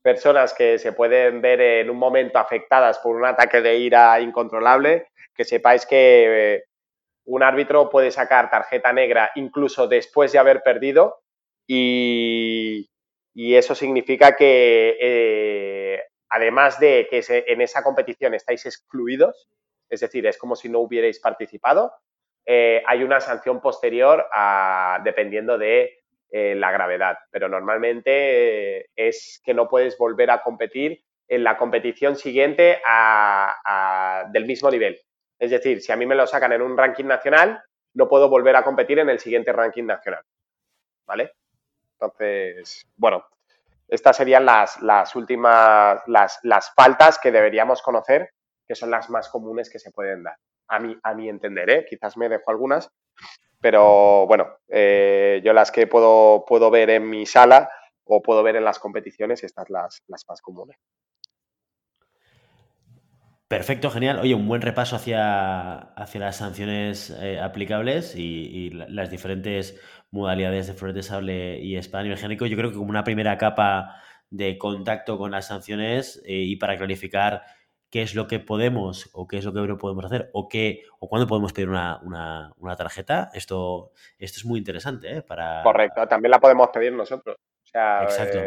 personas 0.00 0.54
que 0.54 0.78
se 0.78 0.92
pueden 0.92 1.42
ver 1.42 1.60
en 1.60 1.90
un 1.90 1.98
momento 1.98 2.38
afectadas 2.38 2.98
por 2.98 3.14
un 3.14 3.26
ataque 3.26 3.60
de 3.60 3.76
ira 3.76 4.18
incontrolable, 4.20 5.08
que 5.34 5.44
sepáis 5.44 5.86
que 5.86 6.64
un 7.26 7.42
árbitro 7.42 7.88
puede 7.88 8.10
sacar 8.10 8.50
tarjeta 8.50 8.92
negra 8.92 9.30
incluso 9.36 9.86
después 9.86 10.32
de 10.32 10.38
haber 10.38 10.62
perdido 10.62 11.20
y, 11.68 12.88
eso 13.34 13.74
significa 13.74 14.34
que 14.36 14.96
eh, 15.00 16.02
además 16.28 16.80
de 16.80 17.06
que 17.08 17.22
en 17.28 17.60
esa 17.60 17.82
competición 17.82 18.34
estáis 18.34 18.66
excluidos, 18.66 19.48
es 19.88 20.00
decir, 20.00 20.26
es 20.26 20.36
como 20.36 20.56
si 20.56 20.68
no 20.68 20.80
hubierais 20.80 21.20
participado, 21.20 21.92
eh, 22.44 22.82
hay 22.86 23.04
una 23.04 23.20
sanción 23.20 23.60
posterior 23.60 24.26
dependiendo 25.04 25.56
de 25.56 26.01
eh, 26.34 26.54
la 26.54 26.72
gravedad, 26.72 27.18
pero 27.30 27.46
normalmente 27.46 28.88
es 28.96 29.42
que 29.44 29.52
no 29.52 29.68
puedes 29.68 29.98
volver 29.98 30.30
a 30.30 30.42
competir 30.42 31.04
en 31.28 31.44
la 31.44 31.58
competición 31.58 32.16
siguiente 32.16 32.80
del 34.32 34.46
mismo 34.46 34.70
nivel. 34.70 34.98
Es 35.38 35.50
decir, 35.50 35.82
si 35.82 35.92
a 35.92 35.96
mí 35.96 36.06
me 36.06 36.14
lo 36.14 36.26
sacan 36.26 36.52
en 36.52 36.62
un 36.62 36.74
ranking 36.74 37.04
nacional, 37.04 37.62
no 37.92 38.08
puedo 38.08 38.30
volver 38.30 38.56
a 38.56 38.64
competir 38.64 38.98
en 38.98 39.10
el 39.10 39.18
siguiente 39.18 39.52
ranking 39.52 39.84
nacional. 39.84 40.22
¿Vale? 41.06 41.32
Entonces, 42.00 42.86
bueno, 42.96 43.26
estas 43.86 44.16
serían 44.16 44.46
las, 44.46 44.78
últimas, 45.14 46.00
las, 46.06 46.72
faltas 46.74 47.18
que 47.18 47.30
deberíamos 47.30 47.82
conocer, 47.82 48.30
que 48.66 48.74
son 48.74 48.90
las 48.90 49.10
más 49.10 49.28
comunes 49.28 49.68
que 49.68 49.78
se 49.78 49.90
pueden 49.90 50.22
dar. 50.22 50.36
A 50.72 50.78
mi, 50.78 50.96
a 51.02 51.14
mi 51.14 51.28
entender, 51.28 51.68
¿eh? 51.68 51.86
quizás 51.86 52.16
me 52.16 52.30
dejo 52.30 52.50
algunas, 52.50 52.90
pero 53.60 54.26
bueno, 54.26 54.56
eh, 54.68 55.42
yo 55.44 55.52
las 55.52 55.70
que 55.70 55.86
puedo, 55.86 56.44
puedo 56.46 56.70
ver 56.70 56.88
en 56.88 57.10
mi 57.10 57.26
sala 57.26 57.68
o 58.04 58.22
puedo 58.22 58.42
ver 58.42 58.56
en 58.56 58.64
las 58.64 58.78
competiciones, 58.78 59.44
estas 59.44 59.68
las, 59.68 60.02
las 60.08 60.24
más 60.26 60.40
comunes. 60.40 60.78
Perfecto, 63.52 63.90
genial. 63.90 64.18
Oye, 64.18 64.34
un 64.34 64.48
buen 64.48 64.62
repaso 64.62 64.96
hacia, 64.96 65.76
hacia 65.76 66.20
las 66.20 66.36
sanciones 66.36 67.10
eh, 67.10 67.38
aplicables 67.38 68.16
y, 68.16 68.70
las 68.70 69.10
diferentes 69.10 69.78
modalidades 70.10 70.68
de 70.68 70.72
flores 70.72 70.94
de 70.96 71.02
sable 71.02 71.58
y 71.60 71.76
espada 71.76 72.06
y 72.06 72.08
Yo 72.08 72.56
creo 72.56 72.70
que 72.70 72.76
como 72.76 72.88
una 72.88 73.04
primera 73.04 73.36
capa 73.36 74.02
de 74.30 74.56
contacto 74.56 75.18
con 75.18 75.32
las 75.32 75.48
sanciones 75.48 76.22
eh, 76.24 76.32
y 76.32 76.56
para 76.56 76.78
clarificar 76.78 77.42
qué 77.92 78.00
es 78.00 78.14
lo 78.14 78.26
que 78.26 78.40
podemos 78.40 79.10
o 79.12 79.28
qué 79.28 79.36
es 79.36 79.44
lo 79.44 79.52
que 79.52 79.60
no 79.60 79.76
podemos 79.76 80.06
hacer 80.06 80.30
o 80.32 80.48
qué 80.48 80.82
o 80.98 81.08
cuándo 81.08 81.28
podemos 81.28 81.52
pedir 81.52 81.68
una, 81.68 82.50
tarjeta, 82.76 83.30
esto, 83.34 83.92
esto 84.18 84.38
es 84.38 84.46
muy 84.46 84.58
interesante. 84.58 85.18
¿eh? 85.18 85.22
Para... 85.22 85.62
Correcto, 85.62 86.08
también 86.08 86.30
la 86.30 86.40
podemos 86.40 86.70
pedir 86.70 86.92
nosotros. 86.94 87.36
Exacto. 87.66 88.38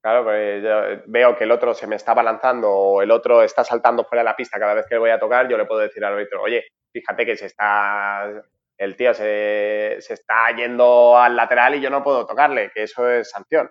Claro, 0.00 0.24
pues 0.24 0.62
yo 0.62 1.02
veo 1.08 1.36
que 1.36 1.44
el 1.44 1.50
otro 1.50 1.74
se 1.74 1.86
me 1.86 1.96
está 1.96 2.14
balanzando 2.14 2.70
o 2.70 3.02
el 3.02 3.10
otro 3.10 3.42
está 3.42 3.62
saltando 3.62 4.04
fuera 4.04 4.22
de 4.22 4.30
la 4.30 4.36
pista 4.36 4.58
cada 4.58 4.72
vez 4.72 4.86
que 4.86 4.94
le 4.94 5.00
voy 5.00 5.10
a 5.10 5.20
tocar, 5.20 5.46
yo 5.46 5.58
le 5.58 5.66
puedo 5.66 5.82
decir 5.82 6.02
al 6.02 6.14
árbitro, 6.14 6.40
oye, 6.40 6.64
fíjate 6.90 7.26
que 7.26 7.36
se 7.36 7.44
está, 7.44 8.42
el 8.78 8.96
tío 8.96 9.12
se, 9.12 9.98
está 9.98 10.56
yendo 10.56 11.18
al 11.18 11.36
lateral 11.36 11.74
y 11.74 11.82
yo 11.82 11.90
no 11.90 12.02
puedo 12.02 12.24
tocarle, 12.24 12.70
que 12.74 12.84
eso 12.84 13.10
es 13.10 13.28
sanción. 13.28 13.70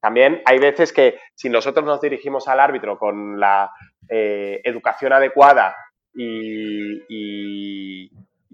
También 0.00 0.42
hay 0.44 0.58
veces 0.58 0.92
que 0.92 1.18
si 1.34 1.48
nosotros 1.48 1.84
nos 1.84 2.00
dirigimos 2.00 2.48
al 2.48 2.60
árbitro 2.60 2.98
con 2.98 3.40
la 3.40 3.70
eh, 4.08 4.60
educación 4.64 5.12
adecuada 5.12 5.76
y, 6.14 8.10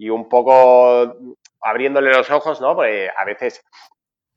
un 0.09 0.27
poco 0.29 1.15
abriéndole 1.61 2.11
los 2.11 2.29
ojos, 2.29 2.59
¿no? 2.61 2.75
Porque 2.75 3.09
a 3.15 3.25
veces 3.25 3.63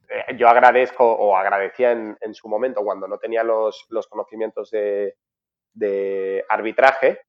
eh, 0.09 0.37
yo 0.37 0.49
agradezco 0.49 1.05
o 1.05 1.37
agradecía 1.37 1.91
en, 1.93 2.35
su 2.35 2.49
momento 2.49 2.83
cuando 2.83 3.09
no 3.09 3.19
tenía 3.19 3.43
los, 3.43 3.87
conocimientos 4.09 4.71
de, 4.71 6.45
arbitraje, 6.49 7.21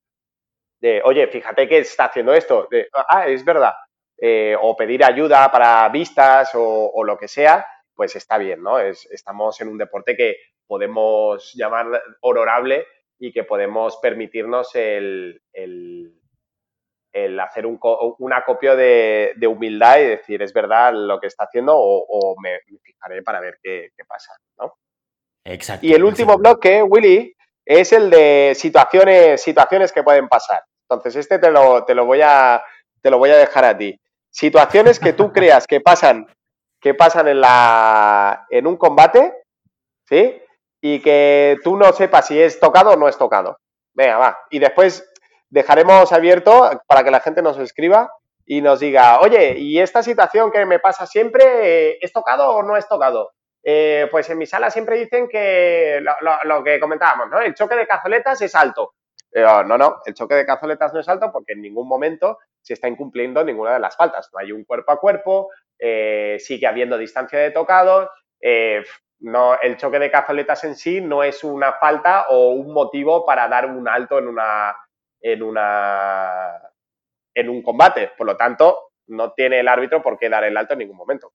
de, 0.79 1.01
oye, 1.03 1.27
fíjate 1.27 1.67
que 1.67 1.79
está 1.79 2.05
haciendo 2.05 2.33
esto, 2.33 2.67
de, 2.69 2.87
ah, 2.93 3.27
es 3.27 3.43
verdad, 3.43 3.73
eh, 4.19 4.55
o 4.59 4.75
pedir 4.75 5.03
ayuda 5.03 5.51
para 5.51 5.87
vistas 5.89 6.49
o, 6.55 7.03
lo 7.03 7.17
que 7.17 7.27
sea, 7.27 7.65
pues 7.97 8.15
está 8.15 8.37
bien, 8.37 8.63
¿no? 8.63 8.79
estamos 8.79 9.59
en 9.59 9.67
un 9.67 9.77
deporte 9.77 10.15
que 10.15 10.37
podemos 10.65 11.51
llamar 11.55 12.01
honorable 12.21 12.87
y 13.19 13.33
que 13.33 13.43
podemos 13.43 13.97
permitirnos 13.97 14.73
el, 14.75 15.41
el 17.11 17.39
hacer 17.39 17.65
un, 17.65 17.79
acopio 18.33 18.75
de, 18.75 19.35
humildad 19.47 19.99
y 19.99 20.05
decir, 20.05 20.41
es 20.41 20.53
verdad 20.53 20.93
lo 20.93 21.19
que 21.19 21.27
está 21.27 21.45
haciendo 21.45 21.73
o, 21.75 22.35
me, 22.41 22.59
fijaré 22.83 23.23
para 23.23 23.39
ver 23.39 23.59
qué, 23.61 23.91
pasa, 24.07 24.33
¿no? 24.59 24.75
Exacto. 25.43 25.85
Y 25.85 25.93
el 25.93 26.03
último 26.03 26.37
bloque, 26.37 26.83
Willy, 26.83 27.35
es 27.65 27.91
el 27.93 28.09
de 28.09 28.53
situaciones, 28.55 29.41
situaciones 29.41 29.91
que 29.91 30.03
pueden 30.03 30.27
pasar. 30.27 30.63
Entonces, 30.89 31.15
este 31.15 31.39
te 31.39 31.51
lo, 31.51 31.85
te 31.85 31.95
lo, 31.95 32.05
voy, 32.05 32.21
a, 32.21 32.63
te 33.01 33.09
lo 33.09 33.17
voy 33.17 33.29
a 33.29 33.37
dejar 33.37 33.65
a 33.65 33.77
ti. 33.77 33.99
Situaciones 34.29 34.99
que 34.99 35.13
tú 35.13 35.31
creas 35.33 35.65
que 35.65 35.81
pasan, 35.81 36.27
que 36.87 36.93
pasan 36.93 37.27
en, 37.27 37.41
la, 37.41 38.45
en 38.49 38.65
un 38.65 38.77
combate, 38.77 39.43
¿sí? 40.05 40.41
Y 40.79 41.01
que 41.01 41.57
tú 41.61 41.75
no 41.75 41.91
sepas 41.91 42.27
si 42.27 42.41
es 42.41 42.61
tocado 42.61 42.91
o 42.91 42.95
no 42.95 43.09
es 43.09 43.17
tocado. 43.17 43.57
Venga, 43.93 44.17
va. 44.17 44.39
Y 44.49 44.59
después 44.59 45.11
dejaremos 45.49 46.13
abierto 46.13 46.69
para 46.87 47.03
que 47.03 47.11
la 47.11 47.19
gente 47.19 47.41
nos 47.41 47.59
escriba 47.59 48.09
y 48.45 48.61
nos 48.61 48.79
diga, 48.79 49.19
oye, 49.19 49.57
¿y 49.57 49.79
esta 49.79 50.01
situación 50.01 50.49
que 50.49 50.65
me 50.65 50.79
pasa 50.79 51.05
siempre, 51.05 51.43
eh, 51.89 51.97
es 51.99 52.13
tocado 52.13 52.51
o 52.51 52.63
no 52.63 52.77
es 52.77 52.87
tocado? 52.87 53.31
Eh, 53.61 54.07
pues 54.09 54.29
en 54.29 54.37
mi 54.37 54.45
sala 54.45 54.69
siempre 54.69 54.97
dicen 54.97 55.27
que 55.27 56.01
lo, 56.45 56.63
que 56.63 56.79
comentábamos, 56.79 57.29
¿no? 57.29 57.41
El 57.41 57.53
choque 57.53 57.75
de 57.75 57.85
cazoletas 57.85 58.41
es 58.41 58.55
alto. 58.55 58.93
no, 59.33 59.77
no, 59.77 59.97
el 60.05 60.13
choque 60.13 60.35
de 60.35 60.45
cazoletas 60.45 60.93
no 60.93 61.01
es 61.01 61.09
alto 61.09 61.33
porque 61.33 61.51
en 61.51 61.61
ningún 61.63 61.85
momento 61.85 62.37
se 62.61 62.75
está 62.75 62.87
incumpliendo 62.87 63.43
ninguna 63.43 63.73
de 63.73 63.79
las 63.79 63.97
faltas. 63.97 64.29
No 64.31 64.39
hay 64.39 64.53
un 64.53 64.63
cuerpo 64.63 64.93
a 64.93 64.99
cuerpo, 65.01 65.49
eh, 65.79 66.37
sigue 66.39 66.67
habiendo 66.67 66.97
distancia 66.97 67.39
de 67.39 67.51
tocado. 67.51 68.09
no, 69.19 69.59
el 69.59 69.77
choque 69.77 69.99
de 69.99 70.11
cazoletas 70.11 70.63
en 70.63 70.75
sí 70.75 71.01
no 71.01 71.23
es 71.23 71.43
una 71.43 71.73
falta 71.73 72.27
o 72.29 72.49
un 72.49 72.71
motivo 72.71 73.25
para 73.25 73.47
dar 73.47 73.65
un 73.65 73.87
alto 73.87 74.19
en 74.19 74.27
una, 74.27 74.75
en, 75.21 75.43
una, 75.43 76.61
en 77.33 77.49
un 77.49 77.61
combate. 77.61 78.11
Por 78.17 78.27
lo 78.27 78.37
tanto, 78.37 78.91
no 79.07 79.33
tiene 79.33 79.59
el 79.59 79.67
árbitro 79.67 80.01
por 80.01 80.17
qué 80.17 80.29
dar 80.29 80.43
el 80.43 80.57
alto 80.57 80.73
en 80.73 80.79
ningún 80.79 80.97
momento. 80.97 81.33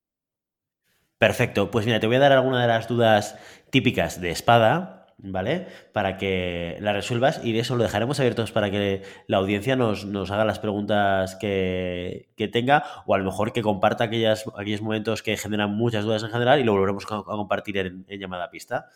Perfecto. 1.19 1.71
Pues 1.71 1.87
mira, 1.87 2.01
te 2.01 2.07
voy 2.07 2.17
a 2.17 2.21
dar 2.21 2.33
alguna 2.33 2.63
de 2.63 2.69
las 2.69 2.89
dudas 2.89 3.39
típicas 3.71 4.21
de 4.21 4.31
espada, 4.31 5.02
¿vale? 5.23 5.69
Para 5.93 6.17
que 6.19 6.77
la 6.81 6.93
resuelvas 6.93 7.41
y 7.43 7.53
de 7.53 7.61
eso 7.61 7.77
lo 7.77 7.83
dejaremos 7.83 8.21
abiertos 8.21 8.53
para 8.53 8.71
que 8.71 9.03
la 9.27 9.39
audiencia 9.39 9.77
nos, 9.77 10.05
haga 10.31 10.45
las 10.45 10.59
preguntas 10.59 11.37
que, 11.37 12.29
tenga 12.53 12.85
o 13.07 13.15
a 13.15 13.19
lo 13.19 13.25
mejor 13.25 13.53
que 13.53 13.63
comparta 13.63 14.05
aquellas, 14.05 14.45
aquellos 14.59 14.83
momentos 14.83 15.23
que 15.23 15.37
generan 15.37 15.75
muchas 15.75 16.05
dudas 16.05 16.23
en 16.23 16.31
general 16.31 16.61
y 16.61 16.65
lo 16.65 16.73
volveremos 16.73 17.05
a, 17.05 17.23
compartir 17.23 17.79
en, 17.79 18.05
en 18.09 18.21
llamada 18.21 18.51
pista. 18.51 18.87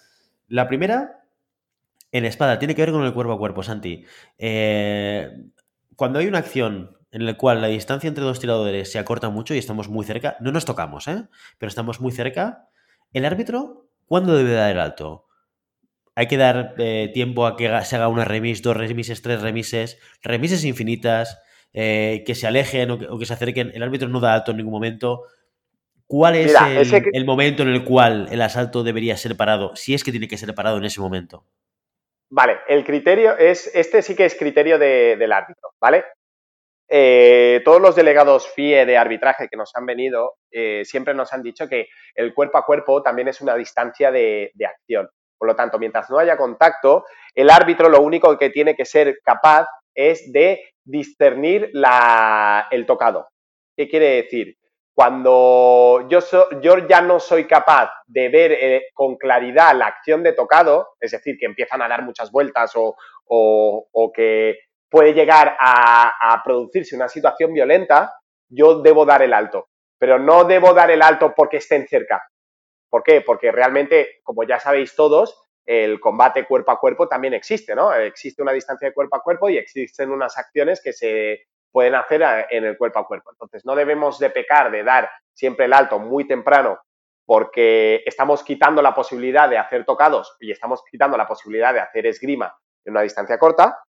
La 0.49 0.69
primera 0.69 1.27
en 2.13 2.25
espada, 2.25 2.59
tiene 2.59 2.75
que 2.75 2.83
ver 2.83 2.93
con 2.93 3.05
el 3.05 3.13
cuerpo 3.13 3.33
a 3.33 3.39
cuerpo, 3.39 3.63
Santi. 3.63 4.05
Eh, 4.39 5.31
cuando 5.97 6.19
hay 6.19 6.27
una 6.27 6.39
acción 6.39 6.97
en 7.11 7.27
la 7.27 7.37
cual 7.37 7.61
la 7.61 7.69
distancia 7.69 8.09
entre 8.09 8.25
dos 8.25 8.41
tiradores 8.41 8.91
se 8.91 8.99
acorta 8.99 9.29
mucho 9.29 9.55
y 9.55 9.59
estamos 9.59 9.89
muy 9.89 10.05
cerca, 10.05 10.37
no 10.41 10.53
nos 10.53 10.65
tocamos, 10.65 11.09
¿eh? 11.09 11.29
Pero 11.59 11.69
estamos 11.69 12.01
muy 12.01 12.13
cerca. 12.13 12.69
¿El 13.13 13.25
árbitro 13.25 13.89
cuándo 14.07 14.37
debe 14.37 14.53
dar 14.53 14.71
el 14.71 14.81
alto? 14.81 15.26
Hay 16.17 16.27
que 16.27 16.37
dar 16.37 16.75
eh, 16.79 17.11
tiempo 17.15 17.47
a 17.47 17.57
que 17.57 17.71
se 17.85 17.95
haga 17.95 18.09
una 18.09 18.25
remis, 18.25 18.63
dos 18.63 18.77
remises, 18.77 19.23
tres 19.23 19.43
remises, 19.43 20.01
remises 20.23 20.65
infinitas, 20.65 21.41
eh, 21.73 22.25
que 22.27 22.35
se 22.35 22.47
alejen 22.47 22.91
o 22.91 23.19
que, 23.19 23.27
se 23.27 23.35
acerquen. 23.35 23.71
El 23.75 23.83
árbitro 23.83 24.09
no 24.09 24.19
da 24.19 24.35
alto 24.35 24.51
en 24.51 24.57
ningún 24.57 24.73
momento. 24.73 25.25
¿Cuál 26.07 26.37
es 26.37 26.55
el, 27.13 27.25
momento 27.25 27.63
en 27.65 27.69
el 27.69 27.85
cual 27.85 28.29
el 28.31 28.41
asalto 28.41 28.83
debería 28.83 29.17
ser 29.17 29.37
parado? 29.37 29.77
Si 29.77 29.93
es 29.93 30.03
que 30.03 30.11
tiene 30.11 30.29
que 30.29 30.39
ser 30.39 30.55
parado 30.55 30.79
en 30.79 30.85
ese 30.85 31.01
momento. 31.01 31.45
Vale, 32.31 32.59
el 32.67 32.85
criterio 32.85 33.37
es, 33.37 33.71
este 33.75 34.03
sí 34.03 34.17
que 34.17 34.25
es 34.25 34.35
criterio 34.37 34.79
del 34.79 35.33
árbitro, 35.33 35.75
¿vale? 35.81 36.05
Eh, 36.89 37.63
todos 37.65 37.81
los 37.81 37.97
delegados 37.97 38.49
FIE 38.53 38.87
de 38.87 38.97
arbitraje 38.97 39.49
que 39.49 39.57
nos 39.57 39.75
han 39.75 39.87
venido 39.87 40.37
eh, 40.53 40.83
siempre 40.85 41.15
nos 41.15 41.33
han 41.33 41.43
dicho 41.43 41.69
que 41.69 41.89
el 42.15 42.33
cuerpo 42.33 42.59
a 42.59 42.65
cuerpo 42.65 43.03
también 43.03 43.27
es 43.27 43.41
una 43.41 43.57
distancia 43.57 44.11
de, 44.11 44.53
acción. 44.65 45.09
Por 45.39 45.49
lo 45.49 45.57
tanto, 45.57 45.79
mientras 45.79 46.09
no 46.11 46.19
haya 46.19 46.37
contacto, 46.37 47.05
el 47.35 47.51
árbitro 47.51 47.89
lo 47.89 48.01
único 48.01 48.37
que 48.39 48.51
tiene 48.51 48.75
que 48.75 48.85
ser 48.85 49.19
capaz 49.23 49.67
es 49.95 50.33
de 50.33 50.75
discernir 50.85 51.71
el 52.71 52.87
tocado. 52.87 53.29
¿Qué 53.77 53.89
quiere 53.89 54.23
decir? 54.23 54.57
Cuando 54.95 56.09
yo, 56.09 56.21
ya 56.89 57.03
no 57.03 57.21
soy 57.21 57.47
capaz 57.47 57.91
de 58.07 58.31
ver 58.31 58.53
eh, 58.53 58.83
con 58.95 59.17
claridad 59.17 59.77
la 59.77 59.89
acción 59.89 60.23
de 60.23 60.33
tocado, 60.33 60.95
es 60.99 61.11
decir, 61.11 61.37
que 61.39 61.45
empiezan 61.45 61.83
a 61.83 61.89
dar 61.89 62.03
muchas 62.03 62.31
vueltas 62.31 62.73
o, 62.75 64.13
que 64.15 64.59
puede 64.89 65.13
llegar 65.13 65.55
a 65.61 66.41
producirse 66.43 66.97
una 66.97 67.09
situación 67.09 67.53
violenta, 67.53 68.15
yo 68.49 68.81
debo 68.81 69.05
dar 69.05 69.23
el 69.23 69.35
alto. 69.35 69.69
Pero 69.99 70.19
no 70.19 70.45
debo 70.45 70.73
dar 70.73 70.91
el 70.91 71.03
alto 71.03 71.35
porque 71.35 71.59
estén 71.59 71.87
cerca. 71.87 72.23
¿Por 72.89 73.03
qué? 73.03 73.21
Porque 73.21 73.53
realmente, 73.53 74.21
como 74.23 74.45
ya 74.45 74.61
sabéis 74.61 74.95
todos, 74.95 75.43
el 75.65 75.99
combate 76.01 76.47
cuerpo 76.47 76.71
a 76.71 76.79
cuerpo 76.79 77.09
también 77.09 77.35
existe, 77.35 77.75
¿no? 77.75 77.93
Existe 77.93 78.43
una 78.43 78.53
distancia 78.53 78.89
de 78.89 78.95
cuerpo 78.95 79.17
a 79.17 79.23
cuerpo 79.23 79.49
y 79.49 79.59
existen 79.59 80.11
unas 80.11 80.39
acciones 80.39 80.81
que 80.83 80.93
se 80.93 81.47
pueden 81.73 81.95
hacer 81.95 82.23
en 82.51 82.65
el 82.65 82.79
cuerpo 82.79 83.01
a 83.01 83.07
cuerpo. 83.07 83.31
Entonces, 83.33 83.65
no 83.67 83.75
debemos 83.75 84.19
de 84.19 84.31
pecar 84.31 84.71
de 84.71 84.85
dar 84.85 85.11
siempre 85.33 85.67
el 85.67 85.73
alto 85.73 85.99
muy 85.99 86.27
temprano 86.27 86.79
porque 87.27 88.03
estamos 88.07 88.45
quitando 88.45 88.81
la 88.81 88.95
posibilidad 88.95 89.49
de 89.49 89.59
hacer 89.59 89.85
tocados 89.85 90.37
y 90.39 90.53
estamos 90.53 90.83
quitando 90.89 91.17
la 91.17 91.27
posibilidad 91.27 91.75
de 91.75 91.81
hacer 91.81 92.07
esgrima 92.07 92.57
en 92.85 92.93
una 92.93 93.03
distancia 93.03 93.37
corta, 93.37 93.81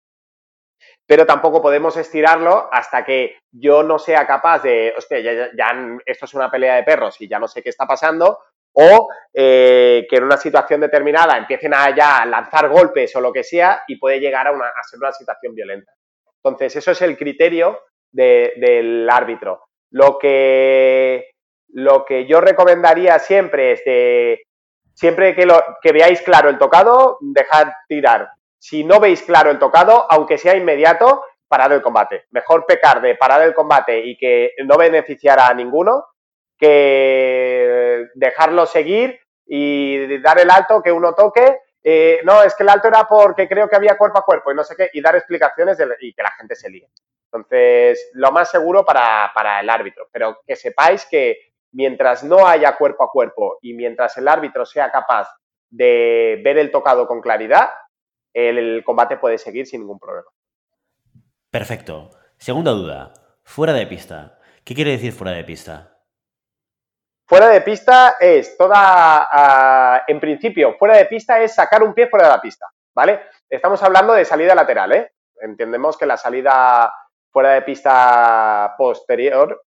pero 1.06 1.26
tampoco 1.26 1.62
podemos 1.62 1.96
estirarlo 1.98 2.68
hasta 2.72 3.06
que 3.06 3.38
yo 3.52 3.84
no 3.84 4.00
sea 4.00 4.26
capaz 4.26 4.64
de, 4.64 4.94
hostia, 4.98 5.20
ya, 5.20 6.00
esto 6.06 6.26
es 6.26 6.34
una 6.34 6.50
pelea 6.50 6.76
de 6.76 6.84
perros 6.84 7.22
y 7.22 7.28
ya 7.28 7.40
no 7.40 7.48
sé 7.48 7.62
qué 7.62 7.70
está 7.70 7.86
pasando, 7.86 8.40
o 8.80 9.10
eh, 9.34 10.06
que 10.10 10.18
en 10.18 10.24
una 10.24 10.38
situación 10.38 10.82
determinada 10.82 11.38
empiecen 11.38 11.74
a 11.74 11.96
ya 11.96 12.26
lanzar 12.26 12.70
golpes 12.70 13.16
o 13.16 13.22
lo 13.22 13.34
que 13.34 13.44
sea 13.44 13.84
y 13.88 13.98
puede 13.98 14.20
llegar 14.20 14.48
a, 14.48 14.52
a 14.52 14.84
ser 14.84 15.00
una 15.00 15.12
situación 15.12 15.56
violenta. 15.56 15.92
Entonces, 16.44 16.76
eso 16.76 16.92
es 16.92 17.02
el 17.02 17.18
criterio 17.18 17.80
del 18.12 19.10
árbitro. 19.10 19.64
Lo 19.92 20.18
que, 20.20 21.32
lo 21.70 22.06
que 22.06 22.28
yo 22.28 22.40
recomendaría 22.40 23.18
siempre 23.20 23.74
es 23.74 23.84
de, 23.84 24.44
siempre 24.94 25.36
que, 25.36 25.46
lo, 25.46 25.62
que 25.82 25.92
veáis 25.92 26.22
claro 26.22 26.50
el 26.50 26.58
tocado, 26.58 27.18
dejad 27.22 27.70
tirar. 27.88 28.30
Si 28.60 28.84
no 28.84 29.00
veis 29.00 29.24
claro 29.24 29.50
el 29.50 29.60
tocado, 29.60 30.06
aunque 30.10 30.38
sea 30.38 30.56
inmediato, 30.56 31.24
parad 31.48 31.72
el 31.72 31.82
combate. 31.82 32.26
Mejor 32.32 32.66
pecar 32.66 33.02
de 33.02 33.16
parar 33.16 33.42
el 33.42 33.54
combate 33.54 34.00
y 34.06 34.18
que 34.18 34.52
no 34.66 34.78
beneficiara 34.78 35.48
a 35.48 35.54
ninguno 35.54 36.06
que 36.58 38.08
dejarlo 38.16 38.66
seguir 38.66 39.20
y 39.46 40.20
dar 40.22 40.40
el 40.40 40.50
alto, 40.50 40.82
que 40.82 40.92
uno 40.92 41.14
toque 41.14 41.60
eh, 41.90 42.20
no, 42.26 42.44
es 42.44 42.54
que 42.54 42.64
el 42.64 42.70
alto 42.70 42.90
era 42.90 43.08
porque 43.08 43.48
creo 43.48 43.70
que 43.70 43.78
había 43.78 43.98
cuerpo 43.98 44.20
a 44.20 44.26
cuerpo 44.26 44.52
y 44.52 44.56
no 44.56 44.66
sé 44.66 44.76
qué, 44.76 44.90
y 44.92 45.00
dar 45.00 45.16
explicaciones 45.16 45.78
y 46.02 46.14
que 46.14 46.22
la 46.22 46.32
gente 46.32 46.54
se 46.54 46.70
líe. 46.70 46.90
Entonces, 47.32 48.10
lo 48.12 48.30
más 48.34 48.52
seguro 48.52 48.86
para, 48.86 49.32
el 49.62 49.70
árbitro, 49.70 50.10
pero 50.12 50.42
que 50.46 50.58
sepáis 50.58 51.06
que 51.06 51.54
mientras 51.72 52.26
no 52.26 52.46
haya 52.46 52.76
cuerpo 52.76 53.06
a 53.06 53.10
cuerpo 53.10 53.58
y 53.62 53.74
mientras 53.74 54.18
el 54.18 54.28
árbitro 54.28 54.66
sea 54.66 54.92
capaz 54.92 55.30
de 55.70 56.42
ver 56.44 56.58
el 56.58 56.72
tocado 56.72 57.08
con 57.08 57.22
claridad, 57.22 57.70
el, 58.34 58.84
combate 58.84 59.16
puede 59.16 59.38
seguir 59.38 59.66
sin 59.66 59.80
ningún 59.80 60.00
problema. 60.00 60.28
Perfecto. 61.50 62.10
Segunda 62.38 62.72
duda, 62.72 63.14
fuera 63.44 63.72
de 63.72 63.88
pista. 63.88 64.40
¿Qué 64.66 64.76
quiere 64.76 64.92
decir 64.92 65.14
fuera 65.14 65.32
de 65.32 65.46
pista? 65.46 65.97
Fuera 67.28 67.50
de 67.50 67.60
pista 67.60 68.16
es 68.22 68.56
toda, 68.56 69.28
ah, 69.30 70.04
en 70.08 70.18
principio, 70.18 70.78
fuera 70.78 70.96
de 70.96 71.08
pista 71.08 71.42
es 71.42 71.54
sacar 71.54 71.84
un 71.84 71.94
pie 71.94 72.08
fuera 72.08 72.28
de 72.28 72.32
la 72.32 72.42
pista, 72.42 72.68
¿vale? 72.96 73.20
Estamos 73.50 73.84
hablando 73.84 74.14
de 74.14 74.24
salida 74.24 74.56
lateral, 74.56 74.94
¿eh? 74.94 75.12
Entendemos 75.42 75.98
que 75.98 76.06
la 76.06 76.16
salida 76.16 76.94
fuera 77.30 77.52
de 77.52 77.64
pista 77.64 78.76
posterior 78.78 79.62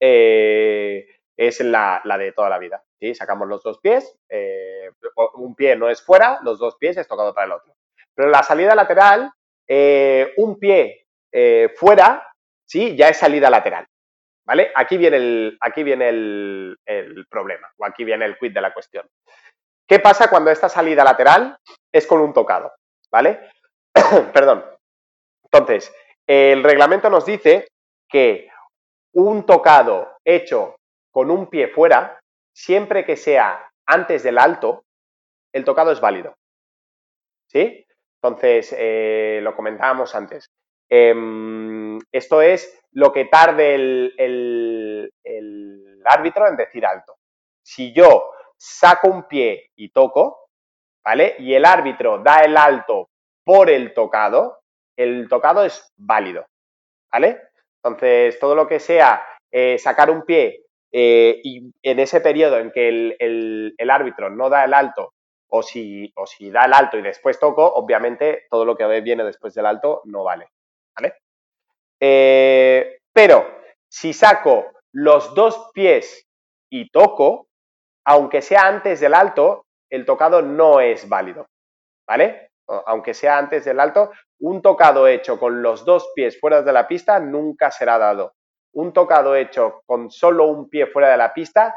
eh, 0.00 1.04
es 1.36 1.60
la, 1.62 2.00
de 2.16 2.30
toda 2.30 2.48
la 2.48 2.60
vida, 2.60 2.80
¿sí? 3.00 3.12
Sacamos 3.12 3.48
los 3.48 3.64
dos 3.64 3.80
pies, 3.80 4.16
eh, 4.28 4.88
un 5.34 5.56
pie 5.56 5.74
no 5.74 5.88
es 5.88 6.00
fuera, 6.00 6.38
los 6.44 6.60
dos 6.60 6.76
pies 6.76 6.96
es 6.96 7.08
tocado 7.08 7.34
para 7.34 7.46
el 7.46 7.52
otro. 7.54 7.74
Pero 8.14 8.30
la 8.30 8.44
salida 8.44 8.76
lateral, 8.76 9.32
eh, 9.66 10.32
un 10.36 10.60
pie 10.60 11.08
fuera, 11.74 12.24
¿sí? 12.64 12.94
Ya 12.94 13.08
es 13.08 13.16
salida 13.16 13.50
lateral. 13.50 13.88
¿Vale? 14.44 14.72
Aquí 14.74 14.96
viene 14.96 15.16
el, 15.16 15.58
aquí 15.60 15.82
viene 15.82 16.08
el, 16.08 16.76
problema, 17.30 17.70
o 17.76 17.84
aquí 17.84 18.04
viene 18.04 18.24
el 18.24 18.36
quid 18.38 18.52
de 18.52 18.60
la 18.60 18.74
cuestión. 18.74 19.08
¿Qué 19.86 20.00
pasa 20.00 20.28
cuando 20.28 20.50
esta 20.50 20.68
salida 20.68 21.04
lateral 21.04 21.56
es 21.92 22.06
con 22.06 22.20
un 22.20 22.32
tocado? 22.32 22.72
¿Vale? 23.10 23.40
Perdón. 24.32 24.64
Entonces, 25.44 25.94
el 26.26 26.62
reglamento 26.64 27.10
nos 27.10 27.26
dice 27.26 27.68
que 28.08 28.48
un 29.14 29.44
tocado 29.46 30.16
hecho 30.24 30.76
con 31.12 31.30
un 31.30 31.48
pie 31.48 31.68
fuera, 31.68 32.20
siempre 32.54 33.04
que 33.04 33.16
sea 33.16 33.70
antes 33.86 34.22
del 34.22 34.38
alto, 34.38 34.84
el 35.52 35.64
tocado 35.64 35.92
es 35.92 36.00
válido. 36.00 36.34
¿Sí? 37.48 37.84
Entonces, 38.22 38.74
eh, 38.78 39.40
lo 39.42 39.54
comentábamos 39.54 40.14
antes. 40.14 40.46
Em, 40.88 41.81
esto 42.10 42.42
es 42.42 42.82
lo 42.92 43.12
que 43.12 43.26
tarde 43.26 43.74
el, 43.74 45.12
árbitro 46.04 46.48
en 46.48 46.56
decir 46.56 46.84
alto. 46.84 47.16
Si 47.64 47.92
yo 47.92 48.32
saco 48.56 49.08
un 49.08 49.28
pie 49.28 49.70
y 49.76 49.90
toco, 49.90 50.48
¿vale? 51.04 51.36
Y 51.38 51.54
el 51.54 51.64
árbitro 51.64 52.18
da 52.18 52.40
el 52.42 52.56
alto 52.56 53.08
por 53.44 53.70
el 53.70 53.94
tocado, 53.94 54.60
el 54.96 55.28
tocado 55.28 55.64
es 55.64 55.92
válido, 55.96 56.46
¿vale? 57.10 57.40
Entonces, 57.82 58.38
todo 58.38 58.54
lo 58.54 58.66
que 58.66 58.80
sea 58.80 59.24
eh, 59.50 59.78
sacar 59.78 60.10
un 60.10 60.22
pie 60.22 60.64
eh, 60.92 61.40
y 61.42 61.72
en 61.82 61.98
ese 62.00 62.20
periodo 62.20 62.58
en 62.58 62.70
que 62.70 62.88
el, 63.18 63.90
árbitro 63.90 64.30
no 64.30 64.48
da 64.48 64.64
el 64.64 64.74
alto 64.74 65.14
o 65.48 65.62
si, 65.62 66.12
o 66.16 66.26
si 66.26 66.50
da 66.50 66.64
el 66.64 66.72
alto 66.72 66.98
y 66.98 67.02
después 67.02 67.38
toco, 67.38 67.66
obviamente 67.66 68.46
todo 68.50 68.64
lo 68.64 68.76
que 68.76 69.00
viene 69.00 69.24
después 69.24 69.54
del 69.54 69.66
alto 69.66 70.02
no 70.04 70.24
vale, 70.24 70.48
¿vale? 70.96 71.14
Eh, 72.04 72.98
pero 73.12 73.46
si 73.88 74.12
saco 74.12 74.72
los 74.92 75.34
dos 75.34 75.70
pies 75.72 76.26
y 76.68 76.90
toco, 76.90 77.46
aunque 78.04 78.42
sea 78.42 78.66
antes 78.66 78.98
del 78.98 79.14
alto, 79.14 79.66
el 79.88 80.04
tocado 80.04 80.42
no 80.42 80.80
es 80.80 81.08
válido. 81.08 81.46
¿Vale? 82.08 82.50
Aunque 82.86 83.14
sea 83.14 83.38
antes 83.38 83.64
del 83.64 83.78
alto, 83.78 84.10
un 84.40 84.62
tocado 84.62 85.06
hecho 85.06 85.38
con 85.38 85.62
los 85.62 85.84
dos 85.84 86.10
pies 86.14 86.40
fuera 86.40 86.62
de 86.62 86.72
la 86.72 86.88
pista 86.88 87.20
nunca 87.20 87.70
será 87.70 87.98
dado. 87.98 88.34
Un 88.74 88.92
tocado 88.92 89.36
hecho 89.36 89.82
con 89.86 90.10
solo 90.10 90.46
un 90.46 90.68
pie 90.68 90.86
fuera 90.86 91.10
de 91.10 91.16
la 91.18 91.32
pista 91.32 91.76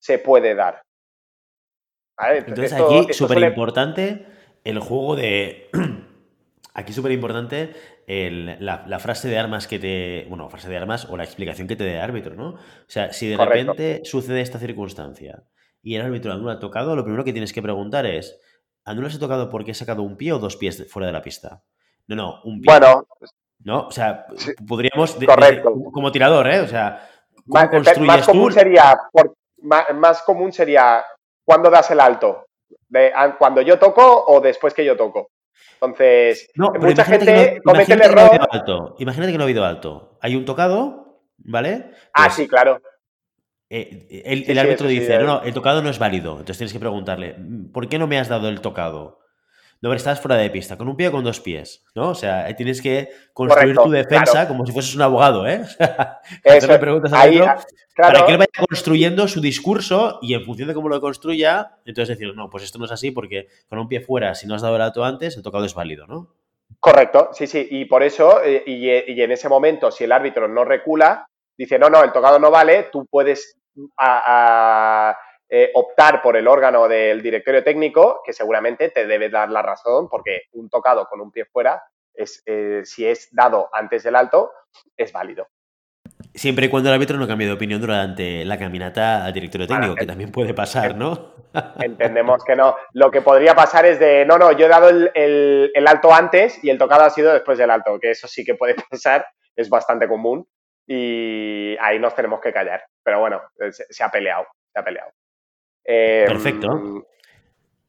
se 0.00 0.18
puede 0.18 0.54
dar. 0.54 0.82
Entonces 2.18 2.72
aquí, 2.74 3.12
súper 3.12 3.38
importante, 3.38 4.26
el 4.62 4.78
juego 4.78 5.16
de... 5.16 5.68
aquí 6.74 6.92
súper 6.92 7.12
importante 7.12 7.74
la, 8.06 8.98
frase 8.98 9.28
de 9.28 9.38
armas 9.38 9.66
que 9.66 9.78
te. 9.78 10.26
Bueno, 10.28 10.48
frase 10.48 10.68
de 10.68 10.76
armas 10.76 11.06
o 11.08 11.16
la 11.16 11.24
explicación 11.24 11.68
que 11.68 11.76
te 11.76 11.84
dé 11.84 11.94
el 11.94 12.00
árbitro, 12.00 12.34
¿no? 12.34 12.50
O 12.50 12.58
sea, 12.86 13.12
si 13.12 13.28
de 13.28 13.36
repente 13.36 14.02
sucede 14.04 14.40
esta 14.40 14.58
circunstancia 14.58 15.42
y 15.82 15.96
el 15.96 16.02
árbitro 16.02 16.32
anula 16.32 16.58
tocado, 16.58 16.96
lo 16.96 17.04
primero 17.04 17.24
que 17.24 17.32
tienes 17.32 17.52
que 17.52 17.62
preguntar 17.62 18.06
es: 18.06 18.38
¿anulas 18.84 19.18
tocado 19.18 19.50
porque 19.50 19.72
he 19.72 19.74
sacado 19.74 20.02
un 20.02 20.16
pie 20.16 20.32
o 20.32 20.38
dos 20.38 20.56
pies 20.56 20.90
fuera 20.90 21.06
de 21.06 21.12
la 21.12 21.22
pista? 21.22 21.62
No, 22.08 22.16
no, 22.16 22.40
un 22.44 22.60
pie. 22.60 22.72
Bueno. 22.72 23.06
¿No? 23.64 23.86
O 23.86 23.90
sea, 23.92 24.26
podríamos. 24.66 25.14
Correcto. 25.14 25.72
como 25.92 26.10
tirador, 26.10 26.48
¿eh? 26.48 26.60
O 26.60 26.68
sea, 26.68 27.08
¿cómo 27.48 27.70
construyes 27.70 28.06
más 28.06 28.26
común 28.26 28.52
sería. 28.52 28.98
más, 29.94 30.22
común 30.22 30.52
sería. 30.52 31.04
¿Cuándo 31.44 31.70
das 31.70 31.90
el 31.90 32.00
alto? 32.00 32.46
De, 32.88 33.12
¿Cuando 33.38 33.62
yo 33.62 33.78
toco 33.78 34.24
o 34.26 34.40
después 34.40 34.74
que 34.74 34.84
yo 34.84 34.96
toco? 34.96 35.31
Entonces, 35.74 36.50
mucha 36.56 37.04
gente 37.04 37.60
comete 37.64 37.94
el 37.94 38.02
error. 38.02 38.30
alto. 38.50 38.96
Imagínate 38.98 39.32
que 39.32 39.38
no 39.38 39.44
ha 39.44 39.46
habido 39.46 39.64
alto. 39.64 40.18
Hay 40.20 40.36
un 40.36 40.44
tocado, 40.44 41.22
¿vale? 41.38 41.90
ah, 42.12 42.24
pues 42.24 42.34
sí, 42.34 42.48
claro. 42.48 42.80
Eh, 43.68 44.22
el, 44.26 44.58
árbitro 44.58 44.86
dice, 44.86 45.18
no, 45.18 45.24
no, 45.24 45.42
el 45.42 45.54
tocado 45.54 45.82
no 45.82 45.88
es 45.88 45.98
válido. 45.98 46.32
Entonces 46.32 46.58
tienes 46.58 46.72
que 46.72 46.78
preguntarle, 46.78 47.36
¿por 47.72 47.88
qué 47.88 47.98
no 47.98 48.06
me 48.06 48.18
has 48.18 48.28
dado 48.28 48.48
el 48.48 48.60
tocado? 48.60 49.21
No, 49.82 49.88
pero 49.88 49.96
estás 49.96 50.20
fuera 50.20 50.36
de 50.36 50.48
pista, 50.48 50.78
con 50.78 50.88
un 50.88 50.96
pie 50.96 51.08
o 51.08 51.12
con 51.12 51.24
dos 51.24 51.40
pies, 51.40 51.84
¿no? 51.96 52.10
O 52.10 52.14
sea, 52.14 52.54
tienes 52.54 52.80
que 52.80 53.10
construir 53.32 53.76
tu 53.76 53.90
defensa 53.90 54.46
como 54.46 54.64
si 54.64 54.72
fueses 54.72 54.94
un 54.94 55.02
abogado, 55.02 55.46
¿eh? 55.46 55.62
Hacerle 56.44 56.78
preguntas 56.78 57.12
al 57.12 57.40
otro 57.42 57.66
para 57.96 58.24
que 58.24 58.32
él 58.32 58.38
vaya 58.38 58.66
construyendo 58.68 59.28
su 59.28 59.40
discurso 59.40 60.18
y 60.22 60.34
en 60.34 60.44
función 60.44 60.68
de 60.68 60.74
cómo 60.74 60.88
lo 60.88 61.00
construya, 61.00 61.72
entonces 61.84 62.16
decir, 62.16 62.34
no, 62.34 62.48
pues 62.48 62.64
esto 62.64 62.78
no 62.78 62.86
es 62.86 62.92
así 62.92 63.10
porque 63.10 63.48
con 63.68 63.78
un 63.78 63.88
pie 63.88 64.00
fuera, 64.00 64.34
si 64.34 64.46
no 64.46 64.54
has 64.54 64.62
dado 64.62 64.76
el 64.76 64.82
alto 64.82 65.04
antes, 65.04 65.36
el 65.36 65.42
tocado 65.42 65.64
es 65.64 65.74
válido, 65.74 66.06
¿no? 66.06 66.28
Correcto, 66.80 67.30
sí, 67.32 67.46
sí, 67.46 67.66
y 67.70 67.84
por 67.84 68.02
eso, 68.02 68.42
eh, 68.42 68.62
y, 68.66 68.88
en 68.88 69.30
ese 69.30 69.48
momento, 69.48 69.90
si 69.90 70.04
el 70.04 70.12
árbitro 70.12 70.48
no 70.48 70.64
recula, 70.64 71.26
dice, 71.56 71.78
no, 71.78 71.90
no, 71.90 72.02
el 72.02 72.12
tocado 72.12 72.38
no 72.38 72.50
vale, 72.50 72.88
tú 72.90 73.06
puedes 73.10 73.56
eh, 75.54 75.70
optar 75.74 76.22
por 76.22 76.34
el 76.38 76.48
órgano 76.48 76.88
del 76.88 77.20
directorio 77.20 77.62
técnico, 77.62 78.22
que 78.24 78.32
seguramente 78.32 78.88
te 78.88 79.06
debe 79.06 79.28
dar 79.28 79.50
la 79.50 79.60
razón, 79.60 80.08
porque 80.08 80.44
un 80.52 80.70
tocado 80.70 81.06
con 81.10 81.20
un 81.20 81.30
pie 81.30 81.44
fuera, 81.44 81.82
es, 82.14 82.42
eh, 82.46 82.80
si 82.84 83.06
es 83.06 83.28
dado 83.32 83.68
antes 83.70 84.02
del 84.02 84.16
alto, 84.16 84.50
es 84.96 85.12
válido. 85.12 85.48
Siempre 86.34 86.64
y 86.64 86.68
cuando 86.70 86.88
el 86.88 86.94
árbitro 86.94 87.18
no 87.18 87.28
cambie 87.28 87.46
de 87.46 87.52
opinión 87.52 87.82
durante 87.82 88.46
la 88.46 88.58
caminata 88.58 89.26
al 89.26 89.34
directorio 89.34 89.66
técnico, 89.66 89.94
que 89.94 90.06
también 90.06 90.32
puede 90.32 90.54
pasar, 90.54 90.96
¿no? 90.96 91.34
Entendemos 91.80 92.42
que 92.44 92.56
no. 92.56 92.74
Lo 92.94 93.10
que 93.10 93.20
podría 93.20 93.54
pasar 93.54 93.84
es 93.84 93.98
de, 93.98 94.24
no, 94.24 94.38
no, 94.38 94.52
yo 94.52 94.64
he 94.64 94.70
dado 94.70 94.88
el, 94.88 95.86
alto 95.86 96.14
antes 96.14 96.64
y 96.64 96.70
el 96.70 96.78
tocado 96.78 97.04
ha 97.04 97.10
sido 97.10 97.30
después 97.30 97.58
del 97.58 97.70
alto, 97.70 98.00
que 98.00 98.12
eso 98.12 98.26
sí 98.26 98.42
que 98.42 98.54
puede 98.54 98.74
pasar, 98.90 99.26
es 99.54 99.68
bastante 99.68 100.08
común 100.08 100.48
y 100.86 101.76
ahí 101.78 101.98
nos 101.98 102.14
tenemos 102.14 102.40
que 102.40 102.54
callar. 102.54 102.82
Pero 103.04 103.20
bueno, 103.20 103.42
se 103.70 104.02
ha 104.02 104.10
peleado, 104.10 104.46
se 104.72 104.80
ha 104.80 104.82
peleado. 104.82 105.12
Em, 105.84 106.26
Perfecto. 106.26 107.06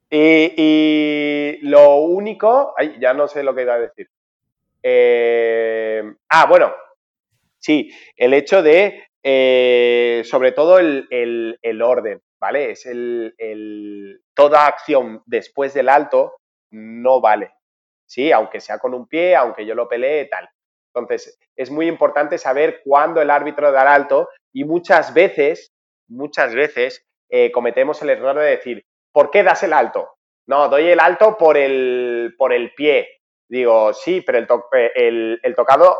Y, 0.09 1.57
lo 1.63 1.97
único, 1.97 2.73
ay, 2.77 2.97
ya 2.99 3.13
no 3.13 3.27
sé 3.27 3.41
lo 3.41 3.55
que 3.55 3.63
iba 3.63 3.73
a 3.73 3.79
decir. 3.79 4.09
Em, 4.81 6.15
ah, 6.29 6.45
bueno, 6.45 6.73
sí, 7.57 7.89
el 8.15 8.33
hecho 8.33 8.61
de, 8.61 9.07
eh, 9.23 10.21
sobre 10.25 10.51
todo 10.51 10.77
el, 10.77 11.81
orden, 11.81 12.21
¿vale? 12.39 12.71
Es 12.71 12.85
el, 12.85 14.21
toda 14.35 14.67
acción 14.67 15.23
después 15.25 15.73
del 15.73 15.89
alto 15.89 16.33
no 16.71 17.21
vale, 17.21 17.51
¿sí? 18.05 18.31
Aunque 18.31 18.59
sea 18.59 18.77
con 18.79 18.93
un 18.93 19.07
pie, 19.07 19.35
aunque 19.35 19.65
yo 19.65 19.73
lo 19.73 19.87
pelee, 19.87 20.25
tal. 20.25 20.47
Entonces, 20.93 21.39
es 21.55 21.71
muy 21.71 21.87
importante 21.87 22.37
saber 22.37 22.81
cuándo 22.83 23.21
el 23.21 23.31
árbitro 23.31 23.71
da 23.71 23.81
el 23.81 23.87
alto 23.87 24.29
y 24.51 24.63
muchas 24.63 25.13
veces, 25.13 25.73
muchas 26.07 26.53
veces, 26.53 27.03
eh, 27.35 27.51
cometemos 27.51 27.99
el 28.03 28.11
error 28.11 28.37
de 28.37 28.45
decir, 28.45 28.85
¿por 29.11 29.31
qué 29.31 29.41
das 29.41 29.63
el 29.63 29.73
alto? 29.73 30.17
No, 30.47 30.69
doy 30.69 30.87
el 30.89 30.99
alto 30.99 31.35
por 31.35 31.57
el, 31.57 32.35
por 32.37 32.53
el 32.53 32.75
pie. 32.75 33.07
Digo, 33.49 33.91
sí, 33.91 34.21
pero 34.21 34.37
el, 34.37 34.47
el, 34.93 35.39
el 35.41 35.55
tocado 35.55 35.97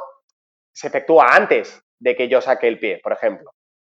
se 0.71 0.89
efectúa 0.89 1.35
antes 1.35 1.83
de 1.99 2.15
que 2.15 2.27
yo 2.27 2.39
saque 2.39 2.67
el 2.67 2.77
pie, 2.77 2.99
por 3.01 3.13
ejemplo. 3.13 3.49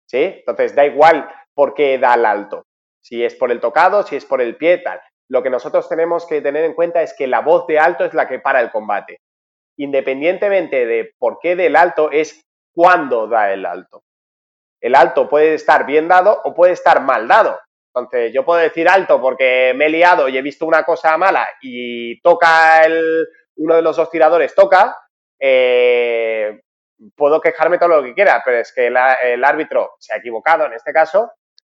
¿Sí? 0.08 0.22
Entonces, 0.22 0.76
da 0.76 0.86
igual 0.86 1.28
por 1.56 1.74
qué 1.74 1.98
da 1.98 2.14
el 2.14 2.28
alto. 2.28 2.68
Si 3.04 3.26
es 3.26 3.34
por 3.34 3.52
el 3.52 3.60
tocado, 3.60 4.04
si 4.04 4.16
es 4.18 4.26
por 4.26 4.40
el 4.40 4.56
pie, 4.56 4.78
tal. 4.78 5.02
Lo 5.28 5.42
que 5.42 5.50
nosotros 5.50 5.90
tenemos 5.90 6.28
que 6.28 6.42
tener 6.42 6.64
en 6.64 6.76
cuenta 6.76 7.02
es 7.02 7.16
que 7.18 7.26
la 7.26 7.40
voz 7.40 7.66
de 7.66 7.80
alto 7.80 8.06
es 8.06 8.14
la 8.14 8.28
que 8.28 8.38
para 8.38 8.62
el 8.62 8.70
combate. 8.70 9.18
Independientemente 9.78 10.86
de 10.86 11.12
por 11.18 11.40
qué 11.42 11.56
del 11.56 11.76
alto, 11.76 12.12
es 12.12 12.46
cuándo 12.72 13.28
da 13.28 13.52
el 13.52 13.66
alto 13.66 14.04
el 14.82 14.96
alto 14.96 15.30
puede 15.30 15.54
estar 15.54 15.86
bien 15.86 16.08
dado 16.08 16.42
o 16.44 16.54
puede 16.54 16.74
estar 16.74 17.02
mal 17.02 17.28
dado. 17.28 17.60
Entonces, 17.94 18.34
yo 18.34 18.44
puedo 18.44 18.60
decir 18.60 18.88
alto 18.90 19.22
porque 19.22 19.74
me 19.76 19.86
he 19.86 19.90
liado 19.90 20.28
y 20.28 20.38
he 20.38 20.42
visto 20.42 20.66
una 20.66 20.84
cosa 20.84 21.18
mala 21.18 21.48
y 21.62 22.20
toca 22.22 22.84
el, 22.84 23.28
uno 23.58 23.76
de 23.76 23.82
los 23.82 23.98
dos 23.98 24.10
tiradores, 24.10 24.56
toca, 24.56 24.98
eh, 25.40 26.62
puedo 27.16 27.42
quejarme 27.42 27.78
todo 27.78 27.90
lo 27.90 28.04
que 28.04 28.14
quiera, 28.14 28.42
pero 28.46 28.58
es 28.58 28.72
que 28.74 28.88
el, 28.88 28.98
árbitro 29.44 29.96
se 30.00 30.14
ha 30.14 30.18
equivocado 30.18 30.66
en 30.66 30.74
este 30.74 30.94
caso 30.94 31.32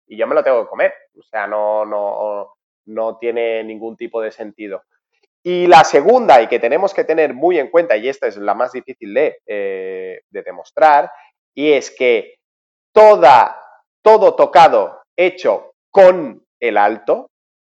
y 0.08 0.18
yo 0.18 0.26
me 0.26 0.36
lo 0.36 0.44
tengo 0.44 0.64
que 0.64 0.70
comer. 0.70 0.94
O 1.18 1.24
sea, 1.24 1.48
no, 1.48 1.86
no, 1.86 2.56
no 2.86 3.18
tiene 3.18 3.64
ningún 3.64 3.96
tipo 3.96 4.22
de 4.22 4.32
sentido. 4.32 4.84
Y 5.44 5.68
la 5.68 5.84
segunda, 5.84 6.42
y 6.42 6.48
que 6.48 6.60
tenemos 6.60 6.94
que 6.94 7.04
tener 7.04 7.34
muy 7.34 7.60
en 7.60 7.70
cuenta, 7.70 7.96
y 7.96 8.10
esta 8.10 8.28
es 8.28 8.38
la 8.38 8.54
más 8.54 8.72
difícil 8.72 9.14
de, 9.14 9.38
eh, 9.46 10.22
de 10.30 10.42
demostrar, 10.42 11.12
y 11.54 11.72
es 11.74 11.92
que 11.92 12.38
toda, 12.98 13.62
todo 14.04 14.34
tocado 14.34 15.04
hecho 15.16 15.74
con 15.92 16.44
el 16.60 16.78
alto, 16.80 17.30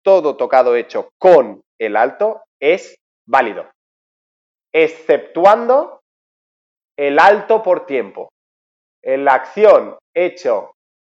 todo 0.02 0.38
tocado 0.38 0.78
hecho 0.78 1.10
con 1.20 1.62
el 1.78 1.98
alto 1.98 2.44
es 2.62 2.96
válido, 3.28 3.70
exceptuando 4.74 6.00
el 6.98 7.20
alto 7.20 7.62
por 7.62 7.86
tiempo. 7.86 8.30
En 9.04 9.26
la 9.26 9.34
acción 9.34 9.98
hecho 10.16 10.72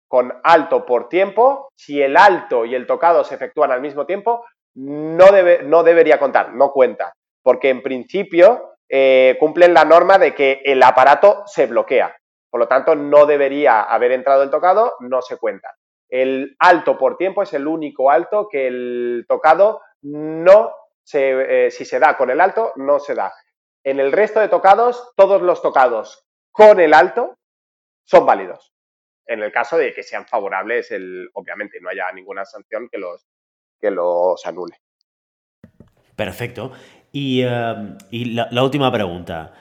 con 0.07 0.39
alto 0.43 0.85
por 0.85 1.09
tiempo, 1.09 1.69
si 1.75 1.99
el 1.99 2.15
alto 2.15 2.63
y 2.65 2.75
el 2.75 2.85
tocado 2.85 3.23
se 3.23 3.33
efectúan 3.33 3.71
al 3.71 3.81
mismo 3.81 4.05
tiempo, 4.05 4.45
no, 4.75 5.31
debe, 5.31 5.63
no 5.63 5.81
debería 5.81 6.19
contar, 6.19 6.53
no 6.53 6.71
cuenta, 6.71 7.13
porque 7.41 7.69
en 7.69 7.81
principio 7.81 8.75
eh, 8.87 9.35
cumplen 9.39 9.73
la 9.73 9.83
norma 9.83 10.19
de 10.19 10.35
que 10.35 10.61
el 10.63 10.83
aparato 10.83 11.41
se 11.47 11.65
bloquea. 11.65 12.15
Por 12.55 12.61
lo 12.61 12.67
tanto, 12.69 12.95
no 12.95 13.25
debería 13.25 13.81
haber 13.81 14.13
entrado 14.13 14.41
el 14.41 14.49
tocado, 14.49 14.93
no 15.01 15.21
se 15.21 15.35
cuenta. 15.35 15.75
El 16.07 16.55
alto 16.57 16.97
por 16.97 17.17
tiempo 17.17 17.43
es 17.43 17.51
el 17.51 17.67
único 17.67 18.09
alto 18.09 18.47
que 18.49 18.67
el 18.67 19.25
tocado 19.27 19.81
no 20.03 20.73
se, 21.03 21.65
eh, 21.65 21.69
si 21.69 21.83
se 21.83 21.99
da 21.99 22.15
con 22.15 22.29
el 22.29 22.39
alto, 22.39 22.71
no 22.77 22.99
se 22.99 23.13
da. 23.13 23.33
En 23.83 23.99
el 23.99 24.13
resto 24.13 24.39
de 24.39 24.47
tocados, 24.47 25.11
todos 25.17 25.41
los 25.41 25.61
tocados 25.61 26.25
con 26.49 26.79
el 26.79 26.93
alto 26.93 27.37
son 28.05 28.25
válidos. 28.25 28.73
En 29.25 29.43
el 29.43 29.51
caso 29.51 29.75
de 29.75 29.93
que 29.93 30.03
sean 30.03 30.25
favorables, 30.25 30.89
obviamente, 31.33 31.81
no 31.81 31.89
haya 31.89 32.09
ninguna 32.13 32.45
sanción 32.45 32.87
que 32.89 32.99
los, 32.99 33.27
que 33.81 33.91
los 33.91 34.45
anule. 34.45 34.77
Perfecto. 36.15 36.71
Y, 37.11 37.43
eh, 37.43 37.95
la, 38.11 38.63
última 38.63 38.91
pregunta. 38.91 39.53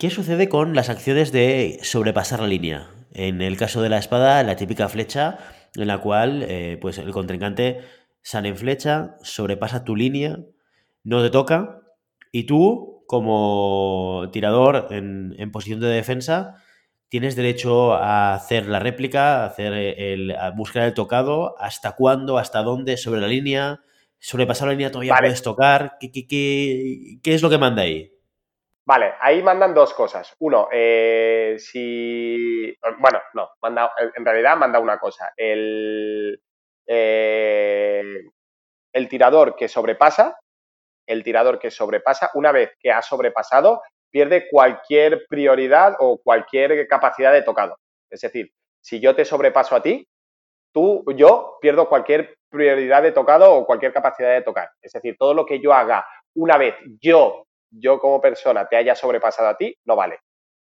¿Qué 0.00 0.08
sucede 0.08 0.48
con 0.48 0.74
las 0.74 0.88
acciones 0.88 1.30
de 1.30 1.78
sobrepasar 1.82 2.40
la 2.40 2.46
línea? 2.46 2.88
En 3.12 3.42
el 3.42 3.58
caso 3.58 3.82
de 3.82 3.90
la 3.90 3.98
espada, 3.98 4.42
la 4.44 4.56
típica 4.56 4.88
flecha 4.88 5.36
en 5.76 5.88
la 5.88 5.98
cual 5.98 6.42
eh, 6.48 6.78
pues 6.80 6.96
el 6.96 7.10
contrincante 7.10 7.82
sale 8.22 8.48
en 8.48 8.56
flecha, 8.56 9.16
sobrepasa 9.22 9.84
tu 9.84 9.94
línea, 9.94 10.38
no 11.04 11.22
te 11.22 11.28
toca 11.28 11.82
y 12.32 12.44
tú, 12.44 13.04
como 13.06 14.30
tirador 14.32 14.86
en, 14.88 15.52
posición 15.52 15.80
de 15.80 15.88
defensa, 15.88 16.54
tienes 17.10 17.36
derecho 17.36 17.92
a 17.92 18.32
hacer 18.32 18.68
la 18.68 18.78
réplica, 18.78 19.42
a, 19.42 19.46
hacer 19.48 19.74
el, 19.74 20.30
a 20.30 20.50
buscar 20.52 20.84
el 20.84 20.94
tocado, 20.94 21.56
hasta 21.58 21.92
cuándo, 21.92 22.38
hasta 22.38 22.62
dónde, 22.62 22.96
sobre 22.96 23.20
la 23.20 23.28
línea, 23.28 23.82
sobrepasar 24.18 24.68
la 24.68 24.72
línea 24.72 24.90
todavía 24.90 25.16
puedes 25.20 25.42
tocar, 25.42 25.98
¿Qué, 26.00 26.10
qué 27.22 27.34
es 27.34 27.42
lo 27.42 27.50
que 27.50 27.58
manda 27.58 27.82
ahí? 27.82 28.10
Vale, 28.90 29.14
ahí 29.20 29.40
mandan 29.40 29.72
dos 29.72 29.94
cosas. 29.94 30.34
Uno, 30.40 30.68
eh, 30.72 31.54
si. 31.60 32.76
Bueno, 32.98 33.20
no, 33.34 33.48
en 34.16 34.24
realidad 34.24 34.56
manda 34.56 34.80
una 34.80 34.98
cosa. 34.98 35.32
El, 35.36 36.42
eh, 36.88 38.02
el 38.92 39.08
tirador 39.08 39.54
que 39.54 39.68
sobrepasa, 39.68 40.40
el 41.06 41.22
tirador 41.22 41.60
que 41.60 41.70
sobrepasa, 41.70 42.32
una 42.34 42.50
vez 42.50 42.72
que 42.80 42.90
ha 42.90 43.00
sobrepasado, 43.00 43.80
pierde 44.10 44.48
cualquier 44.50 45.24
prioridad 45.28 45.94
o 46.00 46.20
cualquier 46.20 46.88
capacidad 46.88 47.32
de 47.32 47.42
tocado. 47.42 47.76
Es 48.10 48.22
decir, 48.22 48.50
si 48.80 48.98
yo 48.98 49.14
te 49.14 49.24
sobrepaso 49.24 49.76
a 49.76 49.82
ti, 49.82 50.04
tú, 50.74 51.04
yo 51.14 51.58
pierdo 51.60 51.88
cualquier 51.88 52.34
prioridad 52.48 53.04
de 53.04 53.12
tocado 53.12 53.54
o 53.54 53.66
cualquier 53.66 53.92
capacidad 53.92 54.32
de 54.32 54.42
tocar. 54.42 54.68
Es 54.82 54.90
decir, 54.90 55.14
todo 55.16 55.32
lo 55.32 55.46
que 55.46 55.60
yo 55.60 55.72
haga 55.72 56.04
una 56.34 56.58
vez 56.58 56.74
yo 57.00 57.44
yo 57.70 57.98
como 57.98 58.20
persona 58.20 58.68
te 58.68 58.76
haya 58.76 58.94
sobrepasado 58.94 59.48
a 59.48 59.56
ti, 59.56 59.76
no 59.84 59.96
vale. 59.96 60.20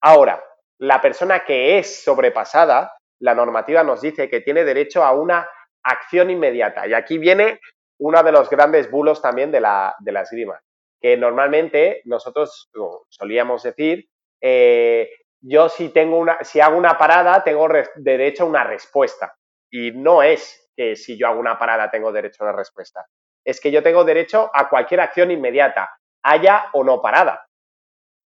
Ahora, 0.03 0.43
la 0.79 1.01
persona 1.01 1.45
que 1.45 1.79
es 1.79 2.03
sobrepasada, 2.03 2.97
la 3.21 3.35
normativa 3.35 3.85
nos 3.85 4.01
dice 4.01 4.29
que 4.29 4.41
tiene 4.41 4.65
derecho 4.65 5.05
a 5.05 5.13
una 5.13 5.49
acción 5.83 6.31
inmediata. 6.31 6.87
Y 6.87 6.95
aquí 6.95 7.19
viene 7.19 7.61
uno 7.99 8.23
de 8.23 8.33
los 8.33 8.49
grandes 8.49 8.91
bulos 8.91 9.21
también 9.21 9.51
de 9.51 9.61
la, 9.61 9.95
de 9.99 10.13
la 10.13 10.23
esgrima, 10.23 10.61
que 11.01 11.17
normalmente 11.17 12.01
nosotros 12.05 12.71
solíamos 13.09 13.63
decir, 13.63 14.09
eh, 14.41 15.11
yo 15.43 15.69
si, 15.69 15.91
tengo 15.91 16.19
una, 16.19 16.43
si 16.43 16.61
hago 16.61 16.77
una 16.77 16.97
parada 16.97 17.45
tengo 17.45 17.69
derecho 17.97 18.45
a 18.45 18.47
una 18.47 18.65
respuesta. 18.65 19.37
Y 19.71 19.93
no 19.93 20.23
es 20.23 20.71
que 20.77 20.97
si 20.97 21.19
yo 21.19 21.29
hago 21.29 21.41
una 21.41 21.59
parada 21.59 21.91
tengo 21.91 22.11
derecho 22.11 22.43
a 22.43 22.49
una 22.49 22.57
respuesta. 22.57 23.07
Es 23.45 23.61
que 23.61 23.71
yo 23.71 23.83
tengo 23.83 24.05
derecho 24.05 24.51
a 24.53 24.69
cualquier 24.69 25.01
acción 25.01 25.31
inmediata 25.31 25.91
haya 26.23 26.71
o 26.73 26.85
no 26.85 27.01
parada. 27.01 27.47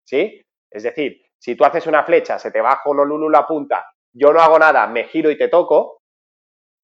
¿Sí? 0.06 0.42
Es 0.70 0.82
decir, 0.82 1.24
si 1.38 1.56
tú 1.56 1.64
haces 1.64 1.86
una 1.86 2.04
flecha, 2.04 2.38
se 2.38 2.50
te 2.50 2.60
baja 2.60 2.90
lulu 2.90 3.28
la 3.28 3.46
punta, 3.46 3.86
yo 4.12 4.32
no 4.32 4.40
hago 4.40 4.58
nada, 4.58 4.86
me 4.86 5.04
giro 5.04 5.30
y 5.30 5.38
te 5.38 5.48
toco, 5.48 6.00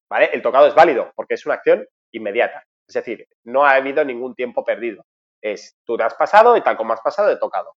¿vale? 0.09 0.29
El 0.33 0.41
tocado 0.41 0.67
es 0.67 0.75
válido 0.75 1.11
porque 1.15 1.35
es 1.35 1.45
una 1.45 1.55
acción 1.55 1.85
inmediata. 2.13 2.63
Es 2.87 2.95
decir, 2.95 3.27
no 3.45 3.65
ha 3.65 3.71
habido 3.71 4.03
ningún 4.03 4.35
tiempo 4.35 4.63
perdido. 4.63 5.03
Es 5.41 5.77
tú 5.85 5.97
te 5.97 6.03
has 6.03 6.13
pasado 6.13 6.55
y 6.57 6.61
tal 6.61 6.77
como 6.77 6.93
has 6.93 7.01
pasado, 7.01 7.31
he 7.31 7.37
tocado. 7.37 7.75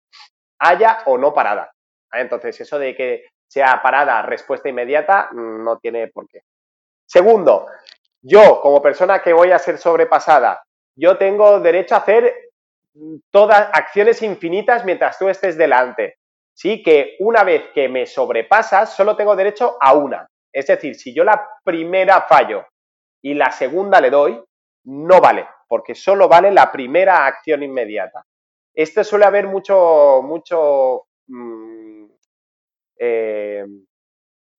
Haya 0.59 0.99
o 1.05 1.17
no 1.17 1.33
parada. 1.33 1.71
Entonces, 2.13 2.59
eso 2.61 2.79
de 2.79 2.95
que 2.95 3.25
sea 3.47 3.81
parada, 3.81 4.21
respuesta 4.21 4.69
inmediata, 4.69 5.29
no 5.33 5.77
tiene 5.79 6.07
por 6.07 6.27
qué. 6.27 6.43
Segundo, 7.05 7.67
yo 8.21 8.61
como 8.61 8.81
persona 8.81 9.21
que 9.21 9.33
voy 9.33 9.51
a 9.51 9.59
ser 9.59 9.77
sobrepasada, 9.77 10.63
yo 10.95 11.17
tengo 11.17 11.59
derecho 11.59 11.95
a 11.95 11.99
hacer 11.99 12.50
todas 13.31 13.69
acciones 13.73 14.21
infinitas 14.21 14.85
mientras 14.85 15.17
tú 15.17 15.29
estés 15.29 15.57
delante. 15.57 16.17
Sí, 16.53 16.83
que 16.83 17.15
una 17.19 17.43
vez 17.43 17.69
que 17.73 17.89
me 17.89 18.05
sobrepasas, 18.05 18.93
solo 18.93 19.15
tengo 19.15 19.35
derecho 19.35 19.77
a 19.79 19.93
una. 19.93 20.27
Es 20.53 20.67
decir, 20.67 20.95
si 20.95 21.13
yo 21.13 21.23
la 21.23 21.47
primera 21.63 22.21
fallo 22.23 22.65
y 23.21 23.33
la 23.33 23.51
segunda 23.51 24.01
le 24.01 24.09
doy, 24.09 24.43
no 24.85 25.21
vale, 25.21 25.47
porque 25.67 25.95
solo 25.95 26.27
vale 26.27 26.51
la 26.51 26.71
primera 26.71 27.25
acción 27.25 27.63
inmediata. 27.63 28.25
Esto 28.73 29.03
suele 29.03 29.25
haber 29.25 29.47
mucho, 29.47 30.21
mucho, 30.23 31.03
mm, 31.27 32.05
eh, 32.99 33.65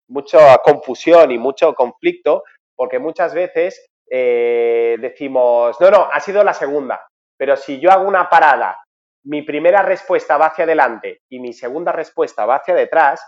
mucha 0.08 0.58
confusión 0.58 1.30
y 1.30 1.38
mucho 1.38 1.74
conflicto, 1.74 2.44
porque 2.74 2.98
muchas 2.98 3.34
veces 3.34 3.90
eh, 4.10 4.96
decimos, 5.00 5.80
no, 5.80 5.90
no, 5.90 6.08
ha 6.12 6.20
sido 6.20 6.44
la 6.44 6.52
segunda, 6.52 7.00
pero 7.42 7.56
si 7.56 7.80
yo 7.80 7.90
hago 7.90 8.06
una 8.06 8.30
parada, 8.30 8.78
mi 9.24 9.42
primera 9.42 9.82
respuesta 9.82 10.36
va 10.36 10.46
hacia 10.46 10.62
adelante 10.62 11.22
y 11.28 11.40
mi 11.40 11.52
segunda 11.52 11.90
respuesta 11.90 12.46
va 12.46 12.54
hacia 12.54 12.72
detrás, 12.72 13.20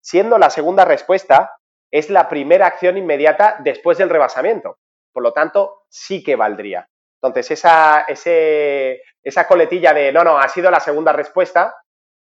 siendo 0.00 0.36
la 0.36 0.50
segunda 0.50 0.84
respuesta, 0.84 1.54
es 1.88 2.10
la 2.10 2.28
primera 2.28 2.66
acción 2.66 2.98
inmediata 2.98 3.58
después 3.60 3.98
del 3.98 4.10
rebasamiento. 4.10 4.78
Por 5.12 5.22
lo 5.22 5.32
tanto, 5.32 5.84
sí 5.88 6.24
que 6.24 6.34
valdría. 6.34 6.88
Entonces, 7.22 7.52
esa, 7.52 8.04
esa 8.08 9.46
coletilla 9.46 9.94
de 9.94 10.10
no, 10.10 10.24
no, 10.24 10.38
ha 10.38 10.48
sido 10.48 10.68
la 10.68 10.80
segunda 10.80 11.12
respuesta, 11.12 11.72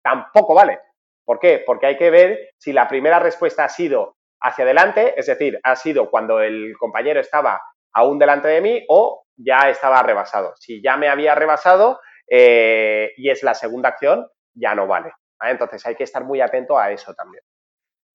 tampoco 0.04 0.54
vale. 0.54 0.80
¿Por 1.26 1.40
qué? 1.40 1.64
Porque 1.66 1.88
hay 1.88 1.98
que 1.98 2.12
ver 2.12 2.52
si 2.60 2.72
la 2.72 2.88
primera 2.88 3.18
respuesta 3.18 3.64
ha 3.64 3.70
sido 3.70 4.16
hacia 4.40 4.64
adelante, 4.64 5.16
es 5.18 5.26
decir, 5.26 5.60
ha 5.64 5.76
sido 5.76 6.12
cuando 6.12 6.40
el 6.40 6.78
compañero 6.78 7.20
estaba 7.20 7.60
aún 7.94 8.20
delante 8.20 8.48
de 8.48 8.62
mí 8.62 8.86
o 8.90 9.24
ya 9.44 9.70
estaba 9.70 10.02
rebasado. 10.04 10.54
Si 10.58 10.82
ya 10.82 10.98
me 10.98 11.10
había 11.10 11.36
rebasado 11.36 12.00
eh, 12.28 13.14
y 13.18 13.30
es 13.30 13.44
la 13.44 13.54
segunda 13.54 13.90
acción, 13.90 14.28
ya 14.54 14.76
no 14.76 14.88
vale. 14.88 15.12
Entonces 15.42 15.86
hay 15.86 15.96
que 15.96 16.04
estar 16.04 16.24
muy 16.24 16.42
atento 16.42 16.78
a 16.78 16.92
eso 16.92 17.14
también. 17.14 17.44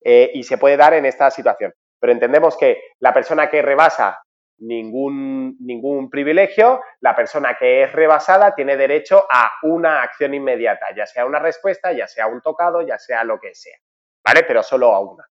Eh, 0.03 0.31
y 0.33 0.43
se 0.43 0.57
puede 0.57 0.77
dar 0.77 0.93
en 0.93 1.05
esta 1.05 1.29
situación. 1.29 1.73
Pero 1.99 2.13
entendemos 2.13 2.55
que 2.55 2.81
la 2.99 3.13
persona 3.13 3.49
que 3.49 3.61
rebasa 3.61 4.19
ningún, 4.59 5.57
ningún 5.59 6.09
privilegio, 6.09 6.81
la 7.01 7.15
persona 7.15 7.55
que 7.59 7.83
es 7.83 7.91
rebasada 7.91 8.55
tiene 8.55 8.77
derecho 8.77 9.25
a 9.29 9.51
una 9.63 10.01
acción 10.01 10.33
inmediata, 10.33 10.87
ya 10.95 11.05
sea 11.05 11.25
una 11.25 11.39
respuesta, 11.39 11.91
ya 11.91 12.07
sea 12.07 12.27
un 12.27 12.41
tocado, 12.41 12.81
ya 12.81 12.97
sea 12.97 13.23
lo 13.23 13.39
que 13.39 13.53
sea. 13.53 13.77
¿Vale? 14.23 14.43
Pero 14.43 14.63
solo 14.63 14.93
a 14.93 14.99
una. 14.99 15.25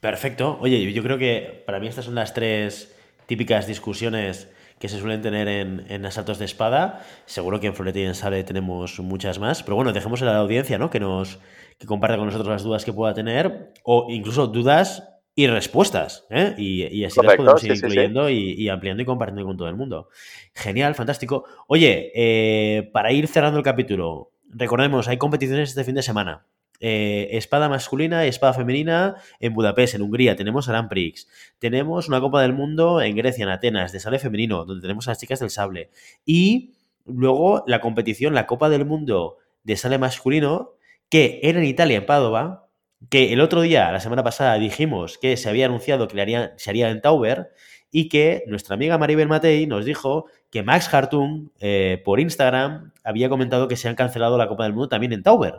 Perfecto. 0.00 0.58
Oye, 0.60 0.92
yo 0.92 1.02
creo 1.02 1.18
que 1.18 1.62
para 1.64 1.78
mí 1.78 1.86
estas 1.86 2.06
son 2.06 2.14
las 2.14 2.34
tres 2.34 2.98
típicas 3.26 3.66
discusiones 3.66 4.52
que 4.82 4.88
se 4.88 4.98
suelen 4.98 5.22
tener 5.22 5.46
en, 5.46 6.06
asaltos 6.06 6.40
de 6.40 6.44
espada. 6.44 7.04
Seguro 7.24 7.60
que 7.60 7.68
en 7.68 7.74
Florete 7.76 8.00
y 8.00 8.04
en 8.04 8.16
Sale 8.16 8.42
tenemos 8.42 8.98
muchas 8.98 9.38
más. 9.38 9.62
Pero 9.62 9.76
bueno, 9.76 9.92
dejemos 9.92 10.20
a 10.22 10.24
la 10.24 10.38
audiencia, 10.38 10.76
¿no? 10.76 10.90
Que 10.90 10.98
nos 10.98 11.38
que 11.78 11.86
comparta 11.86 12.16
con 12.16 12.26
nosotros 12.26 12.48
las 12.48 12.64
dudas 12.64 12.84
que 12.84 12.92
pueda 12.92 13.14
tener. 13.14 13.74
O 13.84 14.08
incluso 14.10 14.48
dudas 14.48 15.08
y 15.36 15.46
respuestas. 15.46 16.26
¿eh? 16.30 16.56
Y, 16.58 17.04
así 17.04 17.20
las 17.22 17.36
podemos 17.36 17.62
ir 17.62 17.76
incluyendo 17.76 18.28
Y, 18.28 18.68
ampliando 18.68 19.04
y 19.04 19.06
compartiendo 19.06 19.44
con 19.44 19.56
todo 19.56 19.68
el 19.68 19.76
mundo. 19.76 20.08
Genial, 20.52 20.96
fantástico. 20.96 21.44
Oye, 21.68 22.10
eh, 22.16 22.90
para 22.92 23.12
ir 23.12 23.28
cerrando 23.28 23.58
el 23.58 23.64
capítulo, 23.64 24.32
recordemos, 24.48 25.06
hay 25.06 25.16
competiciones 25.16 25.68
este 25.68 25.84
fin 25.84 25.94
de 25.94 26.02
semana. 26.02 26.44
Eh, 26.84 27.36
espada 27.36 27.68
masculina 27.68 28.26
y 28.26 28.28
espada 28.28 28.54
femenina 28.54 29.14
en 29.38 29.54
Budapest, 29.54 29.94
en 29.94 30.02
Hungría. 30.02 30.34
Tenemos 30.34 30.66
Grand 30.66 30.88
Prix. 30.88 31.28
Tenemos 31.60 32.08
una 32.08 32.20
Copa 32.20 32.42
del 32.42 32.54
Mundo 32.54 33.00
en 33.00 33.14
Grecia, 33.14 33.44
en 33.44 33.50
Atenas, 33.50 33.92
de 33.92 34.00
sable 34.00 34.18
femenino, 34.18 34.64
donde 34.64 34.82
tenemos 34.82 35.06
a 35.06 35.12
las 35.12 35.18
chicas 35.18 35.38
del 35.38 35.50
sable. 35.50 35.90
Y 36.26 36.72
luego 37.06 37.62
la 37.68 37.80
competición, 37.80 38.34
la 38.34 38.48
Copa 38.48 38.68
del 38.68 38.84
Mundo 38.84 39.38
de 39.62 39.76
sale 39.76 39.96
masculino, 39.98 40.72
que 41.08 41.38
era 41.44 41.60
en 41.60 41.66
Italia, 41.66 41.98
en 41.98 42.04
Padova, 42.04 42.66
que 43.10 43.32
el 43.32 43.40
otro 43.40 43.60
día, 43.60 43.92
la 43.92 44.00
semana 44.00 44.24
pasada, 44.24 44.54
dijimos 44.56 45.18
que 45.18 45.36
se 45.36 45.48
había 45.48 45.66
anunciado 45.66 46.08
que 46.08 46.50
se 46.56 46.70
haría 46.70 46.90
en 46.90 47.00
Tauber 47.00 47.52
y 47.94 48.08
que 48.08 48.42
nuestra 48.46 48.74
amiga 48.74 48.96
Maribel 48.96 49.28
Matei 49.28 49.66
nos 49.66 49.84
dijo 49.84 50.24
que 50.50 50.62
Max 50.62 50.92
Hartung 50.92 51.50
eh, 51.60 52.00
por 52.02 52.20
Instagram 52.20 52.90
había 53.04 53.28
comentado 53.28 53.68
que 53.68 53.76
se 53.76 53.86
han 53.86 53.94
cancelado 53.94 54.38
la 54.38 54.48
Copa 54.48 54.64
del 54.64 54.72
Mundo 54.72 54.88
también 54.88 55.12
en 55.12 55.22
Tauber. 55.22 55.56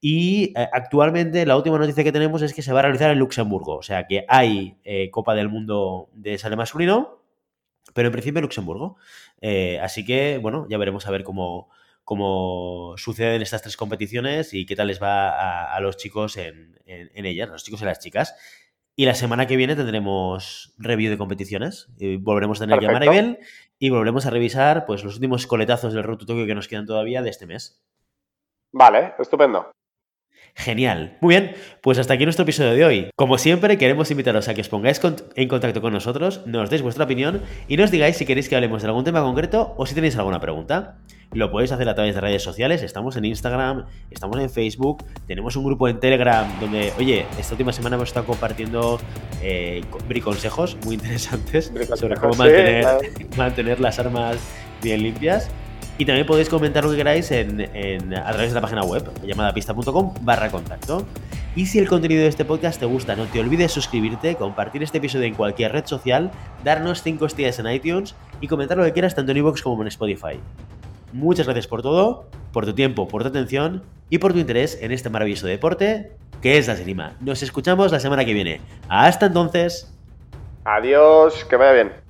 Y 0.00 0.52
eh, 0.56 0.68
actualmente 0.72 1.44
la 1.44 1.56
última 1.56 1.78
noticia 1.78 2.04
que 2.04 2.12
tenemos 2.12 2.40
es 2.42 2.54
que 2.54 2.62
se 2.62 2.72
va 2.72 2.78
a 2.78 2.82
realizar 2.82 3.10
en 3.10 3.18
Luxemburgo. 3.18 3.74
O 3.74 3.82
sea 3.82 4.06
que 4.06 4.24
hay 4.28 4.76
eh, 4.84 5.10
Copa 5.10 5.34
del 5.34 5.48
Mundo 5.48 6.08
de 6.14 6.38
sale 6.38 6.54
masculino, 6.54 7.20
pero 7.94 8.06
en 8.06 8.12
principio 8.12 8.38
en 8.38 8.44
Luxemburgo. 8.44 8.96
Así 9.80 10.04
que, 10.04 10.38
bueno, 10.38 10.68
ya 10.70 10.78
veremos 10.78 11.08
a 11.08 11.10
ver 11.10 11.24
cómo, 11.24 11.68
cómo 12.04 12.94
suceden 12.96 13.42
estas 13.42 13.62
tres 13.62 13.76
competiciones 13.76 14.54
y 14.54 14.66
qué 14.66 14.76
tal 14.76 14.86
les 14.86 15.02
va 15.02 15.74
a, 15.74 15.80
los 15.80 15.96
chicos 15.96 16.36
en, 16.36 16.78
ellas, 16.86 17.48
los 17.48 17.64
chicos 17.64 17.82
y 17.82 17.84
las 17.84 17.98
chicas. 17.98 18.36
Y 18.94 19.06
la 19.06 19.14
semana 19.14 19.46
que 19.46 19.56
viene 19.56 19.74
tendremos 19.74 20.74
review 20.78 21.10
de 21.10 21.18
competiciones. 21.18 21.88
Y 21.98 22.16
volveremos 22.16 22.60
a 22.60 22.64
tener 22.64 22.78
que 22.78 22.86
llamar 22.86 23.02
a 23.02 23.06
Ibel 23.06 23.38
y 23.78 23.90
volveremos 23.90 24.26
a 24.26 24.30
revisar 24.30 24.84
pues, 24.86 25.02
los 25.02 25.14
últimos 25.14 25.46
coletazos 25.46 25.94
del 25.94 26.04
Road 26.04 26.18
to 26.18 26.26
Tokyo 26.26 26.46
que 26.46 26.54
nos 26.54 26.68
quedan 26.68 26.86
todavía 26.86 27.22
de 27.22 27.30
este 27.30 27.46
mes. 27.46 27.82
Vale, 28.72 29.14
estupendo. 29.18 29.72
Genial. 30.54 31.16
Muy 31.20 31.34
bien, 31.34 31.54
pues 31.80 31.98
hasta 31.98 32.14
aquí 32.14 32.24
nuestro 32.24 32.42
episodio 32.42 32.72
de 32.72 32.84
hoy. 32.84 33.10
Como 33.16 33.38
siempre, 33.38 33.78
queremos 33.78 34.10
invitaros 34.10 34.48
a 34.48 34.54
que 34.54 34.60
os 34.60 34.68
pongáis 34.68 35.00
en 35.34 35.48
contacto 35.48 35.80
con 35.80 35.94
nosotros, 35.94 36.46
nos 36.46 36.68
deis 36.68 36.82
vuestra 36.82 37.04
opinión 37.04 37.42
y 37.68 37.76
nos 37.78 37.90
digáis 37.90 38.16
si 38.16 38.26
queréis 38.26 38.48
que 38.48 38.56
hablemos 38.56 38.82
de 38.82 38.88
algún 38.88 39.04
tema 39.04 39.22
concreto 39.22 39.74
o 39.78 39.86
si 39.86 39.94
tenéis 39.94 40.16
alguna 40.16 40.40
pregunta. 40.40 40.98
Lo 41.34 41.50
podéis 41.50 41.72
hacer 41.72 41.88
a 41.88 41.94
través 41.94 42.14
de 42.14 42.20
redes 42.20 42.42
sociales, 42.42 42.82
estamos 42.82 43.16
en 43.16 43.24
Instagram, 43.24 43.86
estamos 44.10 44.38
en 44.38 44.50
Facebook, 44.50 45.02
tenemos 45.26 45.56
un 45.56 45.64
grupo 45.64 45.88
en 45.88 45.98
Telegram 45.98 46.46
donde, 46.60 46.92
oye, 46.98 47.24
esta 47.38 47.54
última 47.54 47.72
semana 47.72 47.96
hemos 47.96 48.10
estado 48.10 48.26
compartiendo 48.26 49.00
eh, 49.42 49.82
consejos 50.22 50.76
muy 50.84 50.96
interesantes 50.96 51.72
sobre 51.94 52.16
cómo 52.16 52.34
mantener 53.36 53.80
las 53.80 53.98
armas 53.98 54.36
bien 54.82 55.02
limpias. 55.02 55.48
Y 55.98 56.04
también 56.04 56.26
podéis 56.26 56.48
comentar 56.48 56.84
lo 56.84 56.90
que 56.90 56.96
queráis 56.96 57.30
en, 57.30 57.60
a 58.14 58.32
través 58.32 58.50
de 58.50 58.54
la 58.54 58.60
página 58.60 58.82
web 58.82 59.08
llamadapista.com 59.24 60.14
barra 60.22 60.50
contacto. 60.50 61.06
Y 61.54 61.66
si 61.66 61.78
el 61.78 61.88
contenido 61.88 62.22
de 62.22 62.28
este 62.28 62.44
podcast 62.44 62.80
te 62.80 62.86
gusta, 62.86 63.14
no 63.14 63.26
te 63.26 63.40
olvides 63.40 63.72
suscribirte, 63.72 64.36
compartir 64.36 64.82
este 64.82 64.98
episodio 64.98 65.26
en 65.26 65.34
cualquier 65.34 65.72
red 65.72 65.84
social, 65.84 66.30
darnos 66.64 67.02
5 67.02 67.26
estrellas 67.26 67.58
en 67.58 67.70
iTunes 67.70 68.14
y 68.40 68.48
comentar 68.48 68.78
lo 68.78 68.84
que 68.84 68.92
quieras 68.92 69.14
tanto 69.14 69.32
en 69.32 69.38
iVoox 69.38 69.60
como 69.62 69.82
en 69.82 69.88
Spotify. 69.88 70.40
Muchas 71.12 71.46
gracias 71.46 71.66
por 71.66 71.82
todo, 71.82 72.26
por 72.52 72.64
tu 72.64 72.74
tiempo, 72.74 73.08
por 73.08 73.22
tu 73.22 73.28
atención 73.28 73.82
y 74.10 74.18
por 74.18 74.32
tu 74.32 74.38
interés 74.38 74.78
en 74.82 74.92
este 74.92 75.10
maravilloso 75.10 75.46
deporte 75.46 76.12
que 76.42 76.58
es 76.58 76.66
la 76.66 76.76
Serima. 76.76 77.16
Nos 77.20 77.42
escuchamos 77.42 77.92
la 77.92 78.00
semana 78.00 78.24
que 78.24 78.34
viene. 78.34 78.60
Hasta 78.88 79.26
entonces. 79.26 79.94
Adiós, 80.64 81.44
que 81.44 81.56
vaya 81.56 81.72
bien. 81.72 82.01